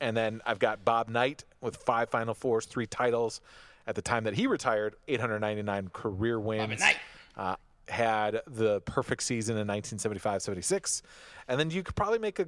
and 0.00 0.16
then 0.16 0.40
I've 0.46 0.58
got 0.58 0.84
Bob 0.84 1.08
Knight 1.08 1.44
with 1.60 1.76
five 1.76 2.08
Final 2.10 2.34
Fours, 2.34 2.66
three 2.66 2.86
titles. 2.86 3.40
At 3.86 3.96
the 3.96 4.02
time 4.02 4.24
that 4.24 4.32
he 4.32 4.46
retired, 4.46 4.94
899 5.08 5.90
career 5.92 6.40
wins. 6.40 6.80
Uh, 7.36 7.56
had 7.88 8.40
the 8.46 8.80
perfect 8.82 9.22
season 9.22 9.54
in 9.54 9.66
1975 9.66 10.42
76. 10.42 11.02
And 11.48 11.60
then 11.60 11.70
you 11.70 11.82
could 11.82 11.94
probably 11.94 12.18
make 12.18 12.38
a. 12.38 12.46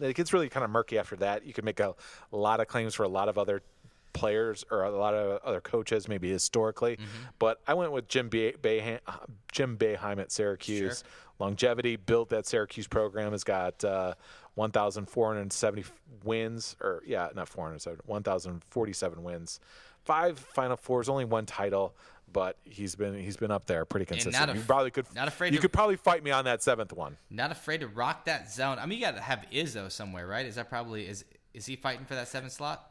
It 0.00 0.14
gets 0.14 0.32
really 0.32 0.48
kind 0.48 0.64
of 0.64 0.70
murky 0.70 0.98
after 0.98 1.16
that. 1.16 1.44
You 1.44 1.52
could 1.52 1.64
make 1.64 1.80
a, 1.80 1.94
lot 2.30 2.60
of 2.60 2.68
claims 2.68 2.94
for 2.94 3.02
a 3.02 3.08
lot 3.08 3.28
of 3.28 3.36
other 3.36 3.62
players 4.12 4.64
or 4.70 4.84
a 4.84 4.90
lot 4.90 5.14
of 5.14 5.42
other 5.42 5.60
coaches, 5.60 6.08
maybe 6.08 6.30
historically. 6.30 6.98
But 7.38 7.60
I 7.66 7.74
went 7.74 7.92
with 7.92 8.08
Jim, 8.08 8.28
Be- 8.28 8.54
Boeheim, 8.60 9.00
Jim 9.52 9.78
at 9.82 10.30
Syracuse. 10.32 11.02
Longevity 11.40 11.96
built 11.96 12.28
that 12.28 12.46
Syracuse 12.46 12.86
program 12.86 13.32
has 13.32 13.44
got 13.44 13.82
uh, 13.82 14.14
1,470 14.54 15.84
wins, 16.22 16.76
or 16.82 17.02
yeah, 17.06 17.30
not 17.34 17.48
470, 17.48 18.02
1,047 18.06 19.22
wins, 19.22 19.58
five 20.04 20.38
Final 20.38 20.76
Fours, 20.76 21.08
only 21.08 21.24
one 21.24 21.46
title, 21.46 21.94
but 22.32 22.56
he's 22.64 22.94
been 22.94 23.14
he's 23.18 23.36
been 23.36 23.50
up 23.50 23.66
there 23.66 23.84
pretty 23.84 24.06
consistent. 24.06 24.50
af- 24.50 24.56
you 24.56 24.62
probably 24.62 24.90
could 24.90 25.06
not 25.14 25.28
afraid 25.28 25.52
You 25.52 25.58
to- 25.58 25.62
could 25.62 25.72
probably 25.72 25.96
fight 25.96 26.22
me 26.22 26.30
on 26.30 26.44
that 26.44 26.62
seventh 26.62 26.92
one. 26.92 27.16
Not 27.30 27.50
afraid 27.52 27.80
to 27.80 27.88
rock 27.88 28.24
that 28.26 28.50
zone. 28.50 28.78
I 28.78 28.86
mean, 28.86 28.98
you 28.98 29.04
got 29.04 29.16
to 29.16 29.20
have 29.22 29.44
Izzo 29.52 29.90
somewhere, 29.90 30.26
right? 30.26 30.46
Is 30.46 30.54
that 30.56 30.68
probably 30.68 31.06
is 31.06 31.24
is 31.54 31.66
he 31.66 31.76
fighting 31.76 32.04
for 32.06 32.14
that 32.14 32.28
seventh 32.28 32.52
slot? 32.52 32.89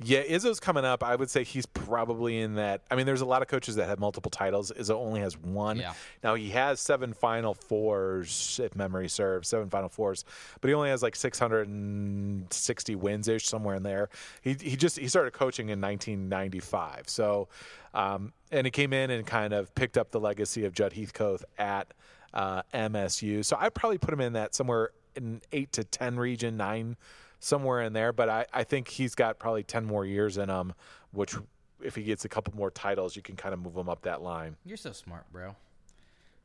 Yeah, 0.00 0.22
Izzo's 0.22 0.60
coming 0.60 0.84
up. 0.84 1.02
I 1.02 1.16
would 1.16 1.28
say 1.28 1.42
he's 1.42 1.66
probably 1.66 2.38
in 2.38 2.54
that. 2.54 2.82
I 2.88 2.94
mean, 2.94 3.04
there's 3.04 3.20
a 3.20 3.26
lot 3.26 3.42
of 3.42 3.48
coaches 3.48 3.74
that 3.76 3.88
have 3.88 3.98
multiple 3.98 4.30
titles. 4.30 4.70
Izzo 4.70 4.94
only 4.94 5.20
has 5.20 5.36
one. 5.36 5.78
Yeah. 5.78 5.92
Now 6.22 6.36
he 6.36 6.50
has 6.50 6.78
seven 6.78 7.12
Final 7.12 7.54
Fours, 7.54 8.60
if 8.62 8.76
memory 8.76 9.08
serves, 9.08 9.48
seven 9.48 9.68
Final 9.68 9.88
Fours, 9.88 10.24
but 10.60 10.68
he 10.68 10.74
only 10.74 10.90
has 10.90 11.02
like 11.02 11.16
660 11.16 12.94
wins 12.94 13.26
ish 13.26 13.46
somewhere 13.46 13.74
in 13.74 13.82
there. 13.82 14.08
He 14.40 14.54
he 14.54 14.76
just 14.76 15.00
he 15.00 15.08
started 15.08 15.32
coaching 15.32 15.68
in 15.68 15.80
1995. 15.80 17.08
So, 17.08 17.48
um, 17.92 18.32
and 18.52 18.68
he 18.68 18.70
came 18.70 18.92
in 18.92 19.10
and 19.10 19.26
kind 19.26 19.52
of 19.52 19.74
picked 19.74 19.98
up 19.98 20.12
the 20.12 20.20
legacy 20.20 20.64
of 20.64 20.72
Judd 20.72 20.92
Heathcote 20.92 21.42
at 21.58 21.92
uh, 22.34 22.62
MSU. 22.72 23.44
So 23.44 23.56
I'd 23.58 23.74
probably 23.74 23.98
put 23.98 24.14
him 24.14 24.20
in 24.20 24.34
that 24.34 24.54
somewhere 24.54 24.90
in 25.16 25.40
eight 25.50 25.72
to 25.72 25.82
ten 25.82 26.16
region, 26.18 26.56
nine 26.56 26.96
somewhere 27.40 27.82
in 27.82 27.92
there. 27.92 28.12
But 28.12 28.28
I, 28.28 28.46
I 28.52 28.64
think 28.64 28.88
he's 28.88 29.14
got 29.14 29.38
probably 29.38 29.62
10 29.62 29.84
more 29.84 30.04
years 30.04 30.38
in 30.38 30.48
him, 30.48 30.74
which 31.12 31.34
if 31.82 31.94
he 31.94 32.02
gets 32.02 32.24
a 32.24 32.28
couple 32.28 32.54
more 32.54 32.70
titles, 32.70 33.16
you 33.16 33.22
can 33.22 33.36
kind 33.36 33.54
of 33.54 33.60
move 33.60 33.76
him 33.76 33.88
up 33.88 34.02
that 34.02 34.22
line. 34.22 34.56
You're 34.64 34.76
so 34.76 34.92
smart, 34.92 35.24
bro. 35.32 35.54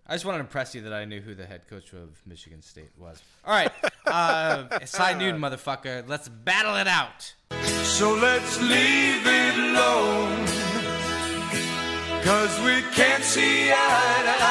I 0.05 0.15
just 0.15 0.25
wanted 0.25 0.39
to 0.39 0.43
impress 0.43 0.75
you 0.75 0.81
that 0.81 0.93
I 0.93 1.05
knew 1.05 1.21
who 1.21 1.33
the 1.33 1.45
head 1.45 1.65
coach 1.69 1.93
of 1.93 2.21
Michigan 2.25 2.61
State 2.61 2.91
was. 2.97 3.21
All 3.45 3.53
right, 3.53 3.71
uh, 4.05 4.85
side 4.85 5.17
noon, 5.17 5.39
motherfucker. 5.39 6.07
Let's 6.07 6.27
battle 6.27 6.75
it 6.75 6.87
out. 6.87 7.33
So 7.83 8.13
let's 8.13 8.61
leave 8.61 9.25
it 9.25 9.57
alone. 9.57 10.45
Cause 12.23 12.59
we 12.61 12.81
can't 12.93 13.23
see 13.23 13.71
eye 13.71 14.37
to 14.37 14.42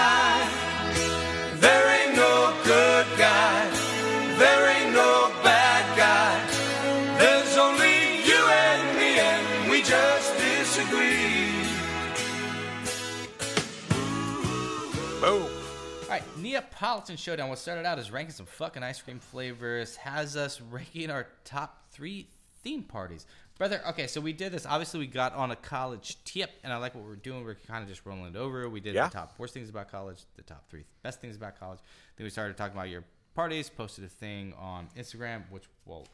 Boom. 15.23 15.43
All 15.45 16.09
right, 16.09 16.23
Neapolitan 16.39 17.17
Showdown. 17.17 17.49
What 17.49 17.61
started 17.61 17.87
out 17.87 17.97
as 17.97 18.11
ranking 18.11 18.35
some 18.35 18.45
fucking 18.45 18.83
ice 18.83 19.01
cream 19.01 19.21
flavors 19.21 19.95
has 19.95 20.37
us 20.37 20.61
ranking 20.71 21.11
our 21.11 21.29
top 21.45 21.85
three 21.93 22.27
theme 22.65 22.83
parties. 22.83 23.25
Brother, 23.57 23.81
okay, 23.91 24.09
so 24.09 24.21
we 24.21 24.33
did 24.33 24.51
this. 24.51 24.67
Obviously, 24.67 24.99
we 24.99 25.07
got 25.07 25.33
on 25.35 25.53
a 25.53 25.57
college 25.57 26.17
tip, 26.25 26.51
and 26.65 26.73
I 26.73 26.77
like 26.79 26.97
what 26.97 27.05
we're 27.05 27.15
doing. 27.15 27.45
We're 27.45 27.55
kind 27.69 27.85
of 27.85 27.89
just 27.89 28.05
rolling 28.05 28.35
it 28.35 28.37
over. 28.37 28.69
We 28.69 28.81
did 28.81 28.97
Yeah. 28.97 29.07
the 29.07 29.13
top 29.13 29.35
worst 29.39 29.55
things 29.55 29.69
about 29.69 29.93
college, 29.93 30.25
the 30.35 30.43
top 30.43 30.69
three 30.69 30.83
best 31.05 31.21
things 31.21 31.37
about 31.37 31.57
college. 31.59 31.79
Then 32.17 32.25
we 32.25 32.31
started 32.31 32.57
talking 32.57 32.77
about 32.77 32.89
your 32.89 33.05
parties, 33.37 33.71
posted 33.71 34.03
a 34.05 34.09
thing 34.09 34.55
on 34.59 34.89
Instagram, 34.99 35.49
which 35.51 35.65
will 35.87 36.09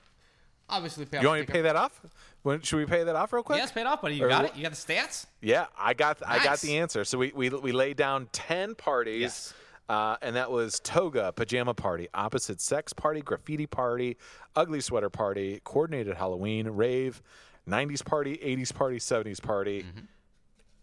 obviously 0.68 1.04
pay 1.04 1.18
off. 1.18 1.22
You 1.22 1.28
want 1.28 1.40
me 1.40 1.46
to 1.46 1.52
pay 1.52 1.62
that 1.62 1.76
off? 1.76 2.00
When, 2.42 2.60
should 2.62 2.76
we 2.76 2.86
pay 2.86 3.04
that 3.04 3.16
off 3.16 3.32
real 3.32 3.42
quick? 3.42 3.58
Yes, 3.58 3.72
paid 3.72 3.86
off, 3.86 4.00
buddy. 4.00 4.16
You 4.16 4.24
Or 4.24 4.28
got 4.28 4.44
it? 4.44 4.56
You 4.56 4.62
got 4.62 4.72
the 4.72 4.76
stats? 4.76 5.26
Yeah, 5.40 5.66
I 5.78 5.94
got 5.94 6.18
I 6.26 6.42
got 6.42 6.60
the 6.60 6.78
answer. 6.78 7.04
So 7.04 7.18
we 7.18 7.32
we, 7.34 7.48
we 7.48 7.72
laid 7.72 7.96
down 7.96 8.28
10 8.32 8.74
parties. 8.74 9.20
Yes. 9.20 9.54
Uh, 9.88 10.16
and 10.20 10.36
that 10.36 10.50
was 10.50 10.80
toga, 10.80 11.32
pajama 11.32 11.72
party, 11.72 12.08
opposite 12.12 12.60
sex 12.60 12.92
party, 12.92 13.22
graffiti 13.22 13.66
party, 13.66 14.18
ugly 14.54 14.80
sweater 14.80 15.08
party, 15.08 15.62
coordinated 15.64 16.14
Halloween, 16.14 16.68
rave, 16.68 17.22
90s 17.66 18.04
party, 18.04 18.36
80s 18.36 18.74
party, 18.74 18.98
70s 18.98 19.40
party. 19.42 19.84
Mm-hmm. 19.84 20.04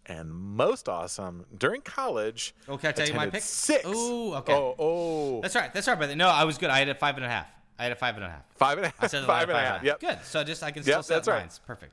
And 0.08 0.32
most 0.32 0.88
awesome 0.88 1.46
during 1.56 1.82
college. 1.82 2.54
Oh, 2.68 2.76
can 2.76 2.88
I 2.88 2.92
tell 2.92 3.08
you 3.08 3.14
my 3.14 3.28
pick? 3.28 3.42
Six. 3.42 3.84
Ooh, 3.86 4.34
okay. 4.34 4.54
Oh, 4.54 4.74
oh. 4.78 5.40
That's 5.40 5.54
right. 5.54 5.72
That's 5.74 5.88
right, 5.88 5.98
brother. 5.98 6.14
No, 6.14 6.28
I 6.28 6.44
was 6.44 6.58
good. 6.58 6.70
I 6.70 6.78
had 6.78 6.88
a 6.88 6.94
five 6.94 7.16
and 7.16 7.24
a 7.24 7.28
half. 7.28 7.48
I 7.78 7.82
had 7.84 7.92
a 7.92 7.96
five 7.96 8.16
and 8.16 8.24
a 8.24 8.28
half. 8.28 8.42
Five 8.56 8.78
and 8.78 8.86
a 8.86 8.88
half. 8.88 9.04
I 9.04 9.06
said 9.06 9.24
five 9.24 9.48
line 9.48 9.56
and 9.58 9.66
a 9.66 9.70
half. 9.70 9.82
Yep. 9.82 10.00
Good. 10.00 10.18
So 10.24 10.44
just 10.44 10.62
I 10.62 10.70
can 10.70 10.82
still 10.82 10.96
Yep, 10.98 11.04
set 11.04 11.14
that's 11.14 11.28
right. 11.28 11.40
lines. 11.40 11.60
Perfect. 11.66 11.92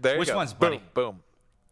There 0.00 0.12
you 0.12 0.16
go. 0.16 0.20
Which 0.20 0.28
go. 0.28 0.36
ones, 0.36 0.52
buddy? 0.52 0.76
Boom, 0.76 0.84
boom. 0.94 1.22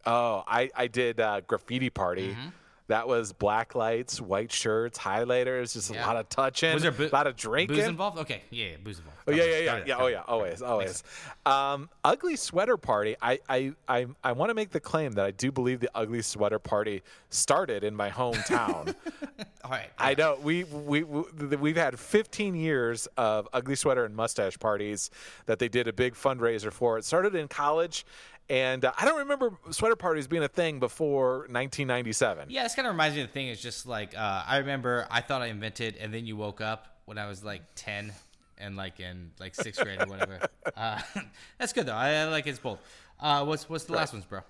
Oh, 0.05 0.43
I, 0.47 0.69
I 0.75 0.87
did 0.87 1.19
uh, 1.19 1.41
graffiti 1.41 1.89
party. 1.89 2.29
Mm-hmm. 2.29 2.49
That 2.91 3.07
was 3.07 3.31
black 3.31 3.73
lights, 3.73 4.19
white 4.19 4.51
shirts, 4.51 4.99
highlighters, 4.99 5.71
just 5.73 5.93
Yeah. 5.93 6.05
a 6.05 6.07
lot 6.07 6.17
of 6.17 6.27
touching, 6.27 6.73
Was 6.73 6.83
there 6.83 6.91
boo- 6.91 7.07
a 7.11 7.15
lot 7.15 7.25
of 7.25 7.37
drinking. 7.37 7.77
Booze 7.77 7.87
involved? 7.87 8.17
Okay. 8.19 8.41
Yeah, 8.49 8.65
yeah 8.65 8.75
booze 8.83 8.99
involved. 8.99 9.17
Oh, 9.27 9.31
yeah, 9.31 9.43
yeah, 9.45 9.57
yeah, 9.59 9.83
yeah. 9.85 9.95
Oh, 9.97 10.07
yeah. 10.07 10.23
Always, 10.27 10.61
always. 10.61 11.03
Um, 11.45 11.89
ugly 12.03 12.35
sweater 12.35 12.75
party. 12.75 13.15
I, 13.21 13.39
I, 13.47 13.73
I, 13.87 14.07
I 14.23 14.31
want 14.33 14.49
to 14.49 14.53
make 14.53 14.71
the 14.71 14.79
claim 14.81 15.13
that 15.13 15.25
I 15.25 15.31
do 15.31 15.51
believe 15.53 15.79
the 15.79 15.89
ugly 15.95 16.21
sweater 16.21 16.59
party 16.59 17.01
started 17.29 17.83
in 17.85 17.95
my 17.95 18.09
hometown. 18.09 18.93
All 19.63 19.71
right. 19.71 19.89
I 19.97 20.13
know 20.15 20.37
we 20.43 20.65
we 20.65 21.03
we- 21.03 21.55
we've 21.55 21.77
had 21.77 21.97
15 21.97 22.55
years 22.55 23.07
of 23.15 23.47
ugly 23.53 23.75
sweater 23.75 24.03
and 24.03 24.15
mustache 24.15 24.57
parties 24.59 25.09
that 25.45 25.59
they 25.59 25.69
did 25.69 25.87
a 25.87 25.93
big 25.93 26.13
fundraiser 26.15 26.73
for. 26.73 26.97
It 26.97 27.05
started 27.05 27.35
in 27.35 27.47
college, 27.47 28.05
and 28.49 28.83
uh, 28.85 28.91
I 28.97 29.05
don't 29.05 29.19
remember 29.19 29.51
sweater 29.71 29.95
parties 29.95 30.27
being 30.27 30.43
a 30.43 30.47
thing 30.47 30.79
before 30.79 31.39
1997. 31.49 32.47
Yeah, 32.49 32.63
this 32.63 32.75
kind 32.75 32.87
of 32.87 32.93
reminds 32.93 33.15
me 33.15 33.21
of 33.21 33.27
the 33.27 33.33
thing. 33.33 33.47
It's 33.47 33.61
just 33.61 33.85
like 33.85 34.17
uh, 34.17 34.43
I 34.45 34.57
remember 34.57 35.07
I 35.09 35.21
thought 35.21 35.41
I 35.41 35.47
invented, 35.47 35.97
and 35.97 36.13
then 36.13 36.25
you 36.25 36.35
woke 36.35 36.61
up 36.61 36.97
when 37.05 37.17
I 37.17 37.27
was 37.27 37.43
like 37.43 37.61
ten, 37.75 38.13
and 38.57 38.75
like 38.75 38.99
in 38.99 39.31
like 39.39 39.55
sixth 39.55 39.81
grade 39.83 40.01
or 40.01 40.07
whatever. 40.07 40.39
Uh, 40.77 40.99
that's 41.57 41.73
good 41.73 41.85
though. 41.85 41.93
I, 41.93 42.13
I 42.13 42.25
like 42.25 42.47
it's 42.47 42.59
both. 42.59 42.79
Uh, 43.19 43.43
what's 43.45 43.67
what's 43.69 43.83
the 43.85 43.93
last 43.93 44.13
ones, 44.13 44.25
bro? 44.25 44.41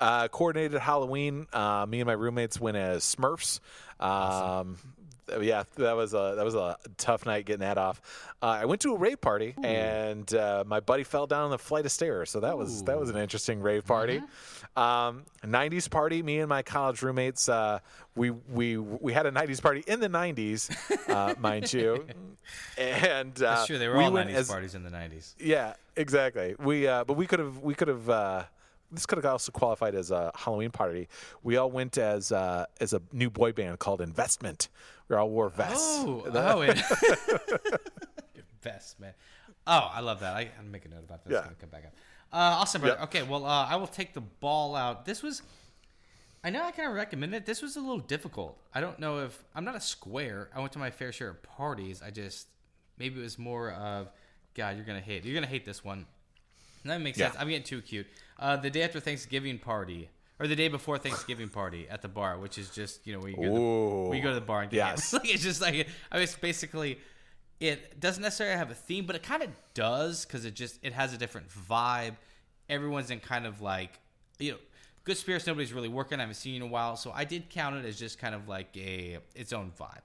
uh, 0.00 0.28
coordinated 0.28 0.80
Halloween. 0.80 1.46
Uh, 1.52 1.86
me 1.88 2.00
and 2.00 2.06
my 2.06 2.12
roommates 2.12 2.60
went 2.60 2.76
as 2.76 3.02
Smurfs. 3.04 3.60
Um, 4.00 4.76
Yeah, 5.40 5.62
that 5.76 5.96
was 5.96 6.14
a 6.14 6.34
that 6.36 6.44
was 6.44 6.54
a 6.54 6.76
tough 6.96 7.24
night 7.26 7.44
getting 7.46 7.60
that 7.60 7.78
off. 7.78 8.00
Uh, 8.42 8.46
I 8.46 8.64
went 8.64 8.80
to 8.82 8.92
a 8.92 8.96
rave 8.98 9.20
party 9.20 9.54
and 9.62 10.32
uh, 10.34 10.64
my 10.66 10.80
buddy 10.80 11.04
fell 11.04 11.26
down 11.26 11.50
the 11.50 11.58
flight 11.58 11.86
of 11.86 11.92
stairs, 11.92 12.30
so 12.30 12.40
that 12.40 12.58
was 12.58 12.82
that 12.84 12.98
was 12.98 13.08
an 13.10 13.16
interesting 13.16 13.60
rave 13.60 13.86
party. 13.86 14.20
Um, 14.74 15.24
90s 15.44 15.90
party. 15.90 16.22
Me 16.22 16.38
and 16.40 16.48
my 16.48 16.62
college 16.62 17.02
roommates, 17.02 17.48
uh, 17.48 17.78
we 18.16 18.30
we 18.30 18.76
we 18.78 19.12
had 19.12 19.26
a 19.26 19.30
90s 19.30 19.60
party 19.62 19.84
in 19.86 20.00
the 20.00 20.08
90s, 20.08 20.70
uh, 21.10 21.34
mind 21.38 21.72
you, 21.72 22.06
and 22.78 23.36
uh, 23.36 23.54
That's 23.54 23.66
true. 23.66 23.78
They 23.78 23.88
were 23.88 23.98
we 23.98 24.04
all 24.04 24.10
90s 24.12 24.34
as- 24.34 24.48
parties 24.48 24.74
in 24.74 24.82
the 24.82 24.90
90s. 24.90 25.34
yeah, 25.38 25.74
exactly. 25.96 26.54
We 26.58 26.86
uh, 26.86 27.04
but 27.04 27.14
we 27.14 27.26
could 27.26 27.38
have 27.38 27.58
we 27.58 27.74
could 27.74 27.88
have 27.88 28.08
uh, 28.10 28.42
this 28.92 29.06
could 29.06 29.18
have 29.18 29.24
also 29.24 29.50
qualified 29.52 29.94
as 29.94 30.10
a 30.10 30.30
Halloween 30.34 30.70
party. 30.70 31.08
We 31.42 31.56
all 31.56 31.70
went 31.70 31.98
as 31.98 32.30
uh, 32.30 32.66
as 32.80 32.92
a 32.92 33.02
new 33.12 33.30
boy 33.30 33.52
band 33.52 33.78
called 33.78 34.00
Investment. 34.00 34.68
We 35.08 35.16
all 35.16 35.30
wore 35.30 35.48
vests. 35.48 35.98
Oh, 36.04 36.22
oh, 36.32 36.62
investment. 38.34 39.14
Oh, 39.66 39.90
I 39.92 40.00
love 40.00 40.20
that. 40.20 40.34
I, 40.34 40.50
I'm 40.58 40.70
making 40.70 40.92
a 40.92 40.96
note 40.96 41.04
about 41.04 41.24
this. 41.24 41.32
Yeah. 41.32 41.38
It's 41.38 41.46
gonna 41.46 41.56
come 41.60 41.70
back 41.70 41.84
up. 41.86 41.92
Uh, 42.32 42.60
awesome, 42.60 42.80
brother. 42.80 42.96
Yep. 43.00 43.08
Okay, 43.08 43.22
well, 43.22 43.44
uh, 43.44 43.66
I 43.66 43.76
will 43.76 43.86
take 43.86 44.14
the 44.14 44.20
ball 44.20 44.74
out. 44.74 45.04
This 45.04 45.22
was. 45.22 45.42
I 46.44 46.50
know 46.50 46.64
I 46.64 46.72
kind 46.72 46.88
of 46.88 46.94
recommend 46.96 47.34
it. 47.34 47.46
This 47.46 47.62
was 47.62 47.76
a 47.76 47.80
little 47.80 47.98
difficult. 48.00 48.58
I 48.74 48.80
don't 48.80 48.98
know 48.98 49.20
if 49.20 49.44
I'm 49.54 49.64
not 49.64 49.76
a 49.76 49.80
square. 49.80 50.48
I 50.54 50.58
went 50.60 50.72
to 50.72 50.78
my 50.80 50.90
fair 50.90 51.12
share 51.12 51.28
of 51.28 51.42
parties. 51.42 52.02
I 52.04 52.10
just 52.10 52.48
maybe 52.98 53.20
it 53.20 53.22
was 53.22 53.38
more 53.38 53.70
of, 53.70 54.08
God, 54.54 54.76
you're 54.76 54.84
gonna 54.84 55.00
hate. 55.00 55.24
You're 55.24 55.34
gonna 55.34 55.46
hate 55.46 55.64
this 55.64 55.84
one. 55.84 56.04
And 56.82 56.90
that 56.90 57.00
makes 57.00 57.16
Yeah. 57.18 57.28
sense. 57.28 57.40
I'm 57.40 57.48
getting 57.48 57.62
too 57.62 57.80
cute. 57.80 58.06
Uh, 58.38 58.56
the 58.56 58.70
day 58.70 58.82
after 58.82 58.98
Thanksgiving 59.00 59.58
party, 59.58 60.08
or 60.40 60.46
the 60.48 60.56
day 60.56 60.68
before 60.68 60.98
Thanksgiving 60.98 61.48
party 61.48 61.86
at 61.88 62.02
the 62.02 62.08
bar, 62.08 62.38
which 62.38 62.58
is 62.58 62.70
just 62.70 63.06
you 63.06 63.12
know 63.12 63.20
we 63.20 63.34
go, 63.34 63.42
to 63.42 63.48
the, 63.48 63.54
Ooh. 63.54 64.04
where 64.08 64.16
you 64.16 64.22
go 64.22 64.30
to 64.30 64.34
the 64.34 64.40
bar 64.40 64.62
and 64.62 64.70
get 64.70 64.76
Yes. 64.78 65.12
like 65.12 65.32
it's 65.32 65.42
just 65.42 65.60
like 65.60 65.74
I 66.10 66.14
mean, 66.16 66.22
it's 66.24 66.34
basically 66.34 66.98
it 67.60 68.00
doesn't 68.00 68.22
necessarily 68.22 68.56
have 68.56 68.70
a 68.70 68.74
theme, 68.74 69.06
but 69.06 69.14
it 69.14 69.22
kind 69.22 69.42
of 69.42 69.50
does 69.74 70.24
because 70.24 70.44
it 70.44 70.54
just 70.54 70.78
it 70.82 70.92
has 70.92 71.12
a 71.14 71.18
different 71.18 71.48
vibe. 71.48 72.16
Everyone's 72.68 73.10
in 73.10 73.20
kind 73.20 73.46
of 73.46 73.60
like 73.60 74.00
you 74.40 74.52
know 74.52 74.58
good 75.04 75.16
spirits. 75.16 75.46
Nobody's 75.46 75.72
really 75.72 75.88
working. 75.88 76.18
I 76.18 76.22
haven't 76.22 76.34
seen 76.34 76.54
you 76.54 76.62
in 76.62 76.68
a 76.68 76.72
while, 76.72 76.96
so 76.96 77.12
I 77.14 77.24
did 77.24 77.50
count 77.50 77.76
it 77.76 77.84
as 77.84 77.98
just 77.98 78.18
kind 78.18 78.34
of 78.34 78.48
like 78.48 78.76
a 78.76 79.18
its 79.36 79.52
own 79.52 79.70
vibe. 79.78 80.00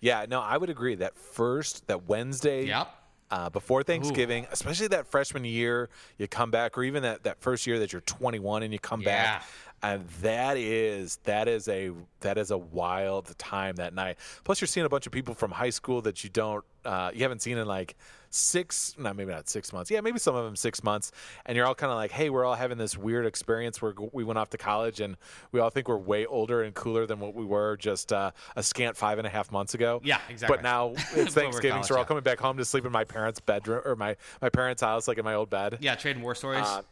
Yeah, 0.00 0.24
no, 0.28 0.40
I 0.40 0.56
would 0.56 0.70
agree. 0.70 0.94
That 0.94 1.18
first, 1.18 1.88
that 1.88 2.08
Wednesday, 2.08 2.66
Yep. 2.66 2.88
Uh, 3.30 3.50
before 3.50 3.82
Thanksgiving, 3.82 4.46
especially 4.52 4.88
that 4.88 5.06
freshman 5.06 5.44
year, 5.44 5.88
you 6.16 6.26
come 6.28 6.50
back, 6.50 6.78
or 6.78 6.84
even 6.84 7.02
that, 7.02 7.24
that 7.24 7.40
first 7.40 7.66
year 7.66 7.78
that 7.80 7.92
you're 7.92 8.00
21 8.02 8.62
and 8.62 8.72
you 8.72 8.78
come 8.78 9.00
back, 9.02 9.44
and 9.82 10.08
that 10.22 10.56
is 10.56 11.18
that 11.24 11.46
is 11.46 11.68
a 11.68 11.92
that 12.20 12.38
is 12.38 12.50
a 12.50 12.58
wild 12.58 13.36
time 13.38 13.76
that 13.76 13.94
night. 13.94 14.16
Plus, 14.44 14.60
you're 14.60 14.66
seeing 14.68 14.86
a 14.86 14.88
bunch 14.88 15.06
of 15.06 15.12
people 15.12 15.34
from 15.34 15.50
high 15.50 15.70
school 15.70 16.00
that 16.02 16.24
you 16.24 16.30
don't 16.30 16.64
uh, 16.84 17.10
you 17.14 17.22
haven't 17.22 17.42
seen 17.42 17.58
in 17.58 17.66
like 17.66 17.96
six, 18.30 18.94
no, 18.98 19.12
maybe 19.14 19.32
not 19.32 19.48
six 19.48 19.72
months. 19.72 19.90
Yeah, 19.90 20.00
maybe 20.00 20.18
some 20.18 20.34
of 20.34 20.44
them 20.44 20.56
six 20.56 20.82
months, 20.82 21.12
and 21.46 21.56
you're 21.56 21.66
all 21.66 21.74
kind 21.74 21.90
of 21.90 21.96
like, 21.96 22.10
hey, 22.10 22.30
we're 22.30 22.44
all 22.44 22.54
having 22.54 22.78
this 22.78 22.96
weird 22.96 23.26
experience 23.26 23.80
where 23.80 23.94
we 24.12 24.24
went 24.24 24.38
off 24.38 24.50
to 24.50 24.58
college, 24.58 25.00
and 25.00 25.16
we 25.52 25.60
all 25.60 25.70
think 25.70 25.88
we're 25.88 25.96
way 25.96 26.26
older 26.26 26.62
and 26.62 26.74
cooler 26.74 27.06
than 27.06 27.20
what 27.20 27.34
we 27.34 27.44
were 27.44 27.76
just 27.76 28.12
uh, 28.12 28.30
a 28.56 28.62
scant 28.62 28.96
five 28.96 29.18
and 29.18 29.26
a 29.26 29.30
half 29.30 29.50
months 29.50 29.74
ago. 29.74 30.00
Yeah, 30.04 30.20
exactly. 30.28 30.56
But 30.56 30.62
now 30.62 30.92
it's 31.14 31.34
Thanksgiving, 31.34 31.82
so 31.82 31.94
we're 31.94 31.98
all 31.98 32.04
yeah. 32.04 32.08
coming 32.08 32.22
back 32.22 32.40
home 32.40 32.56
to 32.58 32.64
sleep 32.64 32.84
in 32.84 32.92
my 32.92 33.04
parents' 33.04 33.40
bedroom 33.40 33.82
or 33.84 33.96
my 33.96 34.16
my 34.42 34.48
parents' 34.48 34.82
house, 34.82 35.08
like 35.08 35.18
in 35.18 35.24
my 35.24 35.34
old 35.34 35.50
bed. 35.50 35.78
Yeah, 35.80 35.94
trading 35.94 36.22
war 36.22 36.34
stories. 36.34 36.66
Uh, 36.66 36.82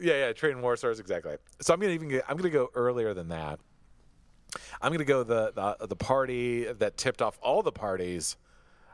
Yeah, 0.00 0.26
yeah, 0.26 0.32
trading 0.32 0.60
war 0.62 0.76
stories 0.76 1.00
exactly. 1.00 1.36
So 1.60 1.72
I'm 1.72 1.80
gonna 1.80 1.92
even 1.92 2.08
get, 2.08 2.24
I'm 2.28 2.36
gonna 2.36 2.50
go 2.50 2.70
earlier 2.74 3.14
than 3.14 3.28
that. 3.28 3.58
I'm 4.80 4.92
gonna 4.92 5.04
go 5.04 5.22
the, 5.22 5.52
the 5.54 5.86
the 5.86 5.96
party 5.96 6.64
that 6.64 6.96
tipped 6.96 7.22
off 7.22 7.38
all 7.42 7.62
the 7.62 7.72
parties. 7.72 8.36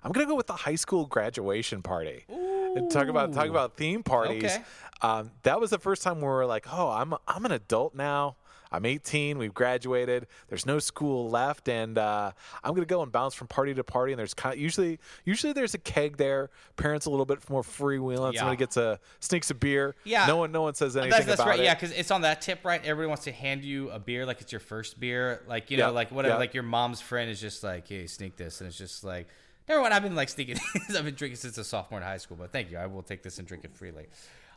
I'm 0.05 0.13
gonna 0.13 0.27
go 0.27 0.35
with 0.35 0.47
the 0.47 0.55
high 0.55 0.75
school 0.75 1.07
graduation 1.07 1.83
party. 1.83 2.25
And 2.29 2.91
talk 2.91 3.09
about 3.09 3.33
talk 3.33 3.49
about 3.49 3.77
theme 3.77 4.03
parties. 4.03 4.45
Okay. 4.45 4.63
Um, 5.03 5.31
that 5.43 5.61
was 5.61 5.71
the 5.71 5.79
first 5.79 6.03
time 6.03 6.21
we 6.21 6.27
were 6.27 6.47
like, 6.47 6.67
oh, 6.73 6.89
I'm 6.91 7.15
I'm 7.27 7.45
an 7.45 7.53
adult 7.53 7.95
now. 7.95 8.37
I'm 8.75 8.87
18. 8.87 9.37
We've 9.37 9.53
graduated. 9.53 10.27
There's 10.49 10.65
no 10.65 10.79
school 10.79 11.29
left, 11.29 11.69
and 11.69 11.99
uh, 11.99 12.33
I'm 12.65 12.75
gonna 12.75 12.87
go 12.87 13.03
and 13.03 13.13
bounce 13.13 13.35
from 13.35 13.47
party 13.47 13.75
to 13.75 13.85
party. 13.85 14.13
And 14.13 14.19
there's 14.19 14.33
kind 14.33 14.59
usually 14.59 14.99
usually 15.25 15.53
there's 15.53 15.75
a 15.75 15.79
keg 15.79 16.17
there. 16.17 16.49
Parents 16.77 17.05
a 17.05 17.11
little 17.11 17.27
bit 17.27 17.49
more 17.51 17.63
freewheeling. 17.63 18.33
Yeah. 18.33 18.41
Somebody 18.41 18.57
gets 18.57 18.79
a 18.79 18.99
sneaks 19.21 19.51
a 19.51 19.55
beer. 19.55 19.95
Yeah. 20.05 20.27
No 20.27 20.39
one 20.39 20.53
no 20.53 20.63
one 20.63 20.75
says 20.75 20.97
anything 20.97 21.11
That's, 21.11 21.27
that's 21.27 21.41
about 21.41 21.51
right. 21.51 21.61
it. 21.61 21.65
Yeah, 21.65 21.75
because 21.75 21.93
it's 21.93 22.11
on 22.11 22.23
that 22.23 22.41
tip, 22.41 22.65
right? 22.65 22.81
Everybody 22.83 23.09
wants 23.09 23.25
to 23.25 23.33
hand 23.33 23.63
you 23.63 23.91
a 23.91 23.99
beer 23.99 24.25
like 24.25 24.41
it's 24.41 24.53
your 24.53 24.61
first 24.61 24.99
beer. 24.99 25.43
Like, 25.47 25.71
you 25.71 25.77
know, 25.77 25.93
like 25.93 26.11
whatever. 26.11 26.35
yep. 26.35 26.41
Like 26.41 26.55
your 26.55 26.63
mom's 26.63 27.03
friend 27.03 27.31
is 27.31 27.41
just 27.41 27.63
like, 27.63 27.89
hey, 27.89 28.07
sneak 28.07 28.37
this. 28.37 28.63
And 28.63 28.69
it's 28.69 28.79
just 28.79 29.05
like, 29.05 29.29
never 29.69 29.81
mind. 29.81 29.95
I've 29.95 30.03
been 30.03 30.15
like 30.15 30.29
sneaking. 30.29 30.59
I've 30.97 31.05
been 31.05 31.15
drinking 31.15 31.37
since 31.37 31.59
a 31.59 31.65
sophomore 31.65 32.01
in 32.01 32.07
high 32.07 32.17
school, 32.19 32.37
but 32.39 32.53
thank 32.53 32.71
you. 32.71 32.79
I 32.79 32.87
will 32.87 33.03
take 33.03 33.23
this 33.23 33.39
and 33.39 33.47
drink 33.47 33.65
it 33.65 33.75
freely. 33.75 34.07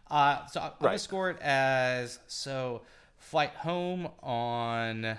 Uh, 0.10 0.46
so 0.48 0.62
I'm 0.62 0.72
going 0.80 0.94
to 0.94 1.00
score 1.00 1.30
it 1.32 1.42
as 1.42 2.20
so 2.28 2.82
flight 3.18 3.52
home 3.52 4.10
on 4.22 5.18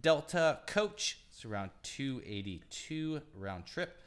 Delta 0.00 0.58
Coach. 0.66 1.18
It's 1.30 1.44
around 1.44 1.70
282 1.82 3.20
round 3.36 3.66
trip. 3.66 3.98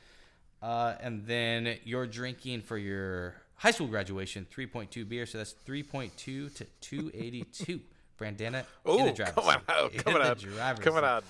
Uh, 0.62 0.96
and 1.02 1.26
then 1.26 1.78
you're 1.84 2.08
drinking 2.08 2.62
for 2.62 2.78
your 2.78 3.36
high 3.56 3.72
school 3.72 3.88
graduation 3.88 4.48
3.2 4.56 5.08
beer, 5.08 5.26
so 5.26 5.38
that's 5.38 5.56
3.2 5.68 6.16
to 6.16 6.50
282. 6.82 7.80
Brandana 8.20 8.64
in 8.84 9.06
the 9.06 9.12
Ooh, 9.12 9.14
driver's 9.14 9.36
coming 9.36 9.62
out, 9.70 9.94
In 9.94 10.00
coming 10.00 10.22
out, 10.24 10.82
coming 10.82 11.04
out 11.04 11.24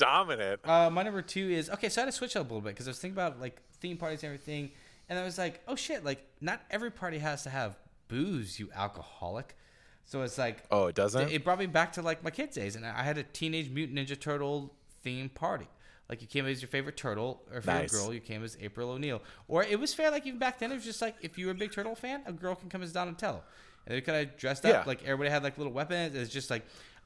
dominant. 0.00 0.60
Uh, 0.68 0.90
my 0.90 1.02
number 1.02 1.22
two 1.22 1.48
is 1.50 1.70
okay. 1.70 1.88
So 1.88 2.00
I 2.00 2.04
had 2.04 2.10
to 2.12 2.16
switch 2.16 2.34
up 2.36 2.42
a 2.42 2.48
little 2.48 2.60
bit 2.60 2.70
because 2.74 2.88
I 2.88 2.90
was 2.90 2.98
thinking 2.98 3.16
about 3.16 3.40
like 3.40 3.60
theme 3.80 3.96
parties 3.96 4.22
and 4.22 4.32
everything, 4.32 4.70
and 5.08 5.18
I 5.18 5.24
was 5.24 5.38
like, 5.38 5.60
oh 5.68 5.76
shit, 5.76 6.04
like 6.04 6.26
not 6.40 6.60
every 6.70 6.90
party 6.90 7.18
has 7.18 7.42
to 7.44 7.50
have 7.50 7.76
booze, 8.08 8.58
you 8.58 8.68
alcoholic. 8.74 9.56
So 10.04 10.22
it's 10.22 10.38
like, 10.38 10.64
Oh, 10.72 10.86
it 10.86 10.96
doesn't? 10.96 11.30
It 11.30 11.44
brought 11.44 11.60
me 11.60 11.66
back 11.66 11.92
to 11.92 12.02
like 12.02 12.24
my 12.24 12.30
kids' 12.30 12.56
days, 12.56 12.74
and 12.76 12.84
I 12.84 13.02
had 13.02 13.16
a 13.18 13.22
Teenage 13.22 13.70
Mutant 13.70 13.98
Ninja 13.98 14.18
Turtle 14.18 14.74
theme 15.02 15.28
party. 15.28 15.68
Like 16.08 16.20
you 16.20 16.26
came 16.26 16.44
as 16.46 16.60
your 16.60 16.68
favorite 16.68 16.96
turtle, 16.96 17.42
or 17.52 17.58
if 17.58 17.66
Nice. 17.66 17.92
you're 17.92 18.00
a 18.00 18.04
girl, 18.06 18.14
you 18.14 18.20
came 18.20 18.42
as 18.42 18.56
April 18.60 18.90
O'Neil. 18.90 19.22
Or 19.46 19.62
it 19.62 19.78
was 19.78 19.94
fair, 19.94 20.10
like 20.10 20.26
even 20.26 20.40
back 20.40 20.58
then, 20.58 20.72
it 20.72 20.74
was 20.74 20.84
just 20.84 21.00
like 21.00 21.14
if 21.22 21.38
you 21.38 21.46
were 21.46 21.52
a 21.52 21.54
big 21.54 21.70
turtle 21.70 21.94
fan, 21.94 22.22
a 22.26 22.32
girl 22.32 22.56
can 22.56 22.68
come 22.68 22.82
as 22.82 22.92
Donatello, 22.92 23.42
and 23.86 23.94
they 23.96 24.00
kind 24.00 24.26
of 24.26 24.36
dressed 24.36 24.64
up 24.66 24.72
Yeah. 24.72 24.82
like 24.86 25.04
everybody 25.04 25.30
had 25.30 25.44
like 25.44 25.56
little 25.56 25.72
weapons. 25.72 26.16
It's 26.16 26.32
just 26.32 26.50
like 26.50 26.64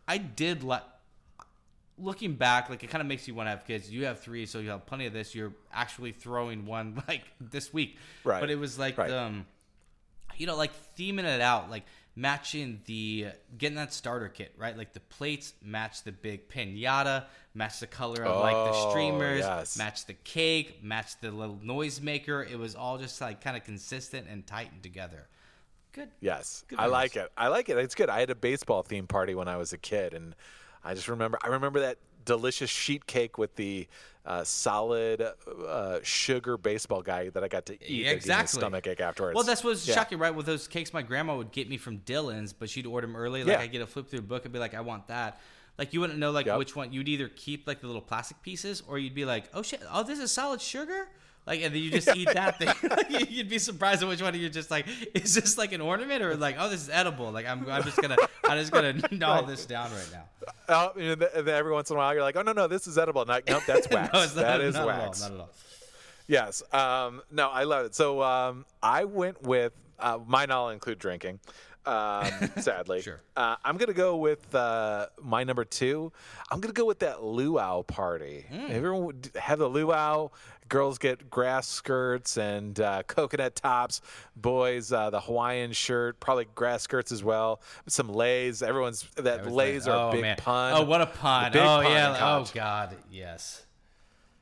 I 0.08 0.16
did 0.16 0.62
like 0.64 0.82
looking 1.98 2.34
back, 2.34 2.68
like 2.70 2.82
it 2.82 2.90
kind 2.90 3.00
of 3.00 3.06
makes 3.06 3.26
you 3.28 3.34
want 3.34 3.46
to 3.46 3.50
have 3.50 3.66
kids. 3.66 3.90
You 3.90 4.06
have 4.06 4.20
three, 4.20 4.46
so 4.46 4.58
you 4.58 4.70
have 4.70 4.86
plenty 4.86 5.06
of 5.06 5.12
this. 5.12 5.34
You're 5.34 5.52
actually 5.72 6.12
throwing 6.12 6.66
one 6.66 7.02
like 7.08 7.22
this 7.40 7.72
week, 7.72 7.96
Right. 8.24 8.40
But 8.40 8.50
it 8.50 8.58
was 8.58 8.78
like 8.78 8.98
Right. 8.98 9.10
um, 9.10 9.46
you 10.36 10.46
know, 10.46 10.56
like 10.56 10.72
theming 10.96 11.24
it 11.24 11.40
out, 11.40 11.70
like 11.70 11.84
matching 12.16 12.80
the 12.86 13.26
getting 13.58 13.76
that 13.76 13.92
starter 13.92 14.28
kit, 14.28 14.52
right? 14.56 14.76
Like 14.76 14.92
the 14.92 15.00
plates 15.00 15.52
match 15.62 16.02
the 16.02 16.12
big 16.12 16.48
pinata, 16.48 17.24
match 17.54 17.80
the 17.80 17.86
color 17.86 18.24
of 18.24 18.40
like 18.40 18.54
the 18.54 18.70
Oh, 18.78 18.90
streamers, 18.90 19.40
yes. 19.40 19.76
match 19.78 20.06
the 20.06 20.14
cake, 20.14 20.82
match 20.82 21.20
the 21.20 21.30
little 21.30 21.56
noisemaker. 21.64 22.48
It 22.50 22.56
was 22.58 22.74
all 22.74 22.98
just 22.98 23.20
like 23.20 23.40
kind 23.40 23.56
of 23.56 23.64
consistent 23.64 24.26
and 24.28 24.46
tightened 24.46 24.82
together. 24.82 25.28
Good. 25.92 26.08
Yes, 26.20 26.64
Good 26.66 26.80
I 26.80 26.86
like 26.86 27.14
it. 27.14 27.30
I 27.36 27.46
like 27.48 27.68
it. 27.68 27.76
It's 27.78 27.94
good. 27.94 28.10
I 28.10 28.18
had 28.18 28.30
a 28.30 28.34
baseball 28.34 28.82
theme 28.82 29.06
party 29.06 29.36
when 29.36 29.46
I 29.46 29.56
was 29.56 29.72
a 29.72 29.78
kid, 29.78 30.12
and 30.14 30.34
I 30.84 30.94
just 30.94 31.08
remember. 31.08 31.38
I 31.42 31.48
remember 31.48 31.80
that 31.80 31.98
delicious 32.24 32.70
sheet 32.70 33.06
cake 33.06 33.38
with 33.38 33.54
the 33.56 33.86
uh, 34.26 34.42
solid 34.44 35.22
uh, 35.68 35.98
sugar 36.02 36.56
baseball 36.56 37.02
guy 37.02 37.28
that 37.28 37.44
I 37.44 37.48
got 37.48 37.66
to 37.66 37.74
eat. 37.74 37.78
that 37.80 37.86
gave 37.88 38.04
me 38.06 38.10
exactly. 38.10 38.58
stomach 38.60 38.86
ache 38.86 39.00
afterwards. 39.00 39.34
Well, 39.34 39.44
that's 39.44 39.62
what's 39.62 39.86
Yeah. 39.86 39.94
shocking, 39.94 40.18
right? 40.18 40.34
With 40.34 40.46
those 40.46 40.66
cakes, 40.66 40.92
my 40.94 41.02
grandma 41.02 41.36
would 41.36 41.52
get 41.52 41.68
me 41.68 41.76
from 41.76 41.98
Dillons, 41.98 42.52
but 42.54 42.70
she'd 42.70 42.86
order 42.86 43.06
them 43.06 43.16
early. 43.16 43.44
Like 43.44 43.52
Yeah. 43.58 43.60
I 43.60 43.66
get 43.66 43.82
a 43.82 43.86
flip 43.86 44.08
through 44.08 44.22
book 44.22 44.44
and 44.44 44.52
be 44.52 44.58
like, 44.58 44.72
I 44.74 44.80
want 44.80 45.08
that. 45.08 45.40
Like 45.76 45.92
you 45.92 46.00
wouldn't 46.00 46.18
know 46.18 46.30
like 46.30 46.46
Yep. 46.46 46.58
which 46.58 46.74
one. 46.76 46.92
You'd 46.92 47.08
either 47.08 47.28
keep 47.28 47.66
like 47.66 47.80
the 47.82 47.86
little 47.86 48.00
plastic 48.02 48.40
pieces, 48.42 48.82
or 48.88 48.98
you'd 48.98 49.14
be 49.14 49.24
like, 49.26 49.44
oh 49.52 49.60
shit, 49.62 49.82
oh 49.92 50.02
this 50.02 50.18
is 50.18 50.30
solid 50.30 50.62
sugar. 50.62 51.08
Like 51.46 51.60
and 51.62 51.74
then 51.74 51.82
you 51.82 51.90
just 51.90 52.08
eat 52.16 52.28
that 52.32 52.58
thing. 52.58 52.68
Like, 52.90 53.30
You'd 53.30 53.48
be 53.50 53.58
surprised 53.58 54.02
at 54.02 54.08
which 54.08 54.22
one 54.22 54.34
you're 54.34 54.48
just 54.48 54.70
like, 54.70 54.86
is 55.14 55.34
this 55.34 55.58
like 55.58 55.72
an 55.72 55.80
ornament 55.82 56.22
or 56.22 56.36
like, 56.36 56.56
oh 56.58 56.68
this 56.70 56.82
is 56.82 56.88
edible? 56.88 57.30
Like 57.30 57.46
I'm, 57.46 57.68
I'm 57.68 57.82
just 57.82 58.00
gonna, 58.00 58.16
I'm 58.44 58.58
just 58.58 58.72
gonna 58.72 58.94
gnaw 59.10 59.42
this 59.42 59.66
down 59.66 59.90
right 59.92 60.08
now. 60.12 60.24
Oh, 60.68 60.92
you 60.98 61.16
know, 61.16 61.26
and 61.34 61.46
then 61.46 61.54
every 61.54 61.72
once 61.72 61.90
in 61.90 61.96
a 61.96 61.98
while, 61.98 62.14
you're 62.14 62.22
like, 62.22 62.36
"Oh 62.36 62.42
no, 62.42 62.52
no, 62.52 62.66
this 62.66 62.86
is 62.86 62.96
edible." 62.96 63.24
Like, 63.26 63.46
nope, 63.48 63.62
that's 63.66 63.88
wax. 63.90 64.12
No, 64.12 64.20
not, 64.20 64.34
that 64.34 64.60
is 64.62 64.74
wax. 64.74 65.22
All, 65.22 65.28
not 65.30 65.34
at 65.34 65.40
all. 65.40 65.50
Yes. 66.26 66.62
Um, 66.72 67.20
no, 67.30 67.48
I 67.50 67.64
love 67.64 67.86
it. 67.86 67.94
So 67.94 68.22
um, 68.22 68.64
I 68.82 69.04
went 69.04 69.42
with 69.42 69.72
Uh, 69.98 70.18
mine 70.26 70.50
all 70.50 70.70
include 70.70 70.98
drinking. 70.98 71.40
Um, 71.86 72.30
sadly, 72.60 73.02
Sure. 73.02 73.20
Uh, 73.36 73.56
I'm 73.64 73.76
gonna 73.76 73.92
go 73.92 74.16
with 74.16 74.54
uh, 74.54 75.06
my 75.22 75.44
number 75.44 75.64
two. 75.64 76.12
I'm 76.50 76.60
gonna 76.60 76.72
go 76.72 76.84
with 76.84 77.00
that 77.00 77.22
luau 77.22 77.82
party. 77.82 78.46
Hmm. 78.50 78.66
Everyone 78.70 79.04
would 79.04 79.30
have 79.36 79.58
the 79.58 79.68
luau. 79.68 80.30
Girls 80.70 80.96
get 80.96 81.28
grass 81.28 81.68
skirts 81.68 82.38
and 82.38 82.80
uh, 82.80 83.02
coconut 83.02 83.54
tops. 83.54 84.00
Boys, 84.34 84.92
uh, 84.92 85.10
the 85.10 85.20
Hawaiian 85.20 85.72
shirt, 85.72 86.20
probably 86.20 86.46
grass 86.54 86.82
skirts 86.82 87.12
as 87.12 87.22
well. 87.22 87.60
Some 87.86 88.08
leis. 88.08 88.62
Everyone's 88.62 89.06
that 89.16 89.50
leis 89.52 89.86
are 89.86 90.06
oh, 90.06 90.08
a 90.08 90.12
big 90.12 90.22
man. 90.22 90.36
pun. 90.38 90.72
Oh, 90.74 90.84
what 90.84 91.02
a 91.02 91.06
pun. 91.06 91.54
Oh, 91.54 91.82
pun 91.82 91.92
yeah. 91.92 92.16
Oh. 92.18 92.50
God. 92.54 92.96
Yes. 93.10 93.66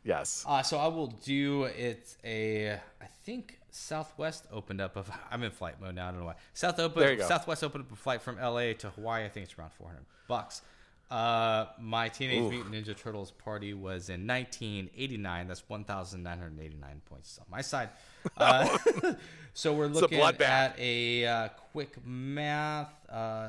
Yes. 0.04 0.44
Uh, 0.46 0.62
so 0.62 0.78
I 0.78 0.86
will 0.88 1.08
do 1.08 1.64
it's 1.64 2.16
a 2.24 2.72
I 3.00 3.06
think 3.24 3.58
Southwest 3.72 4.46
opened 4.52 4.80
up 4.80 4.96
of 4.96 5.10
I'm 5.30 5.42
in 5.42 5.50
flight 5.50 5.80
mode 5.80 5.94
now. 5.94 6.08
I 6.08 6.10
don't 6.10 6.20
know 6.20 6.26
why. 6.26 6.34
South 6.54 6.78
open 6.78 7.00
There 7.00 7.12
you 7.12 7.18
go. 7.18 7.26
Southwest 7.26 7.64
opened 7.64 7.84
up 7.84 7.92
a 7.92 7.96
flight 7.96 8.22
from 8.22 8.36
LA 8.36 8.74
to 8.74 8.90
Hawaii. 8.90 9.24
I 9.24 9.28
think 9.28 9.44
it's 9.44 9.58
around 9.58 9.72
400 9.72 10.04
bucks. 10.28 10.62
Uh, 11.10 11.66
my 11.78 12.08
Teenage 12.08 12.50
Mutant 12.50 12.74
Ninja 12.74 12.96
Turtles 12.96 13.32
party 13.32 13.74
was 13.74 14.08
in 14.08 14.26
1989. 14.26 15.46
That's 15.46 15.62
1,989 15.68 17.02
points 17.04 17.38
on 17.38 17.46
my 17.50 17.60
side. 17.60 17.88
Uh, 18.36 18.78
so 19.52 19.72
we're 19.72 19.88
looking 19.88 20.20
bloodbath. 20.20 20.42
at 20.42 20.78
a 20.78 21.26
uh, 21.26 21.48
quick 21.72 21.96
math. 22.06 22.92
Uh, 23.10 23.48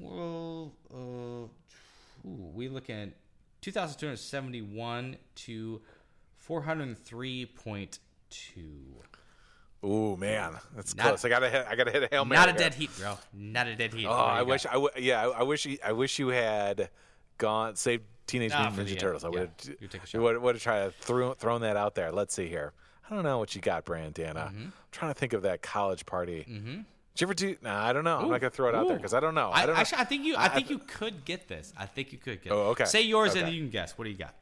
12. 0.00 0.72
Uh, 0.92 0.96
ooh, 0.96 1.50
we 2.24 2.68
looking 2.68 2.96
at 2.96 3.10
2,271 3.60 5.16
to 5.36 5.80
403.2. 8.56 9.86
Ooh 9.86 10.16
man, 10.16 10.54
that's 10.74 10.96
Not- 10.96 11.06
close. 11.08 11.24
I 11.26 11.28
gotta 11.28 11.50
hit. 11.50 11.66
I 11.68 11.76
gotta 11.76 11.90
hit 11.90 12.04
a 12.04 12.08
hail 12.10 12.24
mary. 12.24 12.38
Not 12.40 12.48
a 12.48 12.52
dead 12.58 12.72
heat, 12.74 12.90
bro. 12.98 13.18
Not 13.34 13.66
a 13.66 13.76
dead 13.76 13.92
heat. 13.92 14.06
Oh, 14.06 14.10
What 14.10 14.16
do 14.16 14.32
you 14.34 14.38
I 14.38 14.42
wish. 14.42 14.66
I 14.66 14.72
w- 14.72 14.90
yeah, 14.98 15.26
I, 15.26 15.40
I 15.40 15.42
wish. 15.42 15.66
you- 15.66 15.78
I 15.84 15.92
wish 15.92 16.18
you 16.18 16.28
had 16.28 16.88
gone 17.36 17.76
saved 17.76 18.04
Teenage 18.26 18.52
Ah, 18.54 18.70
Mutant 18.70 18.88
Ninja. 18.88 18.98
Turtles. 18.98 19.24
I 19.24 19.28
Yeah, 19.28 19.40
would. 19.40 19.50
you 19.80 19.88
take 19.88 19.94
a 19.94 19.98
have 19.98 20.08
shot. 20.08 20.20
Would 20.22 20.38
would 20.40 20.54
have 20.54 20.62
tried 20.62 20.84
to 20.86 20.90
throw 20.92 21.34
thrown 21.34 21.60
that 21.60 21.76
out 21.76 21.94
there. 21.94 22.10
Let's 22.12 22.34
see 22.34 22.48
here. 22.48 22.72
I 23.10 23.14
don't 23.14 23.24
know 23.24 23.36
what 23.38 23.54
you 23.54 23.60
got, 23.60 23.84
Brandana. 23.84 24.14
Mm-hmm. 24.48 24.62
I'm 24.62 24.72
trying 24.90 25.12
to 25.12 25.18
think 25.20 25.34
of 25.34 25.42
that 25.42 25.60
college 25.60 26.06
party. 26.06 26.46
Mm-hmm. 26.48 26.76
Did 26.76 27.20
you 27.20 27.26
ever 27.26 27.34
do? 27.34 27.54
Nah, 27.60 27.84
I 27.86 27.92
don't 27.92 28.04
know. 28.04 28.16
I'm 28.20 28.30
not 28.30 28.40
gonna 28.40 28.48
throw 28.50 28.70
it 28.70 28.74
out 28.74 28.88
there 28.88 28.96
because 28.96 29.12
I 29.12 29.20
don't 29.20 29.34
know. 29.34 29.50
I, 29.50 29.64
I 29.64 29.66
don't 29.66 29.74
know. 29.74 29.80
actually, 29.82 29.98
I 30.00 30.04
think 30.04 30.24
you. 30.24 30.34
I, 30.38 30.48
think 30.48 30.70
you 30.70 30.78
could 30.78 31.26
get 31.26 31.46
this. 31.46 31.74
I 31.76 31.84
think 31.84 32.10
you 32.10 32.18
could 32.18 32.42
get. 32.42 32.52
Oh, 32.52 32.68
okay. 32.70 32.86
Say 32.86 33.02
yours 33.02 33.32
and 33.32 33.40
Okay. 33.42 33.44
then 33.50 33.54
you 33.54 33.60
can 33.60 33.70
guess. 33.70 33.98
What 33.98 34.04
do 34.04 34.10
you 34.10 34.16
got? 34.16 34.34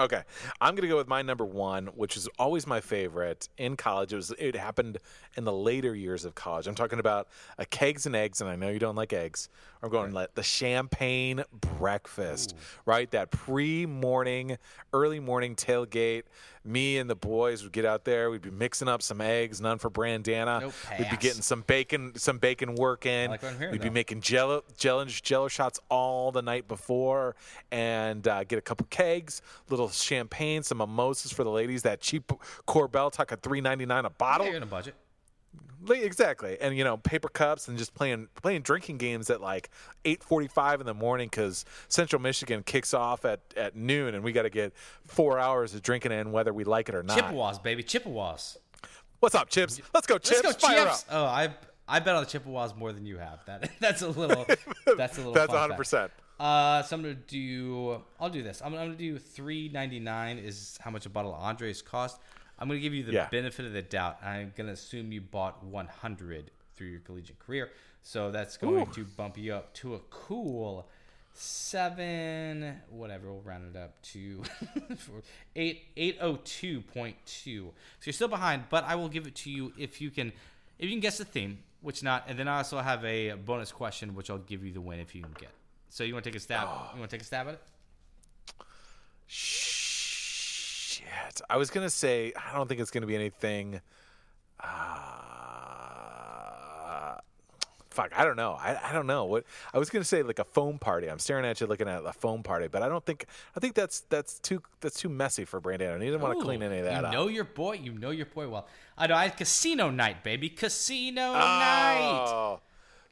Okay, 0.00 0.22
I'm 0.60 0.76
gonna 0.76 0.86
go 0.88 0.96
with 0.96 1.08
my 1.08 1.22
number 1.22 1.44
one, 1.44 1.86
which 1.88 2.16
is 2.16 2.28
always 2.38 2.66
my 2.68 2.80
favorite 2.80 3.48
in 3.58 3.76
college. 3.76 4.12
It 4.12 4.16
was 4.16 4.30
it 4.38 4.54
happened 4.54 4.98
in 5.36 5.42
the 5.44 5.52
later 5.52 5.92
years 5.94 6.24
of 6.24 6.36
college. 6.36 6.68
I'm 6.68 6.76
talking 6.76 7.00
about 7.00 7.26
a 7.58 7.66
kegs 7.66 8.06
and 8.06 8.14
eggs, 8.14 8.40
and 8.40 8.48
I 8.48 8.54
know 8.54 8.68
you 8.68 8.78
don't 8.78 8.94
like 8.96 9.12
eggs. 9.12 9.48
I'm 9.82 9.90
going 9.90 10.12
like 10.12 10.34
the 10.34 10.42
champagne 10.42 11.42
breakfast, 11.78 12.54
right? 12.86 13.10
That 13.12 13.30
pre-morning, 13.32 14.58
early 14.92 15.20
morning 15.20 15.54
tailgate. 15.56 16.22
Me 16.64 16.98
and 16.98 17.08
the 17.08 17.14
boys 17.14 17.62
would 17.62 17.72
get 17.72 17.84
out 17.86 18.04
there. 18.04 18.28
We'd 18.30 18.42
be 18.42 18.50
mixing 18.50 18.88
up 18.88 19.00
some 19.02 19.20
eggs, 19.20 19.60
none 19.60 19.78
for 19.78 19.88
Brandana. 19.88 20.60
Nope, 20.60 20.74
We'd 20.98 21.08
be 21.08 21.16
getting 21.16 21.40
some 21.40 21.62
bacon, 21.62 22.12
some 22.16 22.38
bacon 22.38 22.74
work 22.74 23.06
in. 23.06 23.30
like 23.30 23.40
hearing, 23.40 23.70
We'd 23.72 23.80
be 23.80 23.88
though. 23.88 23.94
making 23.94 24.20
jello, 24.20 24.64
jello, 24.76 25.04
jello 25.06 25.48
shots 25.48 25.80
all 25.88 26.30
the 26.32 26.42
night 26.42 26.68
before, 26.68 27.36
and 27.70 28.26
uh, 28.28 28.44
get 28.44 28.58
a 28.58 28.62
couple 28.62 28.86
kegs, 28.90 29.40
little 29.70 29.87
champagne, 29.92 30.62
some 30.62 30.78
mimosas 30.78 31.32
for 31.32 31.44
the 31.44 31.50
ladies. 31.50 31.82
That 31.82 32.00
cheap 32.00 32.30
Korbel 32.66 33.12
tuck 33.12 33.32
at 33.32 33.42
three 33.42 33.60
ninety 33.60 33.86
nine 33.86 34.04
a 34.04 34.10
bottle. 34.10 34.46
Yeah, 34.46 34.52
you're 34.52 34.56
in 34.58 34.62
a 34.62 34.66
budget. 34.66 34.94
Exactly, 35.88 36.58
and 36.60 36.76
you 36.76 36.82
know 36.82 36.96
paper 36.96 37.28
cups 37.28 37.68
and 37.68 37.78
just 37.78 37.94
playing 37.94 38.28
playing 38.42 38.62
drinking 38.62 38.98
games 38.98 39.30
at 39.30 39.40
like 39.40 39.70
eight 40.04 40.22
forty 40.22 40.48
five 40.48 40.80
in 40.80 40.86
the 40.86 40.94
morning 40.94 41.28
because 41.28 41.64
Central 41.88 42.20
Michigan 42.20 42.62
kicks 42.64 42.92
off 42.92 43.24
at, 43.24 43.40
at 43.56 43.76
noon, 43.76 44.14
and 44.14 44.24
we 44.24 44.32
got 44.32 44.42
to 44.42 44.50
get 44.50 44.72
four 45.06 45.38
hours 45.38 45.74
of 45.74 45.82
drinking 45.82 46.12
in 46.12 46.32
whether 46.32 46.52
we 46.52 46.64
like 46.64 46.88
it 46.88 46.94
or 46.94 47.02
not. 47.02 47.16
Chippewas, 47.16 47.58
baby, 47.60 47.82
Chippewas. 47.82 48.58
What's 49.20 49.34
up, 49.34 49.48
Chips? 49.48 49.80
Let's 49.94 50.06
go, 50.06 50.18
Chips. 50.18 50.42
Let's 50.44 50.60
go, 50.60 50.68
Fire 50.68 50.84
Chips. 50.84 51.04
up. 51.08 51.14
Oh, 51.14 51.24
I 51.24 51.50
I 51.86 52.00
bet 52.00 52.14
on 52.14 52.24
the 52.24 52.30
Chippewas 52.30 52.74
more 52.76 52.92
than 52.92 53.06
you 53.06 53.18
have. 53.18 53.38
That 53.46 53.70
that's 53.80 54.02
a 54.02 54.08
little. 54.08 54.46
That's 54.96 55.16
a 55.16 55.20
little. 55.20 55.32
That's 55.32 55.50
fact. 55.50 55.60
hundred 55.60 55.76
percent. 55.76 56.10
Uh, 56.38 56.82
so 56.82 56.94
I'm 56.96 57.02
gonna 57.02 57.14
do. 57.14 58.00
I'll 58.20 58.30
do 58.30 58.42
this. 58.42 58.60
I'm, 58.64 58.72
I'm 58.74 58.86
gonna 58.86 58.94
do 58.94 59.18
three 59.18 59.68
ninety 59.72 59.98
nine 60.00 60.38
is 60.38 60.78
how 60.80 60.90
much 60.90 61.04
a 61.06 61.08
bottle 61.10 61.34
of 61.34 61.40
Andres 61.42 61.82
cost. 61.82 62.20
I'm 62.58 62.68
gonna 62.68 62.80
give 62.80 62.94
you 62.94 63.02
the 63.04 63.12
Yeah. 63.12 63.28
benefit 63.30 63.66
of 63.66 63.72
the 63.72 63.82
doubt. 63.82 64.18
I'm 64.22 64.52
gonna 64.56 64.72
assume 64.72 65.10
you 65.12 65.20
bought 65.20 65.64
100 65.64 66.50
through 66.76 66.86
your 66.88 67.00
collegiate 67.00 67.38
career, 67.40 67.70
so 68.02 68.30
that's 68.30 68.56
going 68.56 68.86
to 68.92 69.04
bump 69.04 69.36
you 69.36 69.52
up 69.54 69.74
to 69.74 69.94
a 69.94 69.98
cool 70.10 70.88
seven. 71.34 72.76
Whatever, 72.90 73.32
we'll 73.32 73.42
round 73.42 73.74
it 73.74 73.78
up 73.78 74.00
to 74.02 74.42
for 74.96 75.22
eight 75.56 75.82
eight 75.96 76.18
oh 76.20 76.38
two 76.44 76.80
point 76.82 77.16
two. 77.26 77.72
So 78.00 78.04
you're 78.06 78.12
still 78.12 78.28
behind, 78.28 78.64
but 78.70 78.84
I 78.84 78.94
will 78.94 79.08
give 79.08 79.26
it 79.26 79.34
to 79.36 79.50
you 79.50 79.72
if 79.78 80.00
you 80.00 80.10
can 80.10 80.28
if 80.78 80.84
you 80.86 80.90
can 80.90 81.00
guess 81.00 81.18
the 81.18 81.24
theme, 81.24 81.58
which 81.80 82.02
not, 82.02 82.24
and 82.28 82.38
then 82.38 82.46
I 82.48 82.58
also 82.58 82.78
have 82.78 83.04
a 83.04 83.32
bonus 83.32 83.72
question, 83.72 84.14
which 84.14 84.30
I'll 84.30 84.38
give 84.38 84.64
you 84.64 84.72
the 84.72 84.80
win 84.80 85.00
if 85.00 85.14
you 85.14 85.22
can 85.22 85.32
get. 85.38 85.50
So 85.90 86.04
you 86.04 86.12
want 86.14 86.24
to 86.24 86.30
take 86.30 86.36
a 86.36 86.40
stab? 86.40 86.68
You 86.94 86.98
want 87.00 87.10
to 87.10 87.16
take 87.16 87.22
a 87.22 87.26
stab 87.26 87.48
at 87.48 87.54
it? 87.54 87.60
Shit. 89.26 91.04
I 91.48 91.56
was 91.56 91.70
gonna 91.70 91.90
say 91.90 92.32
I 92.36 92.52
don't 92.56 92.66
think 92.68 92.80
it's 92.80 92.90
gonna 92.90 93.06
be 93.06 93.14
anything. 93.14 93.80
Uh, 94.60 94.66
fuck, 97.90 98.12
I 98.16 98.24
don't 98.24 98.36
know. 98.36 98.52
I, 98.52 98.78
I 98.82 98.92
don't 98.92 99.06
know 99.06 99.24
what 99.26 99.44
I 99.72 99.78
was 99.78 99.90
gonna 99.90 100.04
say. 100.04 100.22
Like 100.22 100.38
a 100.38 100.44
foam 100.44 100.78
party. 100.78 101.08
I'm 101.08 101.18
staring 101.18 101.44
at 101.44 101.60
you, 101.60 101.66
looking 101.66 101.88
at 101.88 102.04
a 102.04 102.12
foam 102.12 102.42
party, 102.42 102.68
but 102.68 102.82
I 102.82 102.88
don't 102.88 103.04
think 103.04 103.26
I 103.56 103.60
think 103.60 103.74
that's 103.74 104.00
that's 104.08 104.38
too 104.38 104.62
that's 104.80 104.98
too 104.98 105.08
messy 105.08 105.44
for 105.44 105.60
Brandon. 105.60 106.00
He 106.00 106.06
didn't 106.06 106.22
want 106.22 106.38
to 106.38 106.44
clean 106.44 106.62
any 106.62 106.78
of 106.78 106.84
that 106.86 107.00
you 107.00 107.06
up. 107.06 107.12
know 107.12 107.28
your 107.28 107.44
boy. 107.44 107.74
You 107.74 107.92
know 107.92 108.10
your 108.10 108.26
boy 108.26 108.48
well. 108.48 108.66
I 108.96 109.06
know. 109.06 109.14
I 109.14 109.24
had 109.24 109.36
casino 109.36 109.90
night, 109.90 110.24
baby. 110.24 110.48
Casino 110.48 111.32
night. 111.34 112.58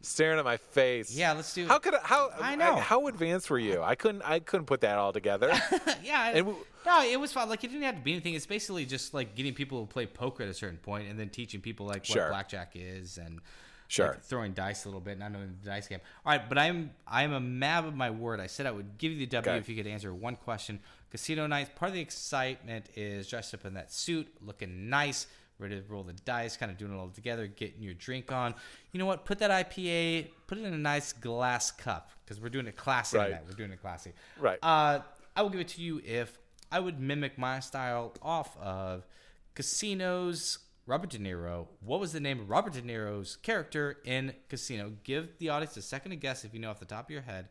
Staring 0.03 0.39
at 0.39 0.45
my 0.45 0.57
face. 0.59 1.15
Yeah, 1.17 1.33
let's 1.33 1.53
do. 1.55 1.63
It. 1.65 1.69
How 1.69 1.79
could 1.79 1.95
I, 1.95 2.01
how 2.03 2.31
I 2.41 2.55
know. 2.55 2.77
how 2.77 3.07
advanced 3.09 3.51
were 3.51 3.59
you? 3.59 3.83
I 3.83 3.95
couldn't 3.95 4.23
I 4.23 4.39
couldn't 4.41 4.67
put 4.67 4.83
that 4.83 4.99
all 4.99 5.13
together. 5.13 5.53
yeah. 6.05 6.33
And 6.35 6.47
we- 6.47 6.55
no, 6.85 7.03
it 7.03 7.19
was 7.19 7.33
fun. 7.33 7.49
Like 7.49 7.65
it 7.65 7.69
didn't 7.69 7.83
have 7.83 7.97
to 7.97 8.01
be 8.03 8.13
anything. 8.13 8.35
It's 8.35 8.47
basically 8.47 8.85
just 8.85 9.15
like 9.15 9.35
getting 9.35 9.55
people 9.55 9.85
to 9.85 9.93
play 9.93 10.07
poker 10.07 10.45
at 10.45 10.49
a 10.49 10.55
certain 10.55 10.79
point, 10.79 11.09
and 11.09 11.19
then 11.19 11.29
teaching 11.31 11.61
people 11.61 11.87
like 11.87 12.05
Sure. 12.05 12.23
what 12.25 12.31
blackjack 12.31 12.73
is, 12.75 13.19
and 13.19 13.41
Sure. 13.89 14.09
like, 14.09 14.23
throwing 14.23 14.53
dice 14.53 14.85
a 14.85 14.89
little 14.89 15.01
bit, 15.01 15.19
not 15.19 15.33
knowing 15.33 15.57
the 15.63 15.71
dice 15.71 15.89
game. 15.89 16.01
All 16.25 16.33
right, 16.33 16.49
but 16.49 16.59
I'm 16.59 16.91
I'm 17.09 17.33
a 17.33 17.41
mab 17.41 17.87
of 17.87 17.95
my 17.97 18.11
word. 18.11 18.39
I 18.39 18.47
said 18.47 18.67
I 18.67 18.71
would 18.71 18.99
give 18.99 19.11
you 19.13 19.19
the 19.19 19.27
W 19.27 19.51
Okay. 19.51 19.59
if 19.59 19.69
you 19.69 19.75
could 19.77 19.87
answer 19.91 20.15
one 20.15 20.37
question. 20.37 20.79
Casino 21.11 21.47
nights. 21.49 21.71
Part 21.75 21.89
of 21.89 21.95
the 21.95 22.01
excitement 22.01 22.87
is 22.95 23.27
dressed 23.29 23.55
up 23.55 23.65
in 23.65 23.75
that 23.75 23.93
suit, 23.93 24.29
looking 24.45 24.89
nice, 24.89 25.27
ready 25.59 25.81
to 25.81 25.83
roll 25.89 26.03
the 26.03 26.13
dice, 26.13 26.57
kind 26.57 26.71
of 26.71 26.79
doing 26.79 26.93
it 26.93 26.97
all 26.97 27.09
together, 27.09 27.47
getting 27.47 27.83
your 27.83 27.95
drink 27.95 28.31
on. 28.33 28.55
You 28.93 28.99
know 28.99 29.07
what? 29.07 29.25
Put 29.25 29.39
that 29.39 29.51
IPA, 29.51 30.29
put 30.47 30.59
it 30.59 30.65
in 30.65 30.75
a 30.75 30.79
nice 30.79 31.13
glass 31.13 31.71
cup 31.71 32.11
because 32.25 32.41
we're 32.41 32.49
doing 32.49 32.67
it 32.67 32.77
classy 32.77 33.19
Right. 33.19 33.39
We're 33.47 33.57
doing 33.57 33.73
it 33.73 33.81
classy. 33.81 34.13
Right. 34.39 34.59
Uh, 34.63 35.01
I 35.35 35.43
will 35.43 35.51
give 35.51 35.61
it 35.61 35.69
to 35.69 35.83
you 35.83 36.01
if 36.05 36.39
I 36.71 36.81
would 36.81 37.01
mimic 37.01 37.39
my 37.39 37.61
style 37.61 38.15
off 38.23 38.57
of 38.59 39.07
Casino's 39.55 40.59
Robert 40.87 41.11
De 41.11 41.19
Niro. 41.19 41.67
What 41.81 42.01
was 42.01 42.13
the 42.13 42.21
name 42.21 42.41
of 42.41 42.51
Robert 42.51 42.75
De 42.75 42.83
Niro's 42.83 43.37
character 43.37 43.99
in 44.05 44.35
Casino? 44.49 44.93
Give 45.05 45.29
the 45.39 45.49
audience 45.49 45.77
a 45.77 45.83
second 45.83 46.11
to 46.11 46.17
guess 46.17 46.45
if 46.45 46.55
you 46.55 46.61
know 46.61 46.71
off 46.71 46.79
the 46.79 46.85
top 46.85 47.07
of 47.07 47.11
your 47.11 47.23
head. 47.23 47.49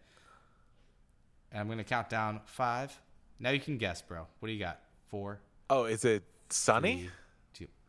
And 1.52 1.62
I'm 1.62 1.68
going 1.68 1.78
to 1.78 1.84
count 1.84 2.10
down 2.10 2.42
five. 2.46 2.98
Now 3.40 3.50
you 3.50 3.60
can 3.60 3.78
guess, 3.78 4.02
bro. 4.02 4.26
What 4.40 4.48
do 4.48 4.54
you 4.54 4.60
got? 4.60 4.80
Four, 5.10 5.40
oh, 5.70 5.86
is 5.86 6.04
it 6.04 6.24
Sunny? 6.50 7.04
two. 7.04 7.10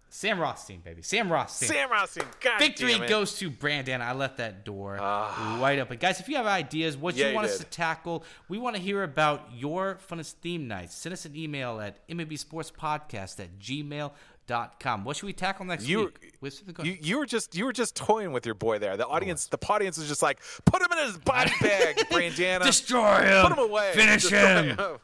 Sam 0.08 0.38
Rothstein, 0.38 0.80
baby. 0.80 1.02
Sam 1.02 1.30
Rothstein. 1.30 1.68
Sam 1.68 1.90
Rothstein. 1.90 2.24
God 2.40 2.58
Victory 2.58 2.92
damn 2.92 3.02
it. 3.02 3.06
Ah. 3.06 3.08
goes 3.08 3.36
to 3.38 3.50
Brandon. 3.50 4.00
I 4.00 4.12
left 4.12 4.38
that 4.38 4.64
door 4.64 4.96
wide 4.98 5.78
open. 5.78 5.98
Guys, 5.98 6.20
if 6.20 6.28
you 6.28 6.36
have 6.36 6.46
ideas, 6.46 6.96
what 6.96 7.14
Yeah, 7.14 7.24
you 7.24 7.30
you 7.30 7.34
want 7.36 7.48
us 7.48 7.58
to 7.58 7.64
tackle, 7.64 8.24
we 8.48 8.58
want 8.58 8.76
to 8.76 8.82
hear 8.82 9.02
about 9.02 9.48
your 9.52 9.98
funnest 10.08 10.34
theme 10.42 10.68
nights. 10.68 10.94
Send 10.94 11.12
us 11.12 11.24
an 11.24 11.36
email 11.36 11.80
at 11.80 12.06
mabsportspodcast 12.08 13.40
at 13.40 13.58
gmail.com. 13.58 15.04
What 15.04 15.16
should 15.16 15.26
we 15.26 15.32
tackle 15.32 15.66
next 15.66 15.86
You, 15.86 16.12
week? 16.40 16.56
You 16.82 16.96
you 17.00 17.18
were 17.18 17.26
just 17.26 17.54
you 17.54 17.64
were 17.64 17.72
just 17.72 17.96
toying 17.96 18.32
with 18.32 18.46
your 18.46 18.54
boy 18.54 18.78
there. 18.78 18.96
The 18.96 19.06
audience 19.06 19.46
the 19.46 19.58
audience 19.68 19.98
is 19.98 20.08
just 20.08 20.22
like 20.22 20.40
put 20.64 20.80
him 20.80 20.88
in 20.92 21.06
his 21.06 21.18
body 21.18 21.52
bag, 21.60 21.96
Brandana. 22.10 22.64
Destroy 22.64 23.22
him! 23.22 23.42
put 23.42 23.52
him 23.52 23.64
away. 23.64 23.92
Finish 23.94 24.22
Destroy 24.22 24.62
him! 24.62 24.98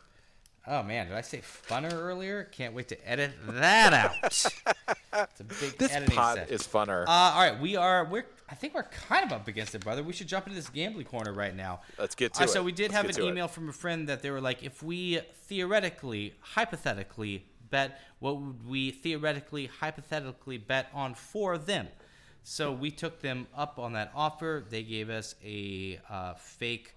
Oh 0.66 0.82
man, 0.84 1.08
did 1.08 1.16
I 1.16 1.22
say 1.22 1.38
funner 1.40 1.92
earlier? 1.92 2.44
Can't 2.44 2.72
wait 2.74 2.88
to 2.88 3.08
edit 3.08 3.32
that 3.48 3.92
out. 3.92 4.12
it's 4.24 5.40
a 5.40 5.44
big 5.44 5.76
This 5.78 5.92
editing 5.92 6.14
pod 6.16 6.36
set. 6.38 6.50
is 6.52 6.62
funner. 6.62 7.02
Uh, 7.06 7.10
all 7.10 7.40
right, 7.40 7.60
we 7.60 7.74
are. 7.76 8.04
We're. 8.04 8.26
I 8.48 8.54
think 8.54 8.74
we're 8.74 8.84
kind 8.84 9.24
of 9.24 9.32
up 9.32 9.48
against 9.48 9.74
it, 9.74 9.82
brother. 9.82 10.02
We 10.02 10.12
should 10.12 10.28
jump 10.28 10.46
into 10.46 10.56
this 10.56 10.68
gambling 10.68 11.06
corner 11.06 11.32
right 11.32 11.56
now. 11.56 11.80
Let's 11.98 12.14
get 12.14 12.34
to 12.34 12.44
Uh, 12.44 12.46
So 12.46 12.62
we 12.62 12.70
did 12.70 12.92
Let's 12.92 12.94
have 12.94 13.04
an 13.06 13.12
to 13.16 13.26
it. 13.26 13.30
email 13.30 13.48
from 13.48 13.68
a 13.68 13.72
friend 13.72 14.08
that 14.08 14.22
they 14.22 14.30
were 14.30 14.40
like, 14.42 14.62
if 14.62 14.82
we 14.82 15.20
theoretically, 15.48 16.34
hypothetically 16.40 17.46
bet, 17.70 17.98
what 18.20 18.36
would 18.40 18.66
we 18.68 18.90
theoretically, 18.90 19.66
hypothetically 19.80 20.58
bet 20.58 20.88
on 20.92 21.14
for 21.14 21.56
them? 21.58 21.88
So 22.44 22.72
we 22.72 22.90
took 22.90 23.20
them 23.20 23.46
up 23.56 23.78
on 23.78 23.94
that 23.94 24.12
offer. 24.14 24.64
They 24.68 24.82
gave 24.82 25.08
us 25.10 25.34
a 25.44 25.98
uh, 26.10 26.34
fake 26.34 26.94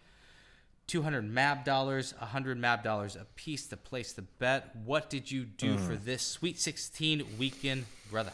200 0.87 1.23
MAB 1.23 1.63
dollars, 1.65 2.13
100 2.19 2.57
MAB 2.57 2.83
dollars 2.83 3.15
a 3.15 3.25
piece 3.35 3.65
to 3.67 3.77
place 3.77 4.13
the 4.13 4.21
bet. 4.21 4.75
What 4.85 5.09
did 5.09 5.31
you 5.31 5.43
do 5.45 5.75
Mm. 5.75 5.87
for 5.87 5.95
this 5.95 6.21
Sweet 6.21 6.59
16 6.59 7.37
weekend, 7.39 7.85
brother? 8.11 8.31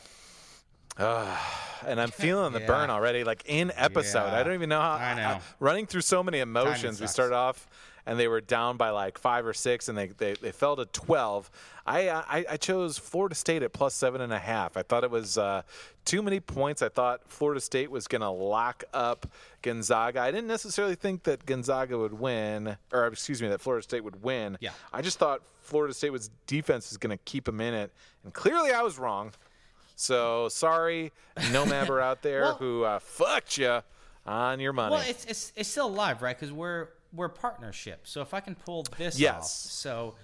and 0.97 1.99
I'm 1.99 2.11
feeling 2.11 2.53
the 2.53 2.59
Yeah. 2.61 2.67
burn 2.67 2.89
already. 2.89 3.23
Like 3.23 3.43
in 3.45 3.71
episode, 3.75 4.27
Yeah. 4.27 4.39
I 4.39 4.43
don't 4.43 4.53
even 4.53 4.69
know 4.69 4.81
how. 4.81 4.91
I 4.93 5.13
know. 5.15 5.39
running 5.59 5.85
through 5.87 6.01
so 6.01 6.21
many 6.21 6.39
emotions. 6.39 6.99
We 7.01 7.07
started 7.07 7.33
off, 7.35 7.67
and 8.05 8.19
they 8.19 8.27
were 8.27 8.41
down 8.41 8.77
by 8.77 8.89
like 8.89 9.17
five 9.17 9.45
or 9.45 9.53
six, 9.53 9.89
and 9.89 9.97
they 9.97 10.07
they, 10.07 10.33
they 10.33 10.51
fell 10.51 10.75
to 10.75 10.85
twelve. 10.85 11.49
I, 11.85 12.09
I 12.09 12.45
I 12.51 12.57
chose 12.57 12.97
Florida 12.97 13.35
State 13.35 13.63
at 13.63 13.73
plus 13.73 13.93
seven 13.95 14.21
and 14.21 14.31
a 14.31 14.39
half. 14.39 14.77
I 14.77 14.83
thought 14.83 15.03
it 15.03 15.11
was 15.11 15.37
uh, 15.37 15.63
too 16.05 16.21
many 16.21 16.39
points. 16.39 16.81
I 16.81 16.89
thought 16.89 17.21
Florida 17.27 17.59
State 17.61 17.89
was 17.89 18.07
going 18.07 18.21
to 18.21 18.29
lock 18.29 18.83
up 18.93 19.25
Gonzaga. 19.61 20.21
I 20.21 20.31
didn't 20.31 20.47
necessarily 20.47 20.95
think 20.95 21.23
that 21.23 21.45
Gonzaga 21.45 21.97
would 21.97 22.13
win, 22.19 22.77
or 22.91 23.07
excuse 23.07 23.41
me, 23.41 23.47
that 23.47 23.61
Florida 23.61 23.83
State 23.83 24.03
would 24.03 24.21
win. 24.23 24.57
Yeah. 24.61 24.71
I 24.93 25.01
just 25.01 25.17
thought 25.19 25.41
Florida 25.61 25.93
State 25.93 26.11
was 26.11 26.29
defense 26.47 26.89
was 26.91 26.97
going 26.97 27.17
to 27.17 27.23
keep 27.25 27.45
them 27.45 27.59
in 27.61 27.73
it, 27.73 27.91
and 28.23 28.33
clearly 28.33 28.71
I 28.71 28.81
was 28.83 28.99
wrong. 28.99 29.31
So 29.95 30.49
sorry, 30.49 31.11
no 31.51 31.65
member 31.65 31.99
out 32.01 32.21
there 32.21 32.41
Well- 32.41 32.55
who 32.55 32.83
uh, 32.83 32.99
fucked 32.99 33.57
you 33.57 33.81
on 34.25 34.59
your 34.59 34.73
money. 34.73 34.93
Well, 34.95 35.03
it's 35.07 35.25
it's, 35.25 35.53
it's 35.55 35.69
still 35.69 35.87
alive, 35.87 36.21
right? 36.21 36.35
Because 36.37 36.51
we're 36.53 36.89
we're 37.13 37.29
partnership. 37.29 38.01
So 38.07 38.21
if 38.21 38.33
I 38.33 38.39
can 38.39 38.55
pull 38.55 38.85
this 38.97 39.19
Yes. 39.19 39.37
off, 39.37 39.45
so 39.71 40.15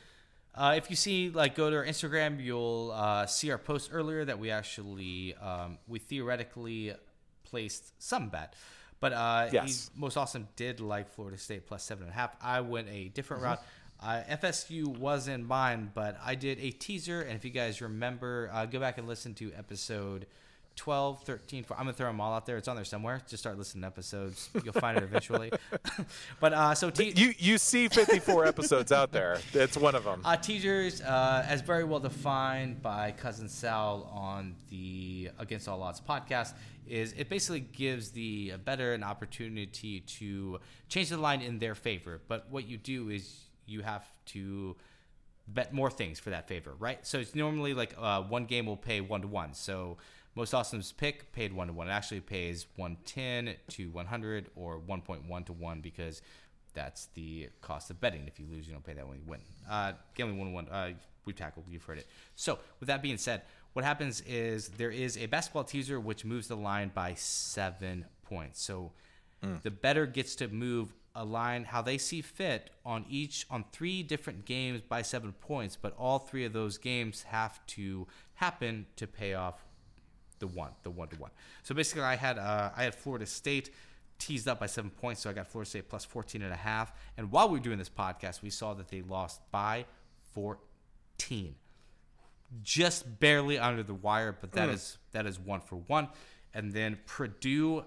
uh, 0.55 0.73
if 0.77 0.89
you 0.89 0.95
see 0.95 1.29
like 1.29 1.55
go 1.55 1.69
to 1.69 1.75
our 1.77 1.85
Instagram, 1.85 2.43
you'll 2.43 2.91
uh, 2.95 3.25
see 3.25 3.51
our 3.51 3.57
post 3.57 3.89
earlier 3.93 4.25
that 4.25 4.39
we 4.39 4.49
actually 4.51 5.35
um, 5.35 5.77
we 5.87 5.99
theoretically 5.99 6.93
placed 7.43 7.93
some 8.01 8.29
bet. 8.29 8.55
But 8.99 9.13
uh, 9.13 9.49
Yes. 9.51 9.91
most 9.95 10.17
awesome 10.17 10.47
did 10.55 10.79
like 10.79 11.09
Florida 11.09 11.37
State 11.37 11.67
plus 11.67 11.83
seven 11.83 12.03
and 12.05 12.11
a 12.11 12.15
half. 12.15 12.35
I 12.41 12.61
went 12.61 12.87
a 12.89 13.09
different 13.09 13.43
Mm-hmm. 13.43 13.51
route. 13.51 13.61
Uh, 13.99 14.21
FSU 14.35 14.85
was 14.85 15.27
in 15.27 15.43
mine, 15.43 15.91
but 15.93 16.19
I 16.23 16.35
did 16.35 16.59
a 16.59 16.69
teaser. 16.69 17.21
And 17.21 17.31
if 17.35 17.43
you 17.43 17.49
guys 17.51 17.81
remember, 17.81 18.49
uh, 18.53 18.65
go 18.67 18.79
back 18.79 18.99
and 18.99 19.07
listen 19.07 19.33
to 19.35 19.51
episode 19.57 20.27
12, 20.77 21.23
13. 21.23 21.65
I'm 21.71 21.75
going 21.77 21.87
to 21.87 21.93
throw 21.93 22.07
them 22.07 22.21
all 22.21 22.33
out 22.33 22.45
there. 22.45 22.55
It's 22.57 22.67
on 22.67 22.75
there 22.75 22.85
somewhere. 22.85 23.21
Just 23.27 23.43
start 23.43 23.57
listening 23.57 23.81
to 23.81 23.87
episodes. 23.87 24.49
You'll 24.63 24.73
find 24.73 24.97
it 24.97 25.03
eventually. 25.03 25.51
but 26.39 26.53
uh, 26.53 26.73
so 26.75 26.89
te- 26.89 27.13
you 27.15 27.33
you 27.37 27.57
see 27.57 27.87
54 27.89 28.45
episodes 28.45 28.91
out 28.91 29.11
there. 29.11 29.39
It's 29.53 29.75
one 29.75 29.95
of 29.95 30.03
them. 30.05 30.21
uh, 30.23 30.37
teasers, 30.37 31.01
uh, 31.01 31.45
as 31.47 31.61
very 31.61 31.83
well 31.83 31.99
defined 31.99 32.81
by 32.81 33.11
Cousin 33.11 33.49
Sal 33.49 34.09
on 34.13 34.55
the 34.69 35.29
Against 35.39 35.67
All 35.67 35.81
Odds 35.83 35.99
podcast, 35.99 36.53
is 36.87 37.13
it 37.17 37.27
basically 37.27 37.59
gives 37.61 38.11
the 38.11 38.53
better 38.63 38.93
an 38.93 39.03
opportunity 39.03 39.99
to 40.01 40.59
change 40.89 41.09
the 41.09 41.17
line 41.17 41.41
in 41.41 41.59
their 41.59 41.75
favor. 41.75 42.21
But 42.27 42.47
what 42.49 42.67
you 42.67 42.77
do 42.77 43.09
is 43.09 43.35
you 43.65 43.81
have 43.81 44.07
to 44.27 44.75
bet 45.47 45.73
more 45.73 45.89
things 45.89 46.19
for 46.19 46.29
that 46.29 46.47
favor, 46.47 46.73
right? 46.79 47.05
So 47.05 47.19
it's 47.19 47.33
normally 47.33 47.73
like 47.73 47.95
uh, 47.97 48.21
one 48.21 48.45
game 48.45 48.65
will 48.65 48.77
pay 48.77 49.01
one 49.01 49.21
to 49.21 49.27
one. 49.27 49.53
So 49.53 49.97
most 50.37 50.53
awesome's 50.53 50.91
pick 50.91 51.31
paid 51.33 51.51
one 51.51 51.67
to 51.67 51.73
one. 51.73 51.87
It 51.89 51.91
actually 51.91 52.21
pays 52.21 52.67
one 52.75 52.97
ten 53.05 53.55
to 53.69 53.89
one 53.89 54.05
hundred 54.05 54.49
or 54.55 54.77
one 54.77 55.01
point 55.01 55.27
one 55.27 55.43
to 55.45 55.53
one 55.53 55.81
because 55.81 56.21
that's 56.73 57.07
the 57.15 57.49
cost 57.61 57.89
of 57.89 57.99
betting. 57.99 58.27
If 58.27 58.39
you 58.39 58.45
lose, 58.49 58.67
you 58.67 58.73
don't 58.73 58.85
pay 58.85 58.93
that 58.93 59.07
when 59.07 59.17
you 59.17 59.23
win. 59.25 59.41
Uh, 59.69 59.93
gambling 60.15 60.37
one 60.37 60.47
to 60.47 60.53
one. 60.53 60.67
Uh, 60.69 60.91
we've 61.25 61.35
tackled. 61.35 61.65
You've 61.67 61.83
heard 61.83 61.97
it. 61.97 62.07
So 62.35 62.59
with 62.79 62.87
that 62.87 63.01
being 63.01 63.17
said, 63.17 63.41
what 63.73 63.83
happens 63.83 64.21
is 64.21 64.69
there 64.69 64.91
is 64.91 65.17
a 65.17 65.25
basketball 65.25 65.63
teaser 65.63 65.99
which 65.99 66.23
moves 66.23 66.47
the 66.47 66.55
line 66.55 66.91
by 66.93 67.15
seven 67.15 68.05
points. 68.23 68.61
So 68.61 68.91
the 69.63 69.71
better 69.71 70.05
gets 70.05 70.35
to 70.35 70.47
move 70.47 70.93
a 71.15 71.23
line 71.23 71.63
how 71.63 71.81
they 71.81 71.97
see 71.97 72.21
fit 72.21 72.69
on 72.85 73.05
each 73.09 73.45
on 73.49 73.65
three 73.71 74.03
different 74.03 74.45
games 74.45 74.81
by 74.81 75.01
seven 75.01 75.31
points, 75.31 75.75
but 75.75 75.95
all 75.97 76.19
three 76.19 76.45
of 76.45 76.53
those 76.53 76.77
games 76.77 77.23
have 77.23 77.65
to 77.65 78.07
happen 78.35 78.85
to 78.95 79.07
pay 79.07 79.33
off 79.33 79.65
the 80.39 80.47
one, 80.47 80.71
the 80.83 80.89
one 80.89 81.07
to 81.09 81.15
one. 81.17 81.31
So 81.63 81.73
basically, 81.75 82.03
I 82.03 82.15
had 82.15 82.37
uh, 82.37 82.71
I 82.75 82.83
had 82.83 82.95
Florida 82.95 83.25
State 83.25 83.71
teased 84.19 84.47
up 84.47 84.59
by 84.59 84.65
seven 84.65 84.89
points, 84.89 85.21
so 85.21 85.29
I 85.29 85.33
got 85.33 85.47
Florida 85.47 85.69
State 85.69 85.89
plus 85.89 86.05
14 86.05 86.41
and 86.41 86.51
a 86.51 86.57
half. 86.57 86.91
And 87.17 87.31
while 87.31 87.49
we 87.49 87.59
were 87.59 87.63
doing 87.63 87.77
this 87.77 87.89
podcast, 87.89 88.41
we 88.41 88.49
saw 88.49 88.73
that 88.73 88.87
they 88.87 89.01
lost 89.01 89.41
by 89.51 89.85
14 90.33 91.55
just 92.63 93.19
barely 93.19 93.59
under 93.59 93.83
the 93.83 93.93
wire, 93.93 94.35
but 94.39 94.51
that 94.53 94.69
is 94.69 94.97
that 95.11 95.25
is 95.25 95.39
one 95.39 95.61
for 95.61 95.75
one. 95.75 96.07
And 96.53 96.71
then 96.71 96.97
Purdue 97.05 97.83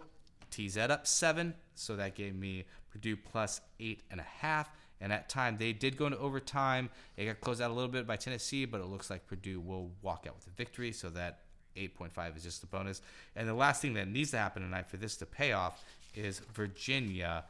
teased 0.51 0.77
that 0.77 0.91
up 0.91 1.07
seven, 1.07 1.55
so 1.75 1.97
that 1.97 2.15
gave 2.15 2.35
me 2.35 2.65
Purdue 2.91 3.17
plus 3.17 3.61
eight 3.79 4.03
and 4.11 4.21
a 4.21 4.27
half. 4.41 4.71
And 5.01 5.13
at 5.13 5.31
time 5.31 5.57
they 5.59 5.73
did 5.73 5.97
go 5.97 6.07
into 6.07 6.19
overtime. 6.19 6.91
It 7.17 7.25
got 7.25 7.41
closed 7.41 7.63
out 7.63 7.71
a 7.71 7.75
little 7.75 7.91
bit 7.91 8.07
by 8.07 8.17
Tennessee, 8.17 8.67
but 8.67 8.81
it 8.81 8.87
looks 8.87 9.09
like 9.09 9.27
Purdue 9.27 9.61
will 9.61 9.93
walk 10.03 10.27
out 10.29 10.37
with 10.37 10.47
a 10.47 10.51
victory. 10.51 10.93
So 10.93 11.09
that 11.11 11.41
8.5 11.81 12.37
is 12.37 12.43
just 12.43 12.62
a 12.62 12.66
bonus. 12.66 13.01
And 13.35 13.49
the 13.49 13.55
last 13.55 13.81
thing 13.83 13.95
that 13.95 14.09
needs 14.09 14.31
to 14.33 14.39
happen 14.39 14.62
tonight 14.62 14.89
for 14.89 14.97
this 14.97 15.16
to 15.16 15.26
pay 15.26 15.53
off 15.53 15.83
is 16.14 16.41
Virginia, 16.53 17.45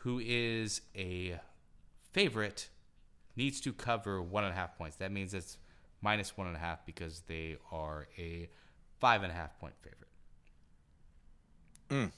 who 0.00 0.20
is 0.22 0.82
a 0.96 1.40
favorite 2.12 2.68
needs 3.36 3.60
to 3.62 3.72
cover 3.72 4.20
one 4.20 4.44
and 4.44 4.52
a 4.52 4.56
half 4.56 4.76
points. 4.76 4.96
That 4.96 5.12
means 5.12 5.34
it's 5.34 5.56
minus 6.00 6.36
one 6.36 6.46
and 6.46 6.56
a 6.56 6.60
half 6.60 6.84
because 6.84 7.22
they 7.28 7.56
are 7.70 8.08
a 8.18 8.48
five 9.00 9.22
and 9.22 9.32
a 9.32 9.34
half 9.34 9.58
point 9.58 9.74
favorite. 9.80 10.08
Hmm. 11.90 12.12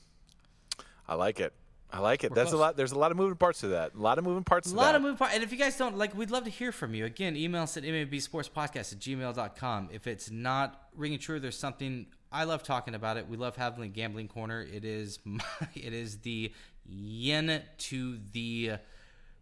I 1.09 1.15
like 1.15 1.41
it. 1.41 1.53
I 1.95 2.01
like 2.01 2.25
it. 2.25 2.35
That's 2.35 2.53
a 2.53 2.57
lot. 2.57 2.77
There's 2.77 2.93
a 2.93 2.99
lot 2.99 3.11
of 3.11 3.17
moving 3.17 3.37
parts 3.37 3.61
to 3.61 3.69
that. 3.69 3.95
A 3.95 4.01
lot 4.01 4.19
of 4.19 4.25
moving 4.25 4.43
parts 4.45 4.71
A 4.71 4.75
lot 4.75 4.87
that. 4.93 4.95
of 4.97 5.03
moving 5.03 5.17
parts. 5.17 5.35
And 5.35 5.43
if 5.45 5.53
you 5.53 5.59
guys 5.59 5.77
don't, 5.77 5.97
like, 5.97 6.17
we'd 6.17 6.31
love 6.31 6.45
to 6.45 6.51
hear 6.51 6.73
from 6.73 6.95
you. 6.95 7.05
Again, 7.05 7.37
email 7.37 7.63
us 7.63 7.77
at 7.77 7.85
mabsportspodcast 7.85 8.93
at 8.93 8.99
gmail.com. 8.99 9.91
If 9.93 10.07
it's 10.07 10.31
not 10.31 10.89
ringing 10.97 11.19
true, 11.19 11.39
there's 11.41 11.59
something. 11.59 12.07
I 12.33 12.45
love 12.45 12.63
talking 12.65 12.95
about 12.95 13.17
it. 13.17 13.29
We 13.29 13.37
love 13.37 13.57
having 13.57 13.85
a 13.85 13.89
gambling 13.89 14.29
corner. 14.29 14.61
It 14.61 14.85
is 14.85 15.21
my, 15.25 15.45
it 15.75 15.93
is 15.93 16.19
the 16.19 16.53
yin 16.87 17.63
to 17.79 18.19
the 18.33 18.73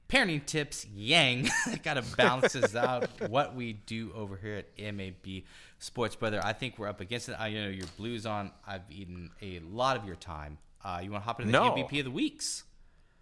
parenting 0.08 0.44
tips 0.44 0.86
yang 0.94 1.48
that 1.66 1.82
kind 1.82 1.98
of 1.98 2.16
balances 2.16 2.76
out 2.76 3.08
what 3.30 3.54
we 3.54 3.72
do 3.72 4.12
over 4.14 4.36
here 4.36 4.62
at 4.78 4.94
MAB 4.94 5.44
Sports 5.78 6.16
Brother. 6.16 6.40
I 6.44 6.52
think 6.52 6.78
we're 6.78 6.88
up 6.88 7.00
against 7.00 7.30
it. 7.30 7.36
I 7.38 7.48
you 7.48 7.62
know 7.62 7.70
your 7.70 7.86
blues 7.96 8.26
on. 8.26 8.50
I've 8.66 8.82
eaten 8.90 9.30
a 9.40 9.60
lot 9.60 9.96
of 9.96 10.04
your 10.04 10.16
time. 10.16 10.58
Uh, 10.84 11.00
you 11.02 11.10
want 11.10 11.22
to 11.22 11.26
hop 11.26 11.40
into 11.40 11.52
the 11.52 11.58
No. 11.58 11.72
MVP 11.74 11.98
of 12.00 12.04
the 12.06 12.10
weeks? 12.10 12.64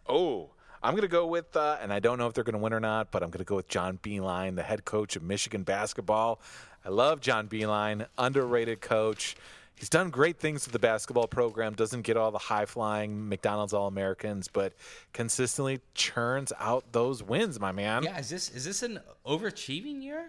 Oh, 0.08 0.50
I'm 0.82 0.92
going 0.94 1.02
to 1.02 1.08
go 1.08 1.26
with, 1.26 1.54
uh, 1.56 1.76
and 1.80 1.92
I 1.92 2.00
don't 2.00 2.18
know 2.18 2.26
if 2.26 2.32
they're 2.34 2.44
going 2.44 2.54
to 2.54 2.58
win 2.58 2.72
or 2.72 2.80
not, 2.80 3.10
but 3.10 3.22
I'm 3.22 3.28
going 3.30 3.38
to 3.38 3.44
go 3.44 3.56
with 3.56 3.68
John 3.68 3.98
Beilein, 4.02 4.56
the 4.56 4.62
head 4.62 4.84
coach 4.84 5.14
of 5.14 5.22
Michigan 5.22 5.62
basketball. 5.62 6.40
I 6.84 6.88
love 6.88 7.20
John 7.20 7.48
Beilein, 7.48 8.06
underrated 8.16 8.80
coach. 8.80 9.36
He's 9.74 9.90
done 9.90 10.10
great 10.10 10.38
things 10.38 10.64
with 10.66 10.72
the 10.72 10.78
basketball 10.78 11.26
program, 11.26 11.74
doesn't 11.74 12.02
get 12.02 12.16
all 12.16 12.30
the 12.30 12.38
high 12.38 12.64
flying 12.66 13.28
McDonald's 13.28 13.72
All 13.72 13.86
Americans, 13.88 14.48
but 14.48 14.72
consistently 15.12 15.80
churns 15.94 16.52
out 16.58 16.84
those 16.92 17.22
wins, 17.22 17.58
my 17.60 17.72
man. 17.72 18.02
Yeah, 18.02 18.18
is 18.18 18.28
this 18.28 18.50
is 18.50 18.64
this 18.64 18.82
an 18.82 19.00
overachieving 19.26 20.02
year? 20.02 20.26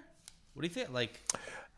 What 0.54 0.62
do 0.62 0.68
you 0.68 0.74
think? 0.74 0.94
Like, 0.94 1.20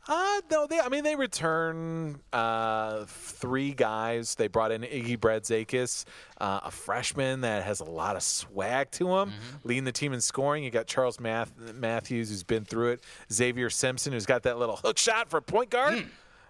Uh, 0.08 0.41
no, 0.51 0.68
they. 0.68 0.80
I 0.82 0.89
mean, 0.89 1.06
they 1.06 1.16
return 1.16 2.20
uh, 2.34 3.06
three 3.08 3.72
guys. 3.72 4.36
They 4.36 4.47
brought 4.47 4.72
in 4.74 4.82
Iggy 4.82 5.18
Brazdeikis, 5.18 6.04
uh, 6.41 6.60
a 6.66 6.72
freshman 6.72 7.41
that 7.41 7.64
has 7.64 7.80
a 7.80 7.86
lot 7.86 8.18
of 8.18 8.24
swag 8.24 8.91
to 8.91 9.16
him, 9.16 9.32
leading 9.64 9.86
the 9.86 9.93
team 9.93 10.12
in 10.12 10.20
scoring. 10.20 10.64
You 10.66 10.72
got 10.72 10.88
Charles 10.88 11.22
Math- 11.22 11.54
Matthews, 11.76 12.30
who's 12.30 12.43
been 12.43 12.66
through 12.66 12.91
it. 12.91 13.04
Xavier 13.32 13.70
Simpson, 13.70 14.12
who's 14.12 14.26
got 14.26 14.43
that 14.43 14.58
little 14.60 14.76
hook 14.76 14.97
shot 14.97 15.30
for 15.30 15.39
point 15.39 15.70
guard. 15.70 16.06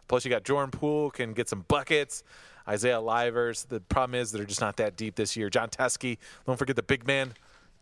Plus, 0.08 0.26
you 0.26 0.32
got 0.32 0.43
Jordan 0.43 0.72
Poole, 0.72 1.12
can 1.12 1.34
get 1.34 1.47
some 1.47 1.64
buckets. 1.68 2.24
Isaiah 2.68 2.99
Livers. 3.01 3.66
The 3.66 3.82
problem 3.82 4.20
is 4.20 4.32
they're 4.32 4.45
just 4.45 4.62
not 4.62 4.78
that 4.78 4.95
deep 4.95 5.16
this 5.16 5.36
year. 5.38 5.49
Jon 5.49 5.70
Teske. 5.70 6.18
Don't 6.47 6.58
forget 6.58 6.76
the 6.76 6.84
big 6.84 7.06
man 7.06 7.34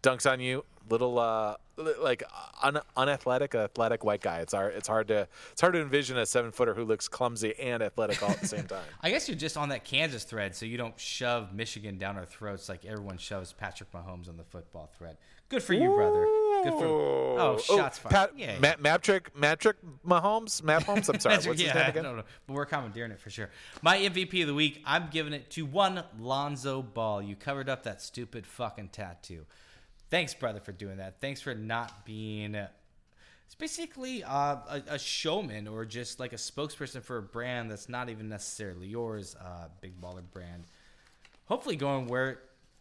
dunks 0.04 0.30
on 0.30 0.40
you. 0.40 0.66
Little 0.90 1.20
uh, 1.20 1.56
like 1.78 2.24
un- 2.62 2.82
unathletic, 2.98 3.56
athletic 3.56 4.04
white 4.04 4.22
guy. 4.22 4.40
It's 4.40 4.54
hard. 4.54 4.74
It's 4.76 4.88
hard 4.88 5.08
to 5.10 5.28
it's 5.52 5.62
hard 5.62 5.74
to 5.74 5.82
envision 5.82 6.18
a 6.18 6.26
seven 6.26 6.52
footer 6.52 6.74
who 6.74 6.84
looks 6.84 7.08
clumsy 7.08 7.58
and 7.60 7.82
athletic 7.82 8.22
all 8.22 8.32
at 8.32 8.42
the 8.42 8.48
same 8.48 8.66
time. 8.66 8.84
I 9.02 9.10
guess 9.10 9.28
you're 9.28 9.38
just 9.38 9.58
on 9.58 9.70
that 9.70 9.84
Kansas 9.84 10.24
thread, 10.24 10.56
so 10.56 10.66
you 10.66 10.78
don't 10.78 11.00
shove 11.00 11.54
Michigan 11.54 11.98
down 11.98 12.18
our 12.18 12.26
throats 12.26 12.70
like 12.70 12.86
everyone 12.86 13.18
shoves 13.18 13.54
Patrick 13.54 13.92
Mahomes 13.92 14.30
on 14.30 14.38
the 14.38 14.44
football 14.44 14.90
thread. 14.98 15.18
Good 15.50 15.64
for 15.64 15.74
you, 15.74 15.90
brother. 15.90 16.26
Good 16.64 16.74
for 16.80 16.86
oh, 16.86 17.58
shots 17.58 17.98
fired. 17.98 18.12
Pat, 18.12 18.32
yeah, 18.38 18.58
Ma- 18.60 18.76
Matrick, 18.80 19.36
Matrick 19.36 19.76
Mahomes, 20.08 20.64
Matt 20.64 20.84
Holmes. 20.84 21.10
I'm 21.10 21.20
sorry. 21.20 21.36
What's 21.36 21.62
yeah, 21.62 21.74
his 21.74 21.76
name 21.76 21.90
again? 21.90 22.04
don't 22.04 22.18
know, 22.18 22.24
but 22.48 22.54
we're 22.54 22.66
commandeering 22.66 23.12
it 23.12 23.20
for 23.20 23.30
sure. 23.30 23.50
My 23.82 23.98
MVP 23.98 24.42
of 24.42 24.48
the 24.48 24.54
week, 24.54 24.82
I'm 24.86 25.10
giving 25.12 25.34
it 25.34 25.50
to 25.52 25.66
one 25.66 26.04
Lonzo 26.20 26.82
Ball. 26.82 27.22
You 27.22 27.36
covered 27.36 27.68
up 27.68 27.84
that 27.84 28.02
stupid 28.02 28.48
fucking 28.48 28.90
tattoo. 28.90 29.46
Thanks, 30.12 30.34
brother, 30.34 30.60
for 30.60 30.74
doing 30.74 30.98
that. 30.98 31.22
Thanks 31.22 31.40
for 31.40 31.56
not 31.56 32.06
being 32.06 32.54
It's 32.54 33.56
basically 33.58 34.24
uh, 34.26 34.58
a, 34.68 34.84
a 34.90 35.00
showman 35.00 35.70
or 35.70 35.86
just 35.86 36.20
like 36.20 36.34
a 36.34 36.38
spokesperson 36.38 37.02
for 37.02 37.18
a 37.18 37.22
brand 37.22 37.72
that's 37.72 37.88
not 37.88 38.10
even 38.10 38.28
necessarily 38.28 38.88
yours, 38.88 39.38
uh, 39.40 39.70
big 39.80 40.00
baller 40.02 40.22
brand. 40.34 40.66
Hopefully, 41.46 41.78
going 41.78 42.08
where 42.08 42.30
it 42.32 42.40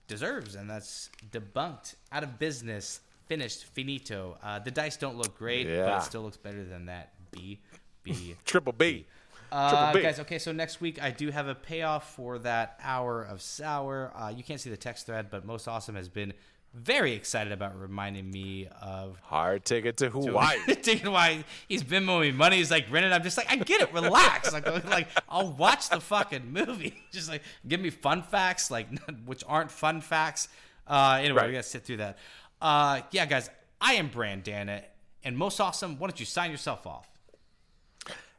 deserves, 0.08 0.56
and 0.56 0.68
that's 0.68 1.08
debunked, 1.30 1.94
out 2.10 2.24
of 2.24 2.38
business, 2.40 3.00
finished, 3.26 3.64
finito. 3.64 4.36
Uh, 4.42 4.58
the 4.58 4.72
dice 4.72 4.96
don't 4.96 5.16
look 5.16 5.38
great, 5.38 5.68
but 5.68 5.98
it 5.98 6.02
still 6.02 6.22
looks 6.22 6.36
better 6.36 6.64
than 6.64 6.86
that. 6.86 7.12
B, 7.30 7.60
B. 8.02 8.34
Triple 8.44 8.72
B. 8.72 9.06
Uh, 9.52 9.92
guys, 9.92 10.20
okay, 10.20 10.38
so 10.38 10.52
next 10.52 10.80
week 10.80 11.02
I 11.02 11.10
do 11.10 11.30
have 11.30 11.48
a 11.48 11.54
payoff 11.54 12.14
for 12.14 12.38
that 12.40 12.78
hour 12.82 13.22
of 13.22 13.40
sour. 13.40 14.12
Uh, 14.16 14.28
you 14.28 14.44
can't 14.44 14.60
see 14.60 14.70
the 14.70 14.76
text 14.76 15.06
thread, 15.06 15.28
but 15.30 15.44
Most 15.44 15.66
Awesome 15.66 15.96
has 15.96 16.08
been 16.08 16.32
very 16.72 17.12
excited 17.14 17.52
about 17.52 17.78
reminding 17.78 18.30
me 18.30 18.68
of 18.80 19.18
Hard 19.24 19.64
ticket 19.64 19.96
to 19.98 20.10
Hawaii. 20.10 20.56
taking 20.82 21.10
why 21.10 21.44
he's 21.68 21.82
been 21.82 22.04
me 22.04 22.30
money. 22.32 22.56
He's 22.58 22.70
like, 22.70 22.88
Brennan, 22.88 23.12
I'm 23.12 23.22
just 23.22 23.36
like, 23.36 23.50
I 23.50 23.56
get 23.56 23.80
it, 23.80 23.92
relax. 23.92 24.52
like, 24.52 24.66
like, 24.88 25.08
I'll 25.28 25.52
watch 25.52 25.88
the 25.88 26.00
fucking 26.00 26.52
movie. 26.52 26.94
just 27.12 27.28
like, 27.28 27.42
give 27.66 27.80
me 27.80 27.90
fun 27.90 28.22
facts, 28.22 28.70
like, 28.70 28.86
which 29.26 29.42
aren't 29.48 29.70
fun 29.70 30.00
facts. 30.00 30.48
Uh, 30.86 31.18
anyway, 31.20 31.38
Right. 31.40 31.46
we 31.48 31.52
gotta 31.52 31.62
sit 31.64 31.84
through 31.84 31.98
that. 31.98 32.18
Uh, 32.62 33.00
yeah, 33.10 33.26
guys, 33.26 33.50
I 33.80 33.94
am 33.94 34.10
Brandana, 34.10 34.82
and 35.24 35.36
most 35.36 35.60
awesome. 35.60 35.98
Why 35.98 36.08
don't 36.08 36.20
you 36.20 36.26
sign 36.26 36.50
yourself 36.50 36.86
off? 36.86 37.06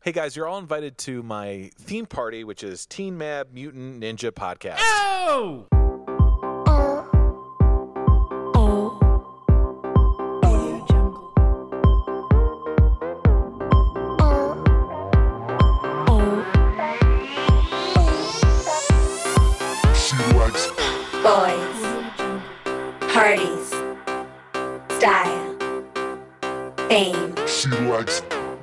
hey 0.03 0.11
guys, 0.11 0.35
you're 0.35 0.47
all 0.47 0.57
invited 0.57 0.97
to 0.97 1.21
my 1.21 1.69
theme 1.79 2.05
party, 2.07 2.43
which 2.43 2.63
is 2.63 2.85
Teen 2.87 3.17
Mab 3.19 3.53
Mutant 3.53 4.01
Ninja 4.01 4.31
Podcast. 4.31 4.77
Oh! 4.79 5.67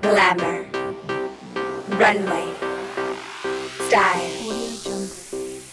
Glamour, 0.02 0.66
runway, 1.90 2.52
style, 3.86 4.28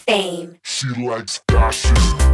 fame, 0.06 0.58
She 0.62 0.88
likes 0.90 1.40
fashion. 1.48 2.25